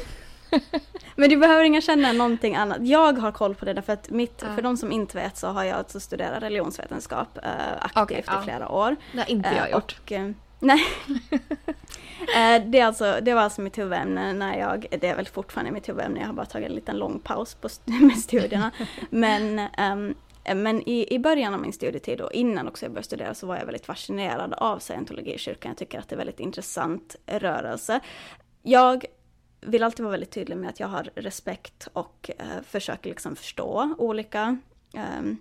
Men 1.16 1.30
du 1.30 1.36
behöver 1.36 1.64
inga 1.64 1.80
känna 1.80 2.12
någonting 2.12 2.56
annat. 2.56 2.78
Jag 2.80 3.18
har 3.18 3.32
koll 3.32 3.54
på 3.54 3.64
det 3.64 3.72
därför 3.72 3.92
att 3.92 4.10
mitt, 4.10 4.42
ja. 4.42 4.54
för 4.54 4.62
de 4.62 4.76
som 4.76 4.92
inte 4.92 5.16
vet 5.16 5.36
så 5.36 5.46
har 5.46 5.64
jag 5.64 5.76
alltså 5.76 6.00
studerat 6.00 6.42
religionsvetenskap 6.42 7.38
uh, 7.44 7.50
aktivt 7.80 8.28
okay, 8.28 8.40
i 8.40 8.44
flera 8.44 8.68
år. 8.68 8.96
Det 9.12 9.18
har 9.18 9.30
inte 9.30 9.54
jag 9.56 9.70
gjort. 9.70 9.96
Och, 10.00 10.12
nej. 10.58 10.84
det, 12.66 12.78
är 12.78 12.86
alltså, 12.86 13.18
det 13.22 13.34
var 13.34 13.42
alltså 13.42 13.60
mitt 13.60 13.78
huvudämne 13.78 14.32
när 14.32 14.58
jag, 14.58 14.86
det 15.00 15.08
är 15.08 15.16
väl 15.16 15.26
fortfarande 15.26 15.72
mitt 15.72 15.88
huvudämne, 15.88 16.20
jag 16.20 16.26
har 16.26 16.34
bara 16.34 16.46
tagit 16.46 16.68
en 16.68 16.74
liten 16.74 16.98
lång 16.98 17.18
paus 17.18 17.54
på, 17.54 17.68
med 17.84 18.18
studierna. 18.18 18.70
Men 19.10 19.60
um, 19.78 20.14
Eh, 20.48 20.54
men 20.54 20.88
i, 20.88 21.14
i 21.14 21.18
början 21.18 21.54
av 21.54 21.60
min 21.60 21.72
studietid 21.72 22.20
och 22.20 22.32
innan 22.32 22.68
också 22.68 22.84
jag 22.84 22.92
började 22.92 23.06
studera 23.06 23.34
så 23.34 23.46
var 23.46 23.56
jag 23.56 23.64
väldigt 23.64 23.86
fascinerad 23.86 24.52
av 24.54 24.78
scientologikyrkan. 24.78 25.70
Jag 25.70 25.76
tycker 25.76 25.98
att 25.98 26.08
det 26.08 26.12
är 26.12 26.16
en 26.16 26.18
väldigt 26.18 26.40
intressant 26.40 27.16
rörelse. 27.26 28.00
Jag 28.62 29.04
vill 29.60 29.82
alltid 29.82 30.04
vara 30.04 30.10
väldigt 30.10 30.30
tydlig 30.30 30.56
med 30.56 30.70
att 30.70 30.80
jag 30.80 30.88
har 30.88 31.10
respekt 31.14 31.88
och 31.92 32.30
eh, 32.38 32.62
försöker 32.64 33.10
liksom 33.10 33.36
förstå 33.36 33.94
olika 33.98 34.58
eh, 34.94 35.32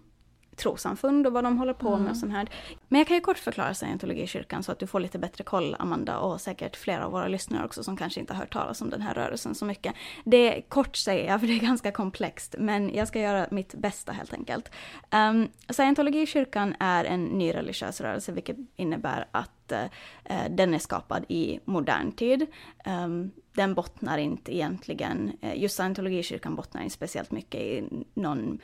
trosamfund 0.58 1.28
och 1.28 1.34
vad 1.34 1.44
de 1.44 1.58
håller 1.58 1.74
på 1.74 1.88
mm. 1.88 2.02
med 2.02 2.12
och 2.12 2.18
sånt 2.18 2.32
här. 2.32 2.50
Men 2.88 3.00
jag 3.00 3.08
kan 3.08 3.18
ju 3.18 3.22
kort 3.22 3.38
förklara 3.38 3.74
scientologikyrkan 3.74 4.64
så 4.64 4.72
att 4.72 4.80
du 4.80 4.88
får 4.88 5.00
lite 5.00 5.20
bättre 5.20 5.44
koll, 5.44 5.76
Amanda, 5.80 6.18
och 6.18 6.42
säkert 6.42 6.76
flera 6.76 7.06
av 7.06 7.12
våra 7.12 7.28
lyssnare 7.28 7.66
också 7.66 7.84
som 7.84 7.98
kanske 7.98 8.20
inte 8.20 8.34
har 8.34 8.40
hört 8.40 8.54
talas 8.54 8.82
om 8.82 8.90
den 8.90 9.02
här 9.02 9.14
rörelsen 9.14 9.56
så 9.56 9.66
mycket. 9.66 9.94
Det 10.26 10.58
är 10.58 10.62
kort 10.62 10.96
säger 10.96 11.32
jag, 11.32 11.40
för 11.40 11.48
det 11.48 11.54
är 11.54 11.60
ganska 11.60 11.92
komplext, 11.92 12.56
men 12.60 12.94
jag 12.94 13.08
ska 13.08 13.20
göra 13.20 13.48
mitt 13.52 13.74
bästa 13.76 14.12
helt 14.12 14.34
enkelt. 14.34 14.72
Um, 15.12 15.48
scientologikyrkan 15.70 16.76
är 16.80 17.06
en 17.06 17.24
ny 17.24 17.54
religiös 17.54 18.02
rörelse, 18.02 18.32
vilket 18.32 18.58
innebär 18.76 19.28
att 19.32 19.52
Eh, 19.72 20.50
den 20.50 20.74
är 20.74 20.80
skapad 20.80 21.26
i 21.28 21.60
modern 21.66 22.12
tid. 22.12 22.48
Um, 22.86 23.32
den 23.56 23.74
bottnar 23.74 24.18
inte 24.18 24.56
egentligen, 24.56 25.32
eh, 25.42 25.62
just 25.62 25.76
scientologikyrkan 25.76 26.56
bottnar 26.56 26.82
inte 26.82 26.94
speciellt 26.94 27.32
mycket 27.32 27.62
i 27.62 27.90
någon 28.14 28.60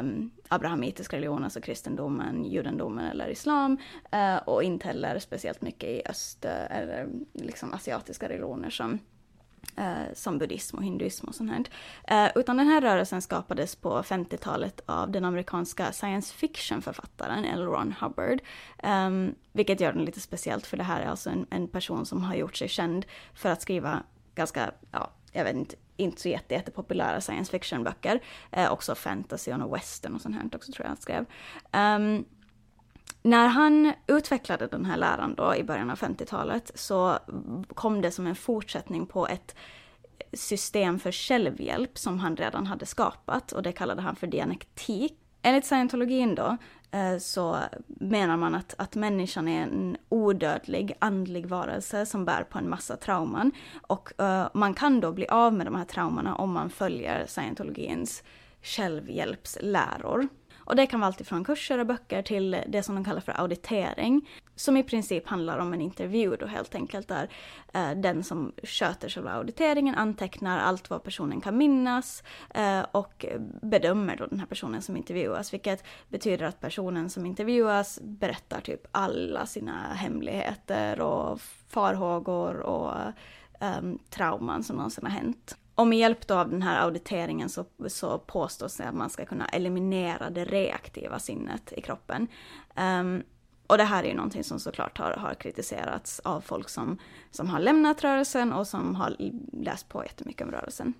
um, 0.00 0.30
abrahamitisk 0.48 1.12
religion, 1.12 1.44
alltså 1.44 1.60
kristendomen, 1.60 2.44
judendomen 2.44 3.04
eller 3.04 3.28
islam. 3.28 3.78
Uh, 4.14 4.36
och 4.36 4.62
inte 4.62 4.86
heller 4.86 5.18
speciellt 5.18 5.62
mycket 5.62 5.90
i 5.90 6.02
öst 6.06 6.44
eller 6.44 7.08
liksom 7.32 7.74
asiatiska 7.74 8.28
religioner 8.28 8.70
som 8.70 8.98
eh, 9.76 10.14
som 10.14 10.38
buddhism 10.38 10.76
och 10.76 10.84
hinduism 10.84 11.28
och 11.28 11.34
sånt 11.34 11.50
här. 11.50 11.64
Eh, 12.26 12.32
utan 12.34 12.56
den 12.56 12.66
här 12.66 12.80
rörelsen 12.80 13.22
skapades 13.22 13.76
på 13.76 14.02
50-talet 14.02 14.80
av 14.86 15.10
den 15.10 15.24
amerikanska 15.24 15.92
science 15.92 16.34
fiction-författaren 16.34 17.44
L. 17.44 17.62
Ron 17.62 17.94
Hubbard. 18.00 18.40
Eh, 18.78 19.10
vilket 19.52 19.80
gör 19.80 19.92
den 19.92 20.04
lite 20.04 20.20
speciellt 20.20 20.66
för 20.66 20.76
det 20.76 20.84
här 20.84 21.00
är 21.00 21.06
alltså 21.06 21.30
en, 21.30 21.46
en, 21.50 21.68
person 21.68 22.06
som 22.06 22.22
har 22.22 22.34
gjort 22.34 22.56
sig 22.56 22.68
känd 22.68 23.06
för 23.34 23.48
att 23.48 23.62
skriva 23.62 24.02
ganska, 24.34 24.70
ja, 24.90 25.10
jag 25.32 25.44
vet 25.44 25.56
inte, 25.56 25.76
inte 25.96 26.20
så 26.20 26.28
jätte, 26.28 26.54
jättepopulära 26.54 27.20
science 27.20 27.50
fiction-böcker. 27.50 28.20
Eh, 28.50 28.72
också 28.72 28.94
fantasy 28.94 29.52
och 29.52 29.74
western 29.74 30.14
och 30.14 30.20
sånt 30.20 30.34
här 30.34 30.56
också 30.56 30.72
tror 30.72 30.84
jag 30.84 30.88
han 30.88 30.96
skrev. 30.96 31.24
Um, 31.72 32.24
när 33.28 33.46
han 33.46 33.92
utvecklade 34.06 34.66
den 34.66 34.84
här 34.84 34.96
läran 34.96 35.34
då 35.34 35.54
i 35.54 35.64
början 35.64 35.90
av 35.90 35.98
50-talet 35.98 36.70
så 36.74 37.18
kom 37.74 38.00
det 38.00 38.10
som 38.10 38.26
en 38.26 38.36
fortsättning 38.36 39.06
på 39.06 39.26
ett 39.26 39.56
system 40.32 40.98
för 40.98 41.12
självhjälp 41.12 41.98
som 41.98 42.18
han 42.18 42.36
redan 42.36 42.66
hade 42.66 42.86
skapat 42.86 43.52
och 43.52 43.62
det 43.62 43.72
kallade 43.72 44.02
han 44.02 44.16
för 44.16 44.26
dianektik. 44.26 45.18
Enligt 45.42 45.66
scientologin 45.66 46.34
då 46.34 46.56
eh, 46.90 47.18
så 47.18 47.56
menar 47.86 48.36
man 48.36 48.54
att, 48.54 48.74
att 48.78 48.94
människan 48.94 49.48
är 49.48 49.62
en 49.62 49.96
odödlig 50.08 50.96
andlig 50.98 51.46
varelse 51.46 52.06
som 52.06 52.24
bär 52.24 52.42
på 52.42 52.58
en 52.58 52.68
massa 52.68 52.96
trauman. 52.96 53.52
Och 53.82 54.12
uh, 54.20 54.48
man 54.54 54.74
kan 54.74 55.00
då 55.00 55.12
bli 55.12 55.26
av 55.26 55.54
med 55.54 55.66
de 55.66 55.74
här 55.74 55.84
traumorna 55.84 56.34
om 56.34 56.52
man 56.52 56.70
följer 56.70 57.26
scientologins 57.26 58.22
självhjälpsläror. 58.62 60.28
Och 60.68 60.76
det 60.76 60.86
kan 60.86 61.00
vara 61.00 61.06
allt 61.06 61.20
ifrån 61.20 61.44
kurser 61.44 61.78
och 61.78 61.86
böcker 61.86 62.22
till 62.22 62.62
det 62.66 62.82
som 62.82 62.94
de 62.94 63.04
kallar 63.04 63.20
för 63.20 63.40
auditering. 63.40 64.28
Som 64.54 64.76
i 64.76 64.82
princip 64.82 65.28
handlar 65.28 65.58
om 65.58 65.72
en 65.72 65.80
intervju 65.80 66.36
då 66.36 66.46
helt 66.46 66.74
enkelt 66.74 67.08
där 67.08 67.28
eh, 67.72 67.90
den 67.90 68.24
som 68.24 68.52
sköter 68.62 69.08
själva 69.08 69.30
auditeringen 69.30 69.94
antecknar 69.94 70.58
allt 70.58 70.90
vad 70.90 71.02
personen 71.02 71.40
kan 71.40 71.56
minnas 71.56 72.22
eh, 72.54 72.80
och 72.92 73.26
bedömer 73.62 74.16
då 74.16 74.26
den 74.26 74.40
här 74.40 74.46
personen 74.46 74.82
som 74.82 74.96
intervjuas. 74.96 75.52
Vilket 75.52 75.84
betyder 76.08 76.46
att 76.46 76.60
personen 76.60 77.10
som 77.10 77.26
intervjuas 77.26 78.00
berättar 78.02 78.60
typ 78.60 78.86
alla 78.92 79.46
sina 79.46 79.94
hemligheter 79.94 81.00
och 81.00 81.40
farhågor 81.68 82.60
och 82.60 82.94
um, 83.60 83.98
trauman 84.10 84.64
som 84.64 84.76
någonsin 84.76 85.04
har 85.04 85.12
hänt. 85.12 85.56
Och 85.78 85.86
med 85.86 85.98
hjälp 85.98 86.26
då 86.26 86.34
av 86.34 86.50
den 86.50 86.62
här 86.62 86.80
auditeringen 86.80 87.48
så, 87.48 87.64
så 87.88 88.18
påstås 88.18 88.76
det 88.76 88.88
att 88.88 88.94
man 88.94 89.10
ska 89.10 89.24
kunna 89.24 89.46
eliminera 89.46 90.30
det 90.30 90.44
reaktiva 90.44 91.18
sinnet 91.18 91.72
i 91.72 91.80
kroppen. 91.80 92.28
Um, 92.76 93.22
och 93.66 93.78
det 93.78 93.84
här 93.84 94.04
är 94.04 94.08
ju 94.08 94.14
någonting 94.14 94.44
som 94.44 94.60
såklart 94.60 94.98
har, 94.98 95.10
har 95.10 95.34
kritiserats 95.34 96.20
av 96.20 96.40
folk 96.40 96.68
som, 96.68 96.98
som 97.30 97.48
har 97.48 97.60
lämnat 97.60 98.04
rörelsen 98.04 98.52
och 98.52 98.66
som 98.66 98.94
har 98.94 99.16
läst 99.52 99.88
på 99.88 100.04
jättemycket 100.04 100.46
om 100.46 100.52
rörelsen. 100.52 100.94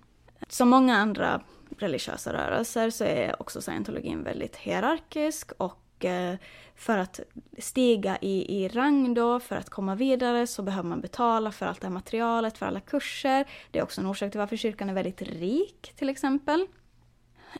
Som 0.47 0.69
många 0.69 0.97
andra 0.97 1.41
religiösa 1.77 2.33
rörelser 2.33 2.89
så 2.89 3.03
är 3.03 3.41
också 3.41 3.61
scientologin 3.61 4.23
väldigt 4.23 4.55
hierarkisk 4.55 5.51
och 5.57 5.88
och 6.03 6.39
för 6.75 6.97
att 6.97 7.19
stiga 7.57 8.17
i, 8.21 8.63
i 8.63 8.67
rang 8.67 9.13
då, 9.13 9.39
för 9.39 9.55
att 9.55 9.69
komma 9.69 9.95
vidare 9.95 10.47
så 10.47 10.61
behöver 10.61 10.89
man 10.89 11.01
betala 11.01 11.51
för 11.51 11.65
allt 11.65 11.81
det 11.81 11.87
här 11.87 11.93
materialet, 11.93 12.57
för 12.57 12.65
alla 12.65 12.79
kurser. 12.79 13.45
Det 13.71 13.79
är 13.79 13.83
också 13.83 14.01
en 14.01 14.07
orsak 14.07 14.31
till 14.31 14.39
varför 14.39 14.55
kyrkan 14.55 14.89
är 14.89 14.93
väldigt 14.93 15.21
rik 15.21 15.93
till 15.95 16.09
exempel. 16.09 16.67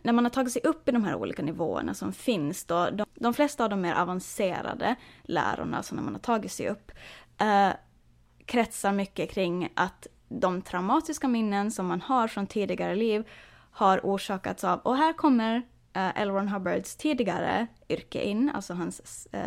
När 0.02 0.14
man 0.14 0.26
har 0.26 0.30
tagit 0.30 0.54
sig 0.54 0.62
upp 0.62 0.90
i 0.90 0.92
de 0.92 1.04
här 1.04 1.16
olika 1.16 1.42
nivåerna 1.42 1.94
som 1.94 2.14
finns 2.14 2.66
då, 2.66 2.90
de, 2.90 3.06
de 3.16 3.34
flesta 3.34 3.64
av 3.64 3.70
de 3.70 3.82
mer 3.82 3.96
avancerade 3.96 4.96
lärorna, 5.24 5.78
alltså 5.78 5.96
när 5.96 6.04
man 6.04 6.14
har 6.14 6.22
tagit 6.22 6.52
sig 6.52 6.70
upp, 6.70 6.92
eh, 7.38 7.70
kretsar 8.46 8.92
mycket 8.92 9.32
kring 9.32 9.70
att 9.74 10.08
de 10.28 10.62
traumatiska 10.62 11.28
minnen 11.28 11.72
som 11.72 11.86
man 11.86 12.02
har 12.02 12.28
från 12.28 12.48
tidigare 12.48 12.96
liv 12.96 13.28
har 13.72 14.00
orsakats 14.04 14.64
av, 14.64 14.80
och 14.80 14.98
här 14.98 15.14
kommer 15.14 15.64
uh, 15.98 16.22
L. 16.22 16.30
Ron 16.30 16.48
Hubbards 16.48 16.96
tidigare 16.96 17.68
yrke 17.90 18.24
in, 18.24 18.52
alltså 18.54 18.74
hans 18.74 19.28
uh, 19.34 19.42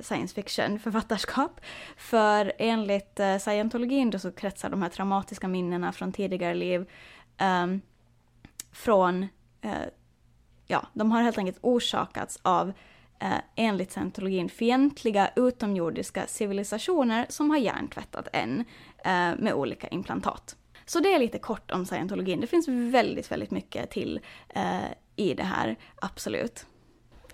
science 0.00 0.34
fiction 0.34 0.78
författarskap. 0.78 1.60
För 1.96 2.52
enligt 2.58 3.20
uh, 3.20 3.38
scientologin 3.38 4.10
då 4.10 4.18
så 4.18 4.32
kretsar 4.32 4.70
de 4.70 4.82
här 4.82 4.88
traumatiska 4.88 5.48
minnena 5.48 5.92
från 5.92 6.12
tidigare 6.12 6.54
liv 6.54 6.90
um, 7.62 7.80
från, 8.72 9.22
uh, 9.64 9.72
ja, 10.66 10.86
de 10.92 11.12
har 11.12 11.22
helt 11.22 11.38
enkelt 11.38 11.58
orsakats 11.60 12.38
av 12.42 12.72
eh, 13.18 13.32
enligt 13.54 13.92
scientologin 13.92 14.48
fientliga 14.48 15.30
utomjordiska 15.36 16.26
civilisationer 16.26 17.26
som 17.28 17.50
har 17.50 17.58
hjärntvättat 17.58 18.28
en 18.32 18.64
med 19.38 19.52
olika 19.54 19.88
implantat. 19.88 20.56
Så 20.90 21.00
det 21.00 21.14
är 21.14 21.18
lite 21.18 21.38
kort 21.38 21.70
om 21.70 21.86
scientologin. 21.86 22.40
Det 22.40 22.46
finns 22.46 22.68
väldigt, 22.68 23.32
väldigt 23.32 23.50
mycket 23.50 23.90
till 23.90 24.20
i 25.16 25.34
det 25.34 25.42
här, 25.42 25.76
absolut. 26.00 26.66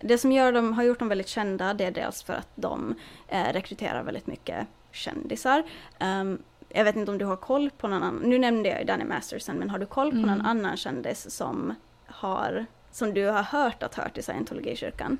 Det 0.00 0.18
som 0.18 0.32
gör 0.32 0.52
dem, 0.52 0.72
har 0.72 0.82
gjort 0.82 0.98
dem 0.98 1.08
väldigt 1.08 1.28
kända, 1.28 1.74
det 1.74 1.84
är 1.84 1.90
dels 1.90 2.22
för 2.22 2.32
att 2.32 2.48
de 2.54 2.94
eh, 3.28 3.52
rekryterar 3.52 4.02
väldigt 4.02 4.26
mycket 4.26 4.66
kändisar. 4.92 5.62
Um, 6.00 6.42
jag 6.68 6.84
vet 6.84 6.96
inte 6.96 7.10
om 7.10 7.18
du 7.18 7.24
har 7.24 7.36
koll 7.36 7.70
på 7.70 7.88
någon 7.88 8.02
annan, 8.02 8.22
nu 8.22 8.38
nämnde 8.38 8.68
jag 8.68 8.78
ju 8.78 8.84
Danny 8.84 9.04
Masterson, 9.04 9.56
men 9.56 9.70
har 9.70 9.78
du 9.78 9.86
koll 9.86 10.10
på 10.10 10.16
mm. 10.16 10.30
någon 10.30 10.46
annan 10.46 10.76
kändis 10.76 11.30
som 11.30 11.74
har, 12.06 12.66
som 12.92 13.14
du 13.14 13.26
har 13.26 13.42
hört 13.42 13.82
att 13.82 13.94
hört 13.94 14.18
i 14.18 14.22
scientologikyrkan? 14.22 15.18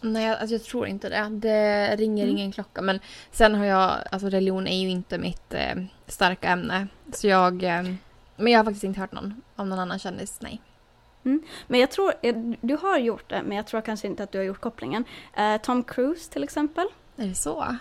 Nej, 0.00 0.28
alltså 0.28 0.54
jag 0.54 0.64
tror 0.64 0.86
inte 0.86 1.08
det. 1.08 1.28
Det 1.30 1.96
ringer 1.96 2.24
mm. 2.24 2.36
ingen 2.36 2.52
klocka. 2.52 2.82
Men 2.82 3.00
sen 3.30 3.54
har 3.54 3.64
jag, 3.64 3.98
alltså 4.10 4.28
religion 4.28 4.66
är 4.66 4.78
ju 4.78 4.88
inte 4.88 5.18
mitt 5.18 5.54
eh, 5.54 5.74
starka 6.06 6.48
ämne. 6.48 6.86
Så 7.12 7.26
jag, 7.26 7.62
eh, 7.62 7.82
men 8.36 8.52
jag 8.52 8.58
har 8.58 8.64
faktiskt 8.64 8.84
inte 8.84 9.00
hört 9.00 9.12
någon 9.12 9.42
om 9.56 9.68
någon 9.68 9.78
annan 9.78 9.98
kändis, 9.98 10.40
nej. 10.40 10.60
Mm. 11.24 11.42
Men 11.66 11.80
jag 11.80 11.90
tror, 11.90 12.12
eh, 12.22 12.36
du 12.60 12.76
har 12.76 12.98
gjort 12.98 13.30
det, 13.30 13.42
men 13.42 13.56
jag 13.56 13.66
tror 13.66 13.80
kanske 13.80 14.06
inte 14.06 14.22
att 14.22 14.32
du 14.32 14.38
har 14.38 14.44
gjort 14.44 14.60
kopplingen. 14.60 15.04
Uh, 15.38 15.56
Tom 15.56 15.84
Cruise 15.84 16.32
till 16.32 16.44
exempel. 16.44 16.86
Är 17.16 17.26
det 17.26 17.34
så? 17.34 17.76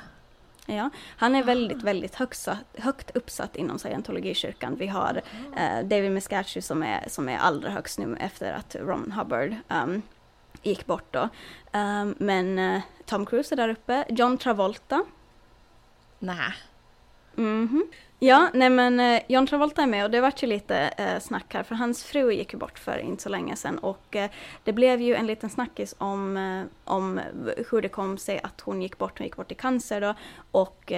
Ja, 0.66 0.90
han 1.18 1.36
är 1.36 1.44
väldigt, 1.44 1.84
väldigt 1.84 2.16
högst, 2.16 2.48
högt 2.78 3.16
uppsatt 3.16 3.56
inom 3.56 3.80
scientologikyrkan. 3.80 4.76
Vi 4.76 4.88
har 4.88 5.22
uh, 5.60 5.88
David 5.88 6.12
Miscacci 6.12 6.62
som 6.62 6.84
är, 6.84 7.04
som 7.08 7.30
är 7.30 7.38
allra 7.38 7.70
högst 7.70 8.00
nu 8.00 8.18
efter 8.20 8.54
att 8.54 8.76
Ron 8.76 9.12
Hubbard 9.12 9.56
um, 9.70 10.02
gick 10.64 10.86
bort 10.86 11.14
då. 11.14 11.30
Um, 11.74 12.16
men 12.18 12.60
uh, 12.60 12.82
Tom 13.06 13.26
Cruise 13.26 13.56
är 13.56 13.58
där 13.58 13.70
uppe. 13.70 14.06
John 14.10 14.38
Travolta. 14.38 15.06
Nej. 16.20 16.54
Mhm. 17.36 17.68
Mm 17.68 17.88
ja, 18.20 18.50
nej 18.54 18.70
men 18.70 19.00
uh, 19.00 19.20
John 19.28 19.48
Travolta 19.48 19.82
är 19.82 19.88
med 19.88 20.06
och 20.06 20.12
det 20.12 20.22
vart 20.22 20.44
ju 20.44 20.48
lite 20.48 20.94
uh, 21.00 21.20
snack 21.20 21.54
här 21.54 21.64
för 21.64 21.76
hans 21.76 22.04
fru 22.04 22.32
gick 22.32 22.54
ju 22.54 22.60
bort 22.60 22.80
för 22.80 22.98
inte 22.98 23.24
så 23.24 23.30
länge 23.30 23.56
sedan 23.56 23.78
och 23.78 24.16
uh, 24.16 24.26
det 24.64 24.74
blev 24.74 25.02
ju 25.02 25.16
en 25.16 25.28
liten 25.28 25.50
snackis 25.50 25.96
om, 25.98 26.68
om 26.84 27.20
hur 27.72 27.82
det 27.82 27.90
kom 27.90 28.18
sig 28.18 28.40
att 28.44 28.62
hon 28.62 28.82
gick 28.82 28.98
bort, 28.98 29.18
hon 29.18 29.28
gick 29.28 29.36
bort 29.36 29.52
i 29.52 29.56
cancer 29.56 30.02
då 30.02 30.14
och 30.52 30.92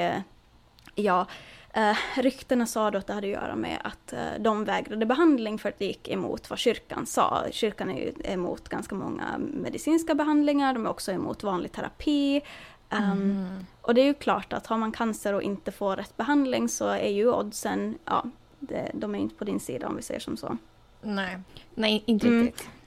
ja, 0.96 1.26
Eh, 1.74 1.98
ryktena 2.16 2.66
sa 2.66 2.92
då 2.92 2.98
att 2.98 3.08
det 3.08 3.14
hade 3.14 3.28
att 3.28 3.34
göra 3.44 3.56
med 3.56 3.80
att 3.84 4.14
eh, 4.14 4.20
de 4.40 4.66
vägrade 4.66 5.06
behandling 5.06 5.60
för 5.60 5.70
att 5.70 5.80
det 5.80 5.86
gick 5.86 6.08
emot 6.08 6.50
vad 6.50 6.60
kyrkan 6.60 7.06
sa. 7.06 7.46
Kyrkan 7.52 7.90
är 7.90 8.00
ju 8.00 8.14
emot 8.24 8.70
ganska 8.70 8.96
många 8.96 9.38
medicinska 9.38 10.16
behandlingar, 10.16 10.74
de 10.74 10.86
är 10.86 10.90
också 10.90 11.12
emot 11.12 11.44
vanlig 11.44 11.72
terapi. 11.72 12.42
Um, 12.90 13.04
mm. 13.04 13.66
Och 13.82 13.94
det 13.94 14.02
är 14.02 14.06
ju 14.06 14.14
klart 14.14 14.54
att 14.54 14.68
har 14.68 14.78
man 14.78 14.92
cancer 14.92 15.34
och 15.34 15.42
inte 15.42 15.72
får 15.72 15.96
rätt 15.96 16.18
behandling 16.18 16.70
så 16.70 16.88
är 16.88 17.10
ju 17.10 17.34
oddsen, 17.34 17.98
ja, 18.06 18.26
det, 18.60 18.92
de 18.94 19.16
är 19.16 19.20
inte 19.20 19.36
på 19.36 19.44
din 19.44 19.60
sida 19.60 19.88
om 19.88 19.96
vi 19.96 20.02
säger 20.02 20.20
som 20.20 20.38
så. 20.38 20.58
Nej, 21.02 21.40
Nej 21.76 22.04
inte 22.06 22.28
mm. 22.28 22.46
riktigt. 22.46 22.62
Mm. 22.62 22.79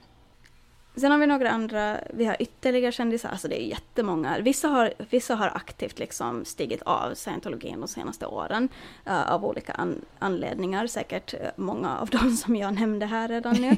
Sen 0.95 1.11
har 1.11 1.17
vi 1.17 1.27
några 1.27 1.49
andra, 1.49 1.97
vi 2.09 2.25
har 2.25 2.35
ytterligare 2.39 2.91
kändisar, 2.91 3.29
alltså 3.29 3.47
det 3.47 3.61
är 3.61 3.65
jättemånga. 3.65 4.39
Vissa 4.39 4.67
har, 4.67 4.93
vissa 5.09 5.35
har 5.35 5.47
aktivt 5.47 5.99
liksom 5.99 6.45
stigit 6.45 6.81
av 6.81 7.13
scientologin 7.13 7.79
de 7.79 7.87
senaste 7.87 8.25
åren 8.25 8.69
uh, 9.07 9.31
av 9.31 9.45
olika 9.45 9.73
an, 9.73 10.01
anledningar, 10.19 10.87
säkert 10.87 11.33
uh, 11.33 11.39
många 11.55 11.97
av 11.97 12.09
dem 12.09 12.31
som 12.35 12.55
jag 12.55 12.73
nämnde 12.73 13.05
här 13.05 13.27
redan 13.27 13.55
nu. 13.55 13.77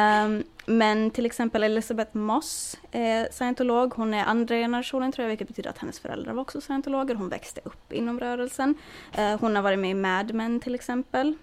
um, 0.00 0.44
men 0.78 1.10
till 1.10 1.26
exempel 1.26 1.62
Elizabeth 1.62 2.16
Moss 2.16 2.78
är 2.92 3.28
scientolog, 3.32 3.94
hon 3.94 4.14
är 4.14 4.24
andra 4.24 4.54
generationen 4.54 5.12
tror 5.12 5.22
jag, 5.22 5.28
vilket 5.28 5.48
betyder 5.48 5.70
att 5.70 5.78
hennes 5.78 6.00
föräldrar 6.00 6.32
var 6.32 6.42
också 6.42 6.60
scientologer, 6.60 7.14
hon 7.14 7.28
växte 7.28 7.60
upp 7.64 7.92
inom 7.92 8.20
rörelsen. 8.20 8.74
Uh, 9.18 9.40
hon 9.40 9.56
har 9.56 9.62
varit 9.62 9.78
med 9.78 9.90
i 9.90 9.94
Mad 9.94 10.34
Men 10.34 10.60
till 10.60 10.74
exempel. 10.74 11.34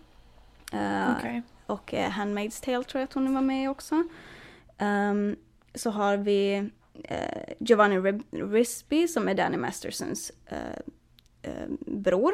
Okay. 1.17 1.41
Och 1.65 1.93
Handmaid's 1.93 2.65
Tale 2.65 2.83
tror 2.83 2.99
jag 3.01 3.03
att 3.03 3.13
hon 3.13 3.33
var 3.33 3.41
med 3.41 3.63
i 3.63 3.67
också. 3.67 4.03
Um, 4.81 5.35
så 5.75 5.89
har 5.89 6.17
vi 6.17 6.69
uh, 7.11 7.53
Giovanni 7.59 8.21
Risby 8.31 9.07
som 9.07 9.27
är 9.27 9.35
Danny 9.35 9.57
Mastersons 9.57 10.31
uh, 10.51 10.57
uh, 11.51 11.67
bror. 11.79 12.33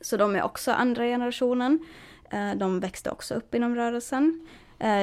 Så 0.00 0.16
de 0.16 0.36
är 0.36 0.42
också 0.42 0.72
andra 0.72 1.04
generationen. 1.04 1.78
de 2.56 2.80
växte 2.80 3.10
också 3.10 3.34
upp 3.34 3.54
inom 3.54 3.74
rörelsen. 3.74 4.46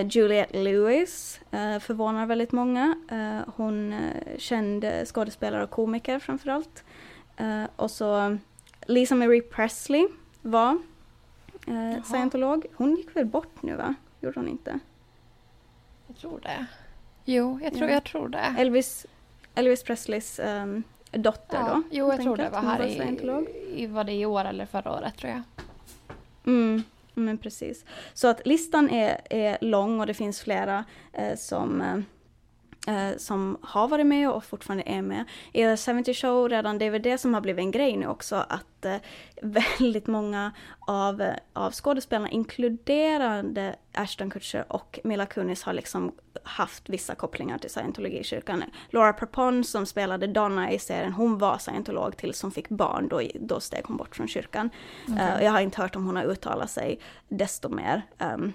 Juliette 0.09 0.63
Lewis 0.63 1.39
förvånar 1.79 2.25
väldigt 2.25 2.51
många. 2.51 2.95
hon 3.55 3.93
uh, 3.93 4.37
känd 4.37 4.85
skådespelare 5.05 5.63
och 5.63 5.69
komiker 5.69 6.19
framförallt. 6.19 6.83
och 7.75 7.91
så 7.91 8.37
Lisa 8.85 9.15
Marie 9.15 9.41
Presley 9.41 10.07
var 10.41 10.77
scientolog. 12.03 12.65
Hon 12.75 12.95
gick 12.95 13.15
väl 13.15 13.25
bort 13.25 13.61
nu 13.61 13.75
va? 13.75 13.95
Gjorde 14.19 14.39
hon 14.39 14.47
inte? 14.47 14.79
Jag 16.11 16.19
tror 16.19 16.39
det. 16.39 16.65
Jo, 17.25 17.59
jag 17.63 17.73
tror, 17.73 17.89
ja. 17.89 17.93
jag 17.93 18.03
tror 18.03 18.29
det. 18.29 18.55
Elvis, 18.57 19.05
Elvis 19.55 19.83
Presleys 19.83 20.39
um, 20.43 20.83
dotter 21.11 21.57
ja, 21.57 21.73
då? 21.75 21.83
Jo, 21.91 22.11
jag 22.11 22.21
tror 22.21 22.37
det 22.37 22.49
var 22.49 22.59
här 22.59 22.85
i, 22.85 23.83
i, 23.83 23.87
var 23.87 24.03
det 24.03 24.11
i 24.11 24.25
år 24.25 24.45
eller 24.45 24.65
förra 24.65 24.91
året 24.91 25.17
tror 25.17 25.31
jag. 25.31 25.41
Mm, 26.45 26.83
men 27.13 27.37
precis. 27.37 27.85
Så 28.13 28.27
att 28.27 28.47
listan 28.47 28.89
är, 28.89 29.21
är 29.29 29.57
lång 29.61 29.99
och 29.99 30.07
det 30.07 30.13
finns 30.13 30.41
flera 30.41 30.85
eh, 31.13 31.37
som 31.37 31.81
eh, 31.81 31.97
eh, 32.87 33.17
som 33.17 33.57
har 33.61 33.87
varit 33.87 34.05
med 34.05 34.29
och 34.29 34.43
fortfarande 34.43 34.83
är 34.85 35.01
med. 35.01 35.25
I 35.51 35.63
The 35.63 35.77
70 35.77 36.13
Show 36.13 36.49
redan, 36.49 36.77
det 36.77 36.85
är 36.85 36.91
väl 36.91 37.01
det 37.01 37.17
som 37.17 37.33
har 37.33 37.41
blivit 37.41 37.63
en 37.63 37.71
grej 37.71 37.97
nu 37.97 38.07
också, 38.07 38.35
att 38.49 38.85
eh, 38.85 38.95
väldigt 39.41 40.07
många 40.07 40.51
av, 40.79 41.21
eh, 41.21 41.35
av 41.53 41.71
skådespelarna, 41.71 42.29
inkluderande 42.29 43.75
Ashton 43.93 44.29
Kutcher 44.29 44.65
och 44.69 44.99
Mila 45.03 45.25
Kunis, 45.25 45.63
har 45.63 45.73
liksom 45.73 46.11
haft 46.43 46.89
vissa 46.89 47.15
kopplingar 47.15 47.57
till 47.57 47.69
scientologikyrkan. 47.69 48.63
Laura 48.89 49.13
Prepon 49.13 49.63
som 49.63 49.85
spelade 49.85 50.27
Donna 50.27 50.71
i 50.71 50.79
serien, 50.79 51.13
hon 51.13 51.37
var 51.37 51.57
scientolog 51.57 52.17
tills 52.17 52.41
hon 52.41 52.51
fick 52.51 52.69
barn, 52.69 53.07
då, 53.07 53.21
då 53.35 53.59
steg 53.59 53.83
hon 53.85 53.97
bort 53.97 54.15
från 54.15 54.27
kyrkan. 54.27 54.69
Okay. 55.07 55.37
Uh, 55.37 55.43
jag 55.43 55.51
har 55.51 55.61
inte 55.61 55.81
hört 55.81 55.95
om 55.95 56.05
hon 56.05 56.15
har 56.15 56.23
uttalat 56.23 56.71
sig 56.71 56.99
desto 57.29 57.69
mer. 57.69 58.01
Um, 58.17 58.53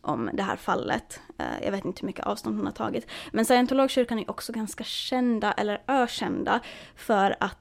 om 0.00 0.30
det 0.32 0.42
här 0.42 0.56
fallet. 0.56 1.20
Eh, 1.38 1.64
jag 1.64 1.72
vet 1.72 1.84
inte 1.84 2.00
hur 2.00 2.06
mycket 2.06 2.26
avstånd 2.26 2.56
hon 2.56 2.66
har 2.66 2.72
tagit. 2.72 3.06
Men 3.32 3.44
scientologkyrkan 3.44 4.18
är 4.18 4.30
också 4.30 4.52
ganska 4.52 4.84
kända, 4.84 5.52
eller 5.52 5.82
ökända, 5.86 6.60
för 6.96 7.36
att 7.40 7.58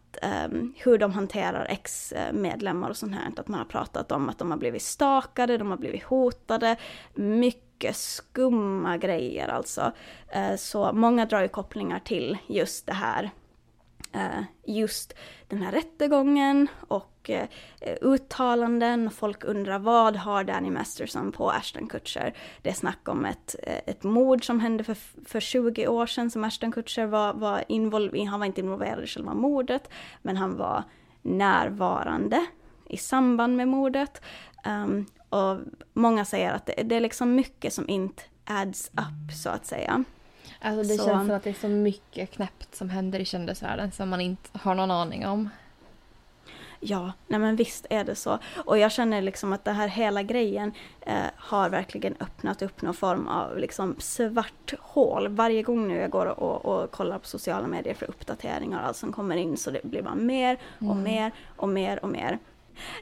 um, 0.48 0.74
hur 0.78 0.98
de 0.98 1.12
hanterar 1.12 1.66
ex-medlemmar 1.70 2.90
och 2.90 2.98
sånt 2.98 3.16
här. 3.16 3.32
Att 3.38 3.48
man 3.48 3.60
har 3.60 3.66
pratat 3.66 4.12
om 4.12 4.30
att 4.30 4.38
de 4.38 4.52
har 4.52 4.58
blivit 4.58 4.82
stakade, 4.82 5.58
de 5.58 5.70
har 5.70 5.78
blivit 5.78 6.04
hotade. 6.04 6.76
Mycket 7.14 7.96
skumma 7.96 8.98
grejer 8.98 9.48
alltså. 9.48 9.92
Uh, 10.36 10.56
så 10.56 10.94
många 10.94 11.26
drar 11.26 11.42
ju 11.42 11.48
kopplingar 11.48 12.00
till 12.00 12.38
just 12.48 12.86
det 12.86 12.94
här 12.94 13.32
eh, 14.12 14.44
just 14.66 15.14
den 15.48 15.62
här 15.62 15.72
rättegången 15.72 16.68
och 16.88 17.11
eh, 17.30 17.48
uttalanden. 18.02 19.12
Folk 19.12 19.44
undrar 19.44 19.80
vad 19.80 20.16
har 20.16 20.44
Danny 20.44 20.70
Masterson 20.70 21.32
på 21.32 21.52
Ashton 21.52 21.88
Kutcher? 21.88 22.34
Det 22.62 22.70
är 22.70 22.74
snack 22.74 23.08
om 23.08 23.26
ett, 23.26 23.56
eh, 23.64 23.80
ett 23.86 24.04
mord 24.04 24.46
som 24.46 24.60
hände 24.60 24.84
för, 24.84 24.98
för 25.26 25.40
20 25.40 25.88
år 25.88 26.06
sedan 26.06 26.32
som 26.32 26.44
Ashton 26.44 26.72
Kutcher 26.72 27.06
var, 27.06 27.34
var 27.34 27.64
involverad 27.68 28.28
Han 28.28 28.40
var 28.40 28.48
inte 28.48 28.62
involverad 28.62 29.04
i 29.04 29.08
själva 29.08 29.34
mordet, 29.34 29.90
men 30.22 30.38
han 30.38 30.58
var 30.58 30.84
närvarande 31.22 32.46
i 32.90 32.98
samband 32.98 33.56
med 33.56 33.68
mordet. 33.68 34.22
Um, 34.66 35.06
och 35.30 35.58
många 35.94 36.26
säger 36.26 36.52
att 36.52 36.66
det, 36.66 36.84
det 36.84 36.96
är 36.96 37.00
liksom 37.00 37.36
mycket 37.36 37.74
som 37.74 37.90
inte 37.90 38.24
adds 38.46 38.88
up 38.94 39.34
så 39.44 39.50
att 39.50 39.66
säga. 39.66 40.04
Alltså 40.60 40.94
det 40.94 40.98
så. 40.98 41.06
känns 41.06 41.28
som 41.28 41.36
att 41.36 41.44
det 41.44 41.50
är 41.50 41.54
så 41.54 41.68
mycket 41.68 42.32
knäppt 42.32 42.76
som 42.76 42.90
händer 42.90 43.20
i 43.20 43.26
kändisvärlden 43.26 43.92
som 43.92 44.10
man 44.10 44.22
inte 44.22 44.50
har 44.54 44.76
någon 44.76 44.92
aning 44.92 45.28
om. 45.28 45.50
Ja, 46.84 47.12
nej 47.28 47.40
men 47.40 47.56
visst 47.56 47.86
är 47.90 48.04
det 48.04 48.16
så. 48.16 48.40
Och 48.66 48.78
jag 48.78 48.92
känner 48.92 49.22
liksom 49.22 49.54
att 49.54 49.66
det 49.66 49.72
här 49.72 49.88
hela 49.88 50.24
grejen 50.24 50.72
eh, 51.02 51.24
har 51.36 51.70
verkligen 51.70 52.16
öppnat 52.20 52.62
upp 52.62 52.82
någon 52.82 52.94
form 52.94 53.28
av 53.28 53.58
liksom 53.58 53.96
svart 54.00 54.74
hål. 54.80 55.28
Varje 55.28 55.62
gång 55.64 55.88
nu 55.88 55.98
jag 55.98 56.10
går 56.10 56.26
och, 56.26 56.66
och 56.66 56.92
kollar 56.92 57.20
på 57.20 57.28
sociala 57.28 57.68
medier 57.68 57.94
för 57.94 58.10
uppdateringar 58.10 58.82
och 58.82 58.88
allt 58.88 58.98
som 58.98 59.14
kommer 59.14 59.36
in 59.36 59.58
så 59.58 59.72
det 59.72 59.84
blir 59.84 60.02
bara 60.02 60.16
mer 60.16 60.58
och 60.78 60.92
mm. 60.92 61.04
mer 61.04 61.32
och 61.56 61.70
mer 61.70 62.04
och 62.04 62.10
mer. 62.10 62.40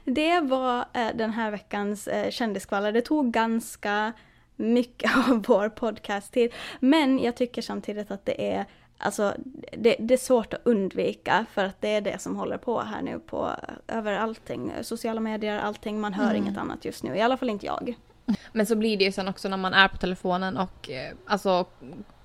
Det 0.03 0.39
var 0.39 0.85
eh, 0.93 1.07
den 1.15 1.31
här 1.31 1.51
veckans 1.51 2.07
eh, 2.07 2.29
kändiskvaller. 2.29 2.91
Det 2.91 3.01
tog 3.01 3.31
ganska 3.31 4.13
mycket 4.55 5.17
av 5.29 5.43
vår 5.47 5.69
podcast-tid. 5.69 6.53
Men 6.79 7.19
jag 7.19 7.35
tycker 7.35 7.61
samtidigt 7.61 8.11
att 8.11 8.25
det 8.25 8.53
är 8.53 8.65
Alltså 9.01 9.33
det, 9.77 9.95
det, 9.99 10.13
är 10.13 10.17
svårt 10.17 10.53
att 10.53 10.61
undvika 10.63 11.45
för 11.53 11.65
att 11.65 11.81
det 11.81 11.89
är 11.89 12.01
det 12.01 12.21
som 12.21 12.35
håller 12.35 12.57
på 12.57 12.81
här 12.81 13.01
nu 13.01 13.19
på 13.19 13.51
över 13.87 14.13
allting. 14.13 14.73
Sociala 14.81 15.19
medier, 15.19 15.59
allting. 15.59 16.01
Man 16.01 16.13
hör 16.13 16.29
mm. 16.29 16.35
inget 16.35 16.57
annat 16.57 16.85
just 16.85 17.03
nu. 17.03 17.15
I 17.15 17.21
alla 17.21 17.37
fall 17.37 17.49
inte 17.49 17.65
jag. 17.65 17.95
Men 18.51 18.65
så 18.65 18.75
blir 18.75 18.97
det 18.97 19.03
ju 19.03 19.11
sen 19.11 19.27
också 19.27 19.49
när 19.49 19.57
man 19.57 19.73
är 19.73 19.87
på 19.87 19.97
telefonen 19.97 20.57
och 20.57 20.89
eh, 20.89 21.13
alltså 21.25 21.65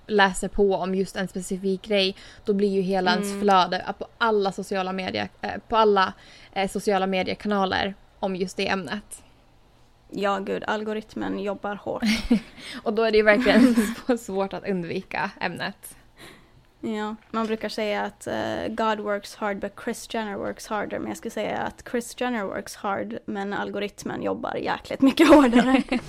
läser 0.06 0.48
på 0.48 0.74
om 0.74 0.94
just 0.94 1.16
en 1.16 1.28
specifik 1.28 1.82
grej. 1.82 2.16
Då 2.44 2.52
blir 2.52 2.68
ju 2.68 2.80
hela 2.80 3.12
mm. 3.12 3.24
ens 3.24 3.40
flöde 3.40 3.94
på 3.98 4.06
alla 4.18 4.52
sociala 4.52 4.92
medier, 4.92 5.28
eh, 5.40 5.52
på 5.68 5.76
alla 5.76 6.12
eh, 6.52 6.70
sociala 6.70 7.06
mediekanaler 7.06 7.94
om 8.18 8.36
just 8.36 8.56
det 8.56 8.68
ämnet. 8.68 9.22
Ja, 10.10 10.38
gud, 10.38 10.64
algoritmen 10.66 11.38
jobbar 11.38 11.74
hårt. 11.74 12.02
och 12.82 12.92
då 12.92 13.02
är 13.02 13.10
det 13.10 13.16
ju 13.16 13.24
verkligen 13.24 13.76
svårt 14.18 14.52
att 14.52 14.68
undvika 14.68 15.30
ämnet. 15.40 15.96
Ja, 16.84 17.16
man 17.30 17.46
brukar 17.46 17.68
säga 17.68 18.02
att 18.02 18.28
uh, 18.30 18.74
God 18.74 19.00
works 19.00 19.34
hard 19.34 19.60
but 19.60 19.72
Chris 19.84 20.14
Jenner 20.14 20.36
works 20.36 20.66
harder. 20.66 20.98
Men 20.98 21.08
jag 21.08 21.16
skulle 21.16 21.30
säga 21.30 21.58
att 21.58 21.88
Chris 21.90 22.20
Jenner 22.20 22.44
works 22.44 22.76
hard 22.76 23.18
men 23.26 23.52
algoritmen 23.52 24.22
jobbar 24.22 24.54
jäkligt 24.54 25.00
mycket 25.00 25.28
hårdare. 25.28 25.82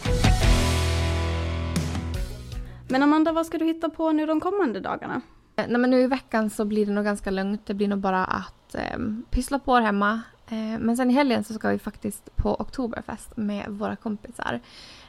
men 2.88 3.04
Amanda, 3.04 3.32
vad 3.32 3.46
ska 3.46 3.58
du 3.58 3.66
hitta 3.66 3.90
på 3.90 4.12
nu 4.12 4.26
de 4.26 4.40
kommande 4.40 4.80
dagarna? 4.80 5.22
Eh, 5.56 5.66
nej 5.68 5.78
men 5.78 5.90
nu 5.90 6.02
i 6.02 6.08
veckan 6.08 6.50
så 6.50 6.66
blir 6.66 6.86
det 6.86 6.92
nog 6.92 7.06
ganska 7.06 7.32
lugnt. 7.32 7.66
Det 7.66 7.74
blir 7.74 7.88
nog 7.88 8.00
bara 8.00 8.26
att 8.26 8.76
eh, 8.76 8.98
pyssla 9.30 9.60
på 9.60 9.76
hemma 9.76 10.22
Eh, 10.48 10.80
men 10.80 10.98
sen 10.98 11.12
i 11.12 11.14
helgen 11.14 11.44
så 11.44 11.54
ska 11.54 11.70
vi 11.70 11.80
faktiskt 11.80 12.36
på 12.36 12.62
Oktoberfest 12.62 13.38
med 13.38 13.66
våra 13.70 13.96
kompisar. 13.96 14.60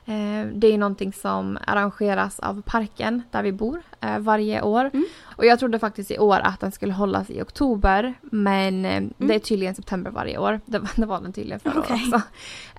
Eh, 0.08 0.46
det 0.52 0.66
är 0.66 0.78
någonting 0.78 1.12
som 1.12 1.58
arrangeras 1.66 2.40
av 2.40 2.62
parken 2.62 3.22
där 3.30 3.42
vi 3.42 3.52
bor 3.52 3.82
eh, 4.00 4.18
varje 4.18 4.62
år. 4.62 4.90
Mm. 4.94 5.06
Och 5.22 5.46
jag 5.46 5.58
trodde 5.58 5.78
faktiskt 5.78 6.10
i 6.10 6.18
år 6.18 6.40
att 6.40 6.60
den 6.60 6.72
skulle 6.72 6.92
hållas 6.92 7.30
i 7.30 7.42
oktober 7.42 8.14
men 8.22 8.84
mm. 8.84 9.12
det 9.16 9.34
är 9.34 9.38
tydligen 9.38 9.74
september 9.74 10.10
varje 10.10 10.38
år. 10.38 10.60
Det, 10.66 10.82
det 10.96 11.06
var 11.06 11.20
den 11.20 11.32
tydligen 11.32 11.60
förra 11.60 11.78
okay. 11.78 11.96
året 11.96 12.14
också. 12.14 12.22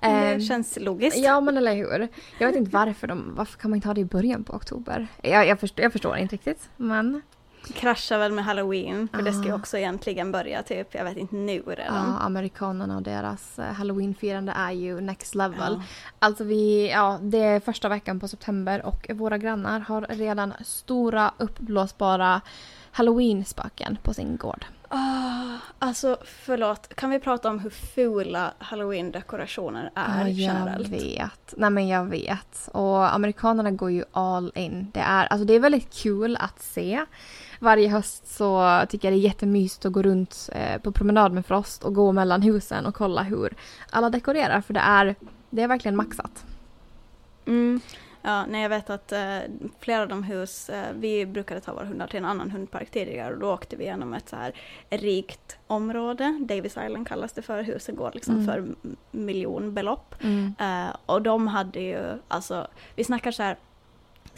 Det 0.02 0.40
känns 0.40 0.78
logiskt. 0.80 1.18
Ja 1.18 1.40
men 1.40 1.56
eller 1.56 1.74
hur. 1.74 2.08
Jag 2.38 2.46
vet 2.46 2.56
inte 2.56 2.70
varför 2.70 3.06
de, 3.06 3.34
varför 3.36 3.58
kan 3.58 3.70
man 3.70 3.76
inte 3.76 3.88
ha 3.88 3.94
det 3.94 4.00
i 4.00 4.04
början 4.04 4.44
på 4.44 4.52
oktober? 4.52 5.06
Jag, 5.22 5.46
jag, 5.46 5.60
förstår, 5.60 5.82
jag 5.82 5.92
förstår 5.92 6.16
inte 6.16 6.34
riktigt 6.34 6.70
men 6.76 7.22
kraschar 7.74 8.18
väl 8.18 8.32
med 8.32 8.44
halloween 8.44 9.08
för 9.08 9.18
ah. 9.18 9.22
det 9.22 9.32
ska 9.32 9.44
ju 9.44 9.54
också 9.54 9.78
egentligen 9.78 10.32
börja 10.32 10.62
typ, 10.62 10.94
jag 10.94 11.04
vet 11.04 11.16
inte 11.16 11.36
nu 11.36 11.62
redan. 11.66 12.10
Ja, 12.10 12.18
amerikanerna 12.18 12.96
och 12.96 13.02
deras 13.02 13.58
eh, 13.58 13.72
halloweenfirande 13.72 14.52
är 14.52 14.70
ju 14.70 15.00
next 15.00 15.34
level. 15.34 15.72
Ja. 15.78 15.82
Alltså 16.18 16.44
vi, 16.44 16.90
ja 16.90 17.18
det 17.22 17.38
är 17.38 17.60
första 17.60 17.88
veckan 17.88 18.20
på 18.20 18.28
september 18.28 18.86
och 18.86 19.06
våra 19.14 19.38
grannar 19.38 19.80
har 19.80 20.06
redan 20.08 20.52
stora 20.64 21.32
uppblåsbara 21.38 22.40
halloween-spöken 22.92 23.98
på 24.02 24.14
sin 24.14 24.36
gård. 24.36 24.66
Oh, 24.90 25.56
alltså 25.78 26.16
förlåt, 26.24 26.94
kan 26.94 27.10
vi 27.10 27.18
prata 27.18 27.50
om 27.50 27.58
hur 27.58 27.70
fula 27.70 28.52
halloween-dekorationer 28.58 29.90
är 29.94 30.24
oh, 30.24 30.40
generellt? 30.40 30.88
Jag 30.88 30.98
vet. 30.98 31.54
Nej 31.56 31.70
men 31.70 31.88
jag 31.88 32.04
vet. 32.04 32.68
Och 32.72 33.14
amerikanerna 33.14 33.70
går 33.70 33.90
ju 33.90 34.04
all 34.12 34.52
in. 34.54 34.90
Det 34.94 35.00
är, 35.00 35.26
alltså, 35.26 35.44
det 35.44 35.54
är 35.54 35.60
väldigt 35.60 35.94
kul 35.94 36.36
att 36.40 36.62
se 36.62 37.04
varje 37.58 37.88
höst 37.88 38.36
så 38.36 38.80
tycker 38.88 39.08
jag 39.08 39.18
det 39.18 39.20
är 39.20 39.28
jättemysigt 39.28 39.86
att 39.86 39.92
gå 39.92 40.02
runt 40.02 40.50
eh, 40.52 40.80
på 40.80 40.92
promenad 40.92 41.32
med 41.32 41.46
Frost 41.46 41.84
och 41.84 41.94
gå 41.94 42.12
mellan 42.12 42.42
husen 42.42 42.86
och 42.86 42.94
kolla 42.94 43.22
hur 43.22 43.54
alla 43.90 44.10
dekorerar 44.10 44.60
för 44.60 44.74
det 44.74 44.80
är, 44.80 45.14
det 45.50 45.62
är 45.62 45.68
verkligen 45.68 45.96
maxat. 45.96 46.44
Mm. 47.46 47.80
Ja, 48.22 48.46
nej, 48.46 48.62
jag 48.62 48.68
vet 48.68 48.90
att 48.90 49.12
eh, 49.12 49.38
flera 49.80 50.02
av 50.02 50.08
de 50.08 50.22
hus, 50.22 50.68
eh, 50.68 50.86
vi 50.94 51.26
brukade 51.26 51.60
ta 51.60 51.74
våra 51.74 51.84
hundar 51.84 52.06
till 52.06 52.18
en 52.18 52.24
annan 52.24 52.50
hundpark 52.50 52.90
tidigare 52.90 53.34
och 53.34 53.40
då 53.40 53.52
åkte 53.52 53.76
vi 53.76 53.84
genom 53.84 54.14
ett 54.14 54.28
så 54.28 54.36
här 54.36 54.52
rikt 54.90 55.56
område, 55.66 56.38
Davis 56.40 56.76
Island 56.86 57.08
kallas 57.08 57.32
det 57.32 57.42
för, 57.42 57.62
husen 57.62 57.96
går 57.96 58.10
liksom 58.14 58.34
mm. 58.34 58.46
för 58.46 58.64
miljonbelopp. 59.10 60.14
Mm. 60.20 60.54
Eh, 60.58 60.96
och 61.06 61.22
de 61.22 61.46
hade 61.46 61.80
ju, 61.80 62.18
alltså, 62.28 62.66
vi 62.94 63.04
snackar 63.04 63.30
så 63.30 63.42
här 63.42 63.56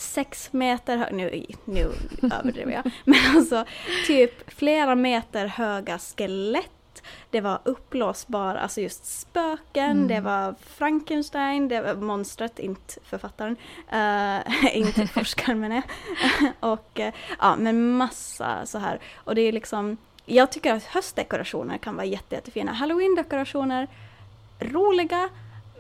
sex 0.00 0.52
meter 0.52 0.96
höga, 0.96 1.16
nu, 1.16 1.44
nu 1.64 1.92
överdriver 2.22 2.72
jag, 2.72 2.90
men 3.04 3.36
alltså 3.36 3.64
typ 4.06 4.50
flera 4.50 4.94
meter 4.94 5.46
höga 5.46 5.98
skelett 5.98 6.70
det 7.30 7.40
var 7.40 7.60
uppblåsbara, 7.64 8.60
alltså 8.60 8.80
just 8.80 9.20
spöken, 9.20 9.90
mm. 9.90 10.08
det 10.08 10.20
var 10.20 10.54
Frankenstein, 10.60 11.68
det 11.68 11.80
var 11.80 11.94
monstret, 11.94 12.58
inte 12.58 12.94
författaren, 13.04 13.56
uh, 13.92 14.76
inte 14.76 15.06
forskaren 15.06 15.60
menar 15.60 15.76
jag. 15.76 15.84
och 16.72 16.98
uh, 16.98 17.08
ja, 17.40 17.56
men 17.56 17.96
massa 17.96 18.66
så 18.66 18.78
här. 18.78 19.00
Och 19.14 19.34
det 19.34 19.40
är 19.40 19.52
liksom, 19.52 19.96
jag 20.26 20.52
tycker 20.52 20.74
att 20.74 20.84
höstdekorationer 20.84 21.78
kan 21.78 21.96
vara 21.96 22.06
jätte, 22.06 22.34
jättefina. 22.34 22.72
Halloween-dekorationer, 22.72 23.88
roliga, 24.58 25.28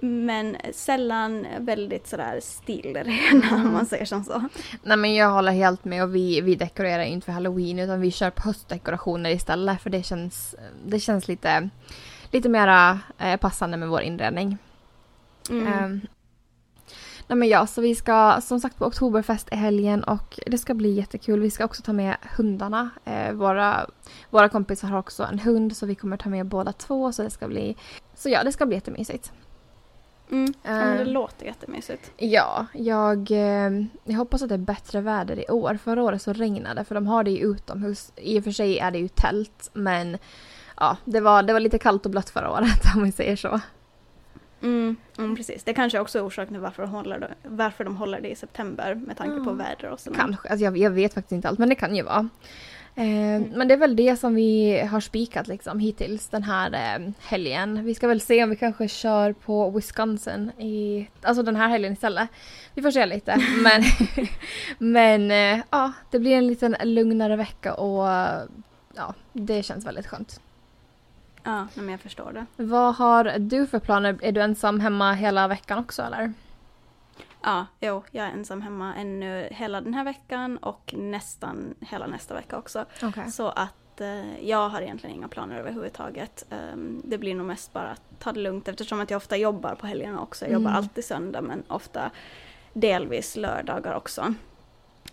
men 0.00 0.56
sällan 0.72 1.46
väldigt 1.58 2.06
sådär 2.06 2.40
stilrena 2.42 3.12
mm. 3.32 3.66
om 3.66 3.72
man 3.72 3.86
säger 3.86 4.04
som 4.04 4.24
så. 4.24 4.44
Nej 4.82 4.96
men 4.96 5.14
jag 5.14 5.30
håller 5.30 5.52
helt 5.52 5.84
med 5.84 6.02
och 6.02 6.14
vi, 6.14 6.40
vi 6.40 6.54
dekorerar 6.54 7.02
inte 7.02 7.24
för 7.24 7.32
halloween 7.32 7.78
utan 7.78 8.00
vi 8.00 8.10
kör 8.10 8.30
på 8.30 8.42
höstdekorationer 8.42 9.30
istället 9.30 9.82
för 9.82 9.90
det 9.90 10.02
känns, 10.02 10.54
det 10.86 11.00
känns 11.00 11.28
lite, 11.28 11.68
lite 12.30 12.48
mera 12.48 12.98
eh, 13.18 13.36
passande 13.36 13.76
med 13.76 13.88
vår 13.88 14.00
inredning. 14.00 14.58
Mm. 15.50 15.84
Um, 15.84 16.00
nej 17.26 17.36
men 17.36 17.48
ja, 17.48 17.66
så 17.66 17.80
vi 17.80 17.94
ska 17.94 18.40
som 18.42 18.60
sagt 18.60 18.76
på 18.76 18.86
Oktoberfest 18.86 19.48
i 19.52 19.56
helgen 19.56 20.04
och 20.04 20.40
det 20.46 20.58
ska 20.58 20.74
bli 20.74 20.90
jättekul. 20.90 21.40
Vi 21.40 21.50
ska 21.50 21.64
också 21.64 21.82
ta 21.82 21.92
med 21.92 22.16
hundarna. 22.36 22.90
Eh, 23.04 23.32
våra, 23.32 23.86
våra 24.30 24.48
kompisar 24.48 24.88
har 24.88 24.98
också 24.98 25.22
en 25.24 25.38
hund 25.38 25.76
så 25.76 25.86
vi 25.86 25.94
kommer 25.94 26.16
ta 26.16 26.28
med 26.28 26.46
båda 26.46 26.72
två 26.72 27.12
så 27.12 27.22
det 27.22 27.30
ska 27.30 27.48
bli, 27.48 27.76
så 28.14 28.28
ja 28.28 28.44
det 28.44 28.52
ska 28.52 28.66
bli 28.66 28.76
jättemysigt. 28.76 29.32
Mm. 30.30 30.54
Ja, 30.62 30.70
men 30.70 30.96
det 30.96 31.02
eh, 31.02 31.08
låter 31.08 31.46
jättemysigt. 31.46 32.12
Ja, 32.16 32.66
jag, 32.72 33.30
eh, 33.30 33.70
jag 34.04 34.16
hoppas 34.16 34.42
att 34.42 34.48
det 34.48 34.54
är 34.54 34.58
bättre 34.58 35.00
väder 35.00 35.38
i 35.38 35.52
år. 35.52 35.78
Förra 35.84 36.02
året 36.02 36.22
så 36.22 36.32
regnade 36.32 36.84
för 36.84 36.94
de 36.94 37.06
har 37.06 37.24
det 37.24 37.30
ju 37.30 37.38
utomhus. 37.38 38.12
I 38.16 38.40
och 38.40 38.44
för 38.44 38.50
sig 38.50 38.78
är 38.78 38.90
det 38.90 38.98
ju 38.98 39.08
tält 39.08 39.70
men 39.72 40.18
ja, 40.76 40.96
det 41.04 41.20
var, 41.20 41.42
det 41.42 41.52
var 41.52 41.60
lite 41.60 41.78
kallt 41.78 42.04
och 42.04 42.10
blött 42.10 42.30
förra 42.30 42.50
året 42.50 42.82
om 42.96 43.04
vi 43.04 43.12
säger 43.12 43.36
så. 43.36 43.60
Mm, 44.62 44.96
mm, 45.18 45.36
precis. 45.36 45.64
Det 45.64 45.74
kanske 45.74 46.00
också 46.00 46.18
är 46.18 46.26
orsaken 46.26 46.54
till 46.54 46.60
varför 46.60 46.82
de 46.82 46.90
håller 46.90 47.18
det, 47.18 47.34
varför 47.42 47.84
de 47.84 47.96
håller 47.96 48.20
det 48.20 48.28
i 48.28 48.36
september 48.36 48.94
med 48.94 49.16
tanke 49.16 49.32
mm. 49.32 49.44
på 49.44 49.52
väder 49.52 49.90
och 49.90 50.00
sådär. 50.00 50.18
Kanske, 50.18 50.48
alltså 50.48 50.64
jag, 50.64 50.78
jag, 50.78 50.90
vet 50.90 51.14
faktiskt 51.14 51.32
inte 51.32 51.48
allt 51.48 51.58
men 51.58 51.68
det 51.68 51.74
kan 51.74 51.96
ju 51.96 52.02
vara. 52.02 52.28
Eh, 52.94 53.40
men 53.52 53.68
det 53.68 53.74
är 53.74 53.78
väl 53.78 53.96
det 53.96 54.16
som 54.16 54.34
vi 54.34 54.80
har 54.80 55.00
spikat 55.00 55.48
liksom 55.48 55.78
hittills 55.78 56.28
den 56.28 56.42
här 56.42 56.72
eh, 56.72 57.12
helgen. 57.20 57.84
Vi 57.84 57.94
ska 57.94 58.08
väl 58.08 58.20
se 58.20 58.44
om 58.44 58.50
vi 58.50 58.56
kanske 58.56 58.88
kör 58.88 59.32
på 59.32 59.70
Wisconsin 59.70 60.50
i, 60.50 61.08
alltså 61.22 61.42
den 61.42 61.56
här 61.56 61.68
helgen 61.68 61.92
istället. 61.92 62.28
Vi 62.74 62.82
får 62.82 62.90
se 62.90 63.06
lite. 63.06 63.36
Men, 63.62 63.82
men 64.78 65.30
eh, 65.30 65.64
ja, 65.70 65.92
det 66.10 66.18
blir 66.18 66.36
en 66.36 66.46
liten 66.46 66.76
lugnare 66.84 67.36
vecka 67.36 67.74
och 67.74 68.08
ja, 68.94 69.14
det 69.32 69.62
känns 69.62 69.86
väldigt 69.86 70.06
skönt. 70.06 70.40
Ja, 71.44 71.66
men 71.74 71.88
jag 71.88 72.00
förstår 72.00 72.32
det. 72.32 72.64
Vad 72.64 72.94
har 72.94 73.38
du 73.38 73.66
för 73.66 73.78
planer? 73.78 74.18
Är 74.22 74.32
du 74.32 74.42
ensam 74.42 74.80
hemma 74.80 75.12
hela 75.12 75.48
veckan 75.48 75.78
också 75.78 76.02
eller? 76.02 76.32
Ja, 77.42 77.66
jo, 77.80 78.02
jag 78.10 78.26
är 78.26 78.30
ensam 78.30 78.62
hemma 78.62 78.94
ännu 78.94 79.48
hela 79.50 79.80
den 79.80 79.94
här 79.94 80.04
veckan 80.04 80.56
och 80.56 80.94
nästan 80.96 81.74
hela 81.80 82.06
nästa 82.06 82.34
vecka 82.34 82.58
också. 82.58 82.84
Okay. 83.02 83.30
Så 83.30 83.48
att 83.48 84.00
eh, 84.00 84.48
jag 84.48 84.68
har 84.68 84.80
egentligen 84.80 85.16
inga 85.16 85.28
planer 85.28 85.56
överhuvudtaget. 85.56 86.46
Um, 86.72 87.02
det 87.04 87.18
blir 87.18 87.34
nog 87.34 87.46
mest 87.46 87.72
bara 87.72 87.90
att 87.90 88.02
ta 88.18 88.32
det 88.32 88.40
lugnt 88.40 88.68
eftersom 88.68 89.00
att 89.00 89.10
jag 89.10 89.16
ofta 89.16 89.36
jobbar 89.36 89.74
på 89.74 89.86
helgerna 89.86 90.20
också. 90.20 90.44
Jag 90.44 90.50
mm. 90.50 90.62
jobbar 90.62 90.76
alltid 90.76 91.04
söndag 91.04 91.40
men 91.40 91.62
ofta 91.68 92.10
delvis 92.72 93.36
lördagar 93.36 93.94
också. 93.94 94.34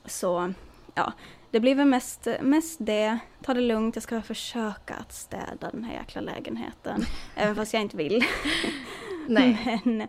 Så 0.05 0.53
ja, 0.95 1.13
det 1.51 1.59
blir 1.59 1.75
väl 1.75 1.87
mest, 1.87 2.27
mest 2.41 2.77
det. 2.79 3.19
Ta 3.43 3.53
det 3.53 3.61
lugnt, 3.61 3.95
jag 3.95 4.03
ska 4.03 4.21
försöka 4.21 4.93
att 4.93 5.13
städa 5.13 5.69
den 5.71 5.83
här 5.83 5.93
jäkla 5.93 6.21
lägenheten. 6.21 7.05
även 7.35 7.55
fast 7.55 7.73
jag 7.73 7.81
inte 7.81 7.97
vill. 7.97 8.23
Nej. 9.33 9.81
Men, 9.83 10.07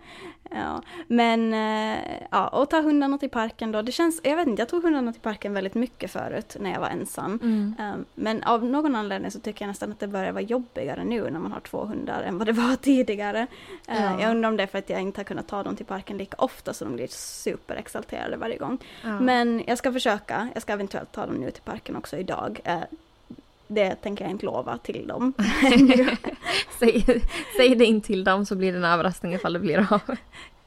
ja. 0.51 0.83
Men, 1.07 1.55
eh, 1.55 2.05
ja, 2.31 2.49
och 2.49 2.71
ta 2.71 2.81
hundarna 2.81 3.19
till 3.19 3.31
parken 3.31 3.73
då. 3.73 3.83
Det 3.83 3.93
känns, 3.93 4.21
jag 4.25 4.37
vet 4.37 4.47
inte, 4.47 4.63
jag 4.63 4.69
tog 4.69 4.83
hundarna 4.83 5.13
till 5.13 5.23
parken 5.23 5.55
väldigt 5.55 5.75
mycket 5.75 6.11
förut 6.11 6.57
när 6.61 6.73
jag 6.73 6.81
var 6.81 6.89
ensam. 6.89 7.39
Mm. 7.43 7.75
Um, 7.95 8.05
men 8.15 8.43
av 8.43 8.65
någon 8.65 8.97
anledning 8.97 9.31
så 9.31 9.41
tycker 9.41 9.65
jag 9.65 9.69
nästan 9.69 9.93
att 9.93 10.01
det 10.01 10.09
börjar 10.09 10.33
vara 10.33 10.43
jobbigare 10.43 11.05
nu 11.05 11.31
när 11.31 11.41
man 11.41 11.53
har 11.53 11.61
två 11.61 11.85
hundar 11.85 12.23
än 12.23 12.39
vad 12.39 12.47
det 12.47 12.53
var 12.53 12.77
tidigare. 12.83 13.47
Ja. 13.87 13.95
Uh, 13.95 14.23
jag 14.23 14.31
undrar 14.31 14.49
om 14.49 14.57
det 14.57 14.63
är 14.63 14.67
för 14.67 14.79
att 14.79 14.91
jag 14.91 15.01
inte 15.01 15.21
har 15.21 15.25
kunnat 15.25 15.49
ta 15.49 15.63
dem 15.63 15.77
till 15.77 15.87
parken 15.87 16.19
lika 16.19 16.37
ofta 16.37 16.75
så 16.75 16.85
de 16.85 16.95
blir 16.95 17.09
superexalterade 17.11 18.37
varje 18.37 18.57
gång. 18.57 18.79
Ja. 19.05 19.21
Men 19.21 19.63
jag 19.67 19.79
ska 19.79 19.93
försöka, 19.93 20.49
jag 20.55 20.63
ska 20.63 20.73
eventuellt 20.73 21.13
ta 21.13 21.27
dem 21.27 21.37
nu 21.37 21.51
till 21.51 21.63
parken 21.63 21.97
också 21.97 22.17
idag. 22.17 22.61
Det 23.69 23.95
tänker 23.95 24.25
jag 24.25 24.31
inte 24.31 24.47
lova 24.47 24.79
till 24.79 25.07
dem. 25.07 25.33
säg, 26.79 27.05
säg 27.57 27.75
det 27.75 27.85
in 27.85 28.01
till 28.01 28.25
dem 28.25 28.47
så 28.47 28.57
blir 28.57 28.73
det 28.73 28.79
en 28.79 28.85
överraskning 28.85 29.35
ifall 29.35 29.53
det 29.53 29.59
blir 29.59 29.93
av. 29.93 30.17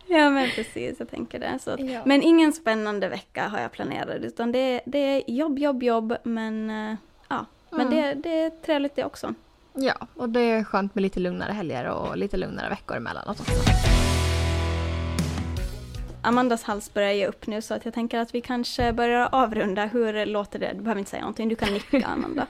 Ja 0.07 0.29
men 0.29 0.49
precis, 0.55 0.99
jag 0.99 1.09
tänker 1.09 1.39
det. 1.39 1.59
Så 1.61 1.71
att, 1.71 1.79
ja. 1.79 2.01
Men 2.05 2.23
ingen 2.23 2.53
spännande 2.53 3.09
vecka 3.09 3.47
har 3.47 3.59
jag 3.59 3.71
planerat 3.71 4.21
utan 4.21 4.51
det, 4.51 4.81
det 4.85 4.97
är 4.99 5.23
jobb, 5.27 5.59
jobb, 5.59 5.83
jobb 5.83 6.15
men 6.23 6.69
uh, 6.69 6.95
ja, 7.27 7.45
men 7.69 7.87
mm. 7.87 7.93
det, 7.95 8.13
det 8.13 8.43
är 8.43 8.49
trevligt 8.49 8.95
det 8.95 9.05
också. 9.05 9.33
Ja, 9.73 9.95
och 10.15 10.29
det 10.29 10.39
är 10.39 10.63
skönt 10.63 10.95
med 10.95 11.01
lite 11.01 11.19
lugnare 11.19 11.51
helger 11.51 11.89
och 11.89 12.17
lite 12.17 12.37
lugnare 12.37 12.69
veckor 12.69 12.97
emellanåt 12.97 13.39
också. 13.39 13.90
Amandas 16.21 16.63
hals 16.63 16.93
börjar 16.93 17.11
ge 17.11 17.27
upp 17.27 17.47
nu 17.47 17.61
så 17.61 17.73
att 17.73 17.85
jag 17.85 17.93
tänker 17.93 18.19
att 18.19 18.35
vi 18.35 18.41
kanske 18.41 18.93
börjar 18.93 19.29
avrunda. 19.31 19.85
Hur 19.85 20.25
låter 20.25 20.59
det? 20.59 20.73
Du 20.73 20.81
behöver 20.81 20.99
inte 20.99 21.11
säga 21.11 21.21
någonting, 21.21 21.49
du 21.49 21.55
kan 21.55 21.73
nicka 21.73 22.05
Amanda. 22.07 22.47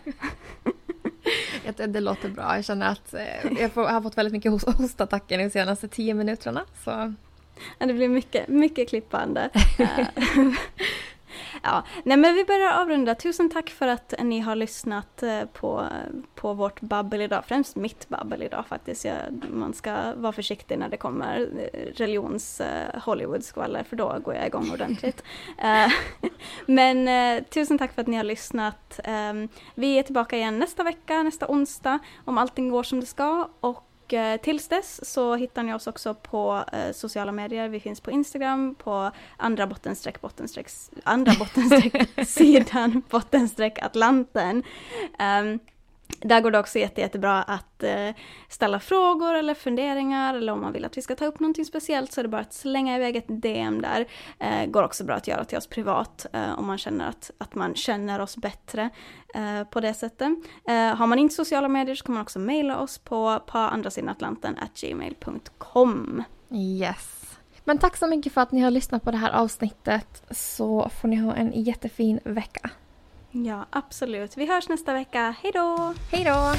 det, 1.77 1.87
det 1.87 1.99
låter 1.99 2.29
bra. 2.29 2.55
Jag 2.55 2.65
känner 2.65 2.91
att 2.91 3.13
eh, 3.13 3.61
jag, 3.61 3.69
har 3.69 4.01
fått 4.01 4.17
väldigt 4.17 4.33
mycket 4.33 4.51
hostattacker 4.51 5.37
de 5.37 5.49
senaste 5.49 5.87
tio 5.87 6.13
minuterna. 6.13 6.65
Så. 6.83 7.13
Ja, 7.79 7.85
det 7.85 7.93
blir 7.93 8.09
mycket, 8.09 8.47
mycket 8.47 8.89
klippande. 8.89 9.49
Ja, 11.71 11.83
nej 12.03 12.17
men 12.17 12.35
vi 12.35 12.45
börjar 12.45 12.81
avrunda. 12.81 13.15
Tusen 13.15 13.49
tack 13.49 13.69
för 13.69 13.87
att 13.87 14.13
ni 14.19 14.39
har 14.39 14.55
lyssnat 14.55 15.23
eh, 15.23 15.45
på, 15.45 15.87
på 16.35 16.53
vårt 16.53 16.81
babbel 16.81 17.21
idag. 17.21 17.43
Främst 17.45 17.75
mitt 17.75 18.09
babbel 18.09 18.43
idag 18.43 18.65
faktiskt. 18.67 19.05
Jag, 19.05 19.15
man 19.49 19.73
ska 19.73 20.13
vara 20.15 20.33
försiktig 20.33 20.79
när 20.79 20.89
det 20.89 20.97
kommer 20.97 21.49
eh, 21.73 21.79
religions 21.95 22.61
uh, 22.61 22.99
Hollywood-skvaller 23.01 23.83
för 23.83 23.95
då 23.95 24.19
går 24.23 24.35
jag 24.35 24.47
igång 24.47 24.71
ordentligt. 24.73 25.23
men 26.65 27.09
tusen 27.45 27.77
tack 27.77 27.93
för 27.93 28.01
att 28.01 28.07
ni 28.07 28.17
har 28.17 28.23
lyssnat. 28.23 28.99
Um, 29.31 29.49
vi 29.75 29.99
är 29.99 30.03
tillbaka 30.03 30.37
igen 30.37 30.59
nästa 30.59 30.83
vecka, 30.83 31.23
nästa 31.23 31.47
onsdag, 31.47 31.99
om 32.25 32.37
allting 32.37 32.69
går 32.69 32.83
som 32.83 32.99
det 32.99 33.05
ska. 33.05 33.49
Och 33.59 33.90
och 34.11 34.17
eh, 34.17 34.37
tills 34.37 34.67
dess 34.67 35.13
så 35.13 35.35
hittar 35.35 35.63
ni 35.63 35.73
oss 35.73 35.87
också 35.87 36.13
på 36.13 36.63
eh, 36.73 36.91
sociala 36.91 37.31
medier. 37.31 37.69
Vi 37.69 37.79
finns 37.79 38.01
på 38.01 38.11
Instagram, 38.11 38.75
på 38.75 39.11
andra 39.37 39.67
bottenstreck, 39.67 40.21
bottenstreck, 40.21 40.67
andra 41.03 41.33
bottenstreck 41.39 42.09
sidan, 42.27 43.01
bottenstreck 43.09 43.79
Atlanten. 43.81 44.63
Um, 45.19 45.59
där 46.19 46.41
går 46.41 46.51
det 46.51 46.59
också 46.59 46.79
jätte, 46.79 47.01
jättebra 47.01 47.43
att 47.43 47.83
eh, 47.83 48.09
ställa 48.49 48.79
frågor 48.79 49.35
eller 49.35 49.53
funderingar 49.53 50.33
eller 50.33 50.53
om 50.53 50.61
man 50.61 50.73
vill 50.73 50.85
att 50.85 50.97
vi 50.97 51.01
ska 51.01 51.15
ta 51.15 51.25
upp 51.25 51.39
någonting 51.39 51.65
speciellt 51.65 52.11
så 52.11 52.21
är 52.21 52.23
det 52.23 52.29
bara 52.29 52.41
att 52.41 52.53
slänga 52.53 52.95
iväg 52.95 53.15
ett 53.15 53.25
DM 53.27 53.81
där. 53.81 54.07
Eh, 54.39 54.65
går 54.65 54.83
också 54.83 55.03
bra 55.03 55.15
att 55.15 55.27
göra 55.27 55.45
till 55.45 55.57
oss 55.57 55.67
privat 55.67 56.25
eh, 56.33 56.59
om 56.59 56.67
man 56.67 56.77
känner 56.77 57.09
att, 57.09 57.31
att 57.37 57.55
man 57.55 57.75
känner 57.75 58.19
oss 58.19 58.37
bättre 58.37 58.89
eh, 59.33 59.63
på 59.63 59.79
det 59.79 59.93
sättet. 59.93 60.31
Eh, 60.67 60.95
har 60.95 61.07
man 61.07 61.19
inte 61.19 61.35
sociala 61.35 61.67
medier 61.67 61.95
så 61.95 62.05
kan 62.05 62.15
man 62.15 62.21
också 62.21 62.39
mejla 62.39 62.79
oss 62.79 62.97
på 62.97 63.39
på 63.47 63.57
andra 63.57 63.89
sidan 63.89 64.09
Atlanten 64.09 64.57
gmail.com. 64.81 66.23
Yes. 66.51 67.21
Men 67.63 67.77
tack 67.77 67.97
så 67.97 68.07
mycket 68.07 68.33
för 68.33 68.41
att 68.41 68.51
ni 68.51 68.61
har 68.61 68.71
lyssnat 68.71 69.03
på 69.03 69.11
det 69.11 69.17
här 69.17 69.31
avsnittet 69.31 70.23
så 70.31 70.89
får 71.01 71.07
ni 71.07 71.15
ha 71.15 71.35
en 71.35 71.63
jättefin 71.63 72.19
vecka. 72.23 72.69
Ja, 73.31 73.65
absolut. 73.69 74.37
Vi 74.37 74.45
hörs 74.45 74.69
nästa 74.69 74.93
vecka. 74.93 75.35
Hej 75.41 75.51
då! 75.51 75.93
Hej 76.11 76.23
då! 76.23 76.53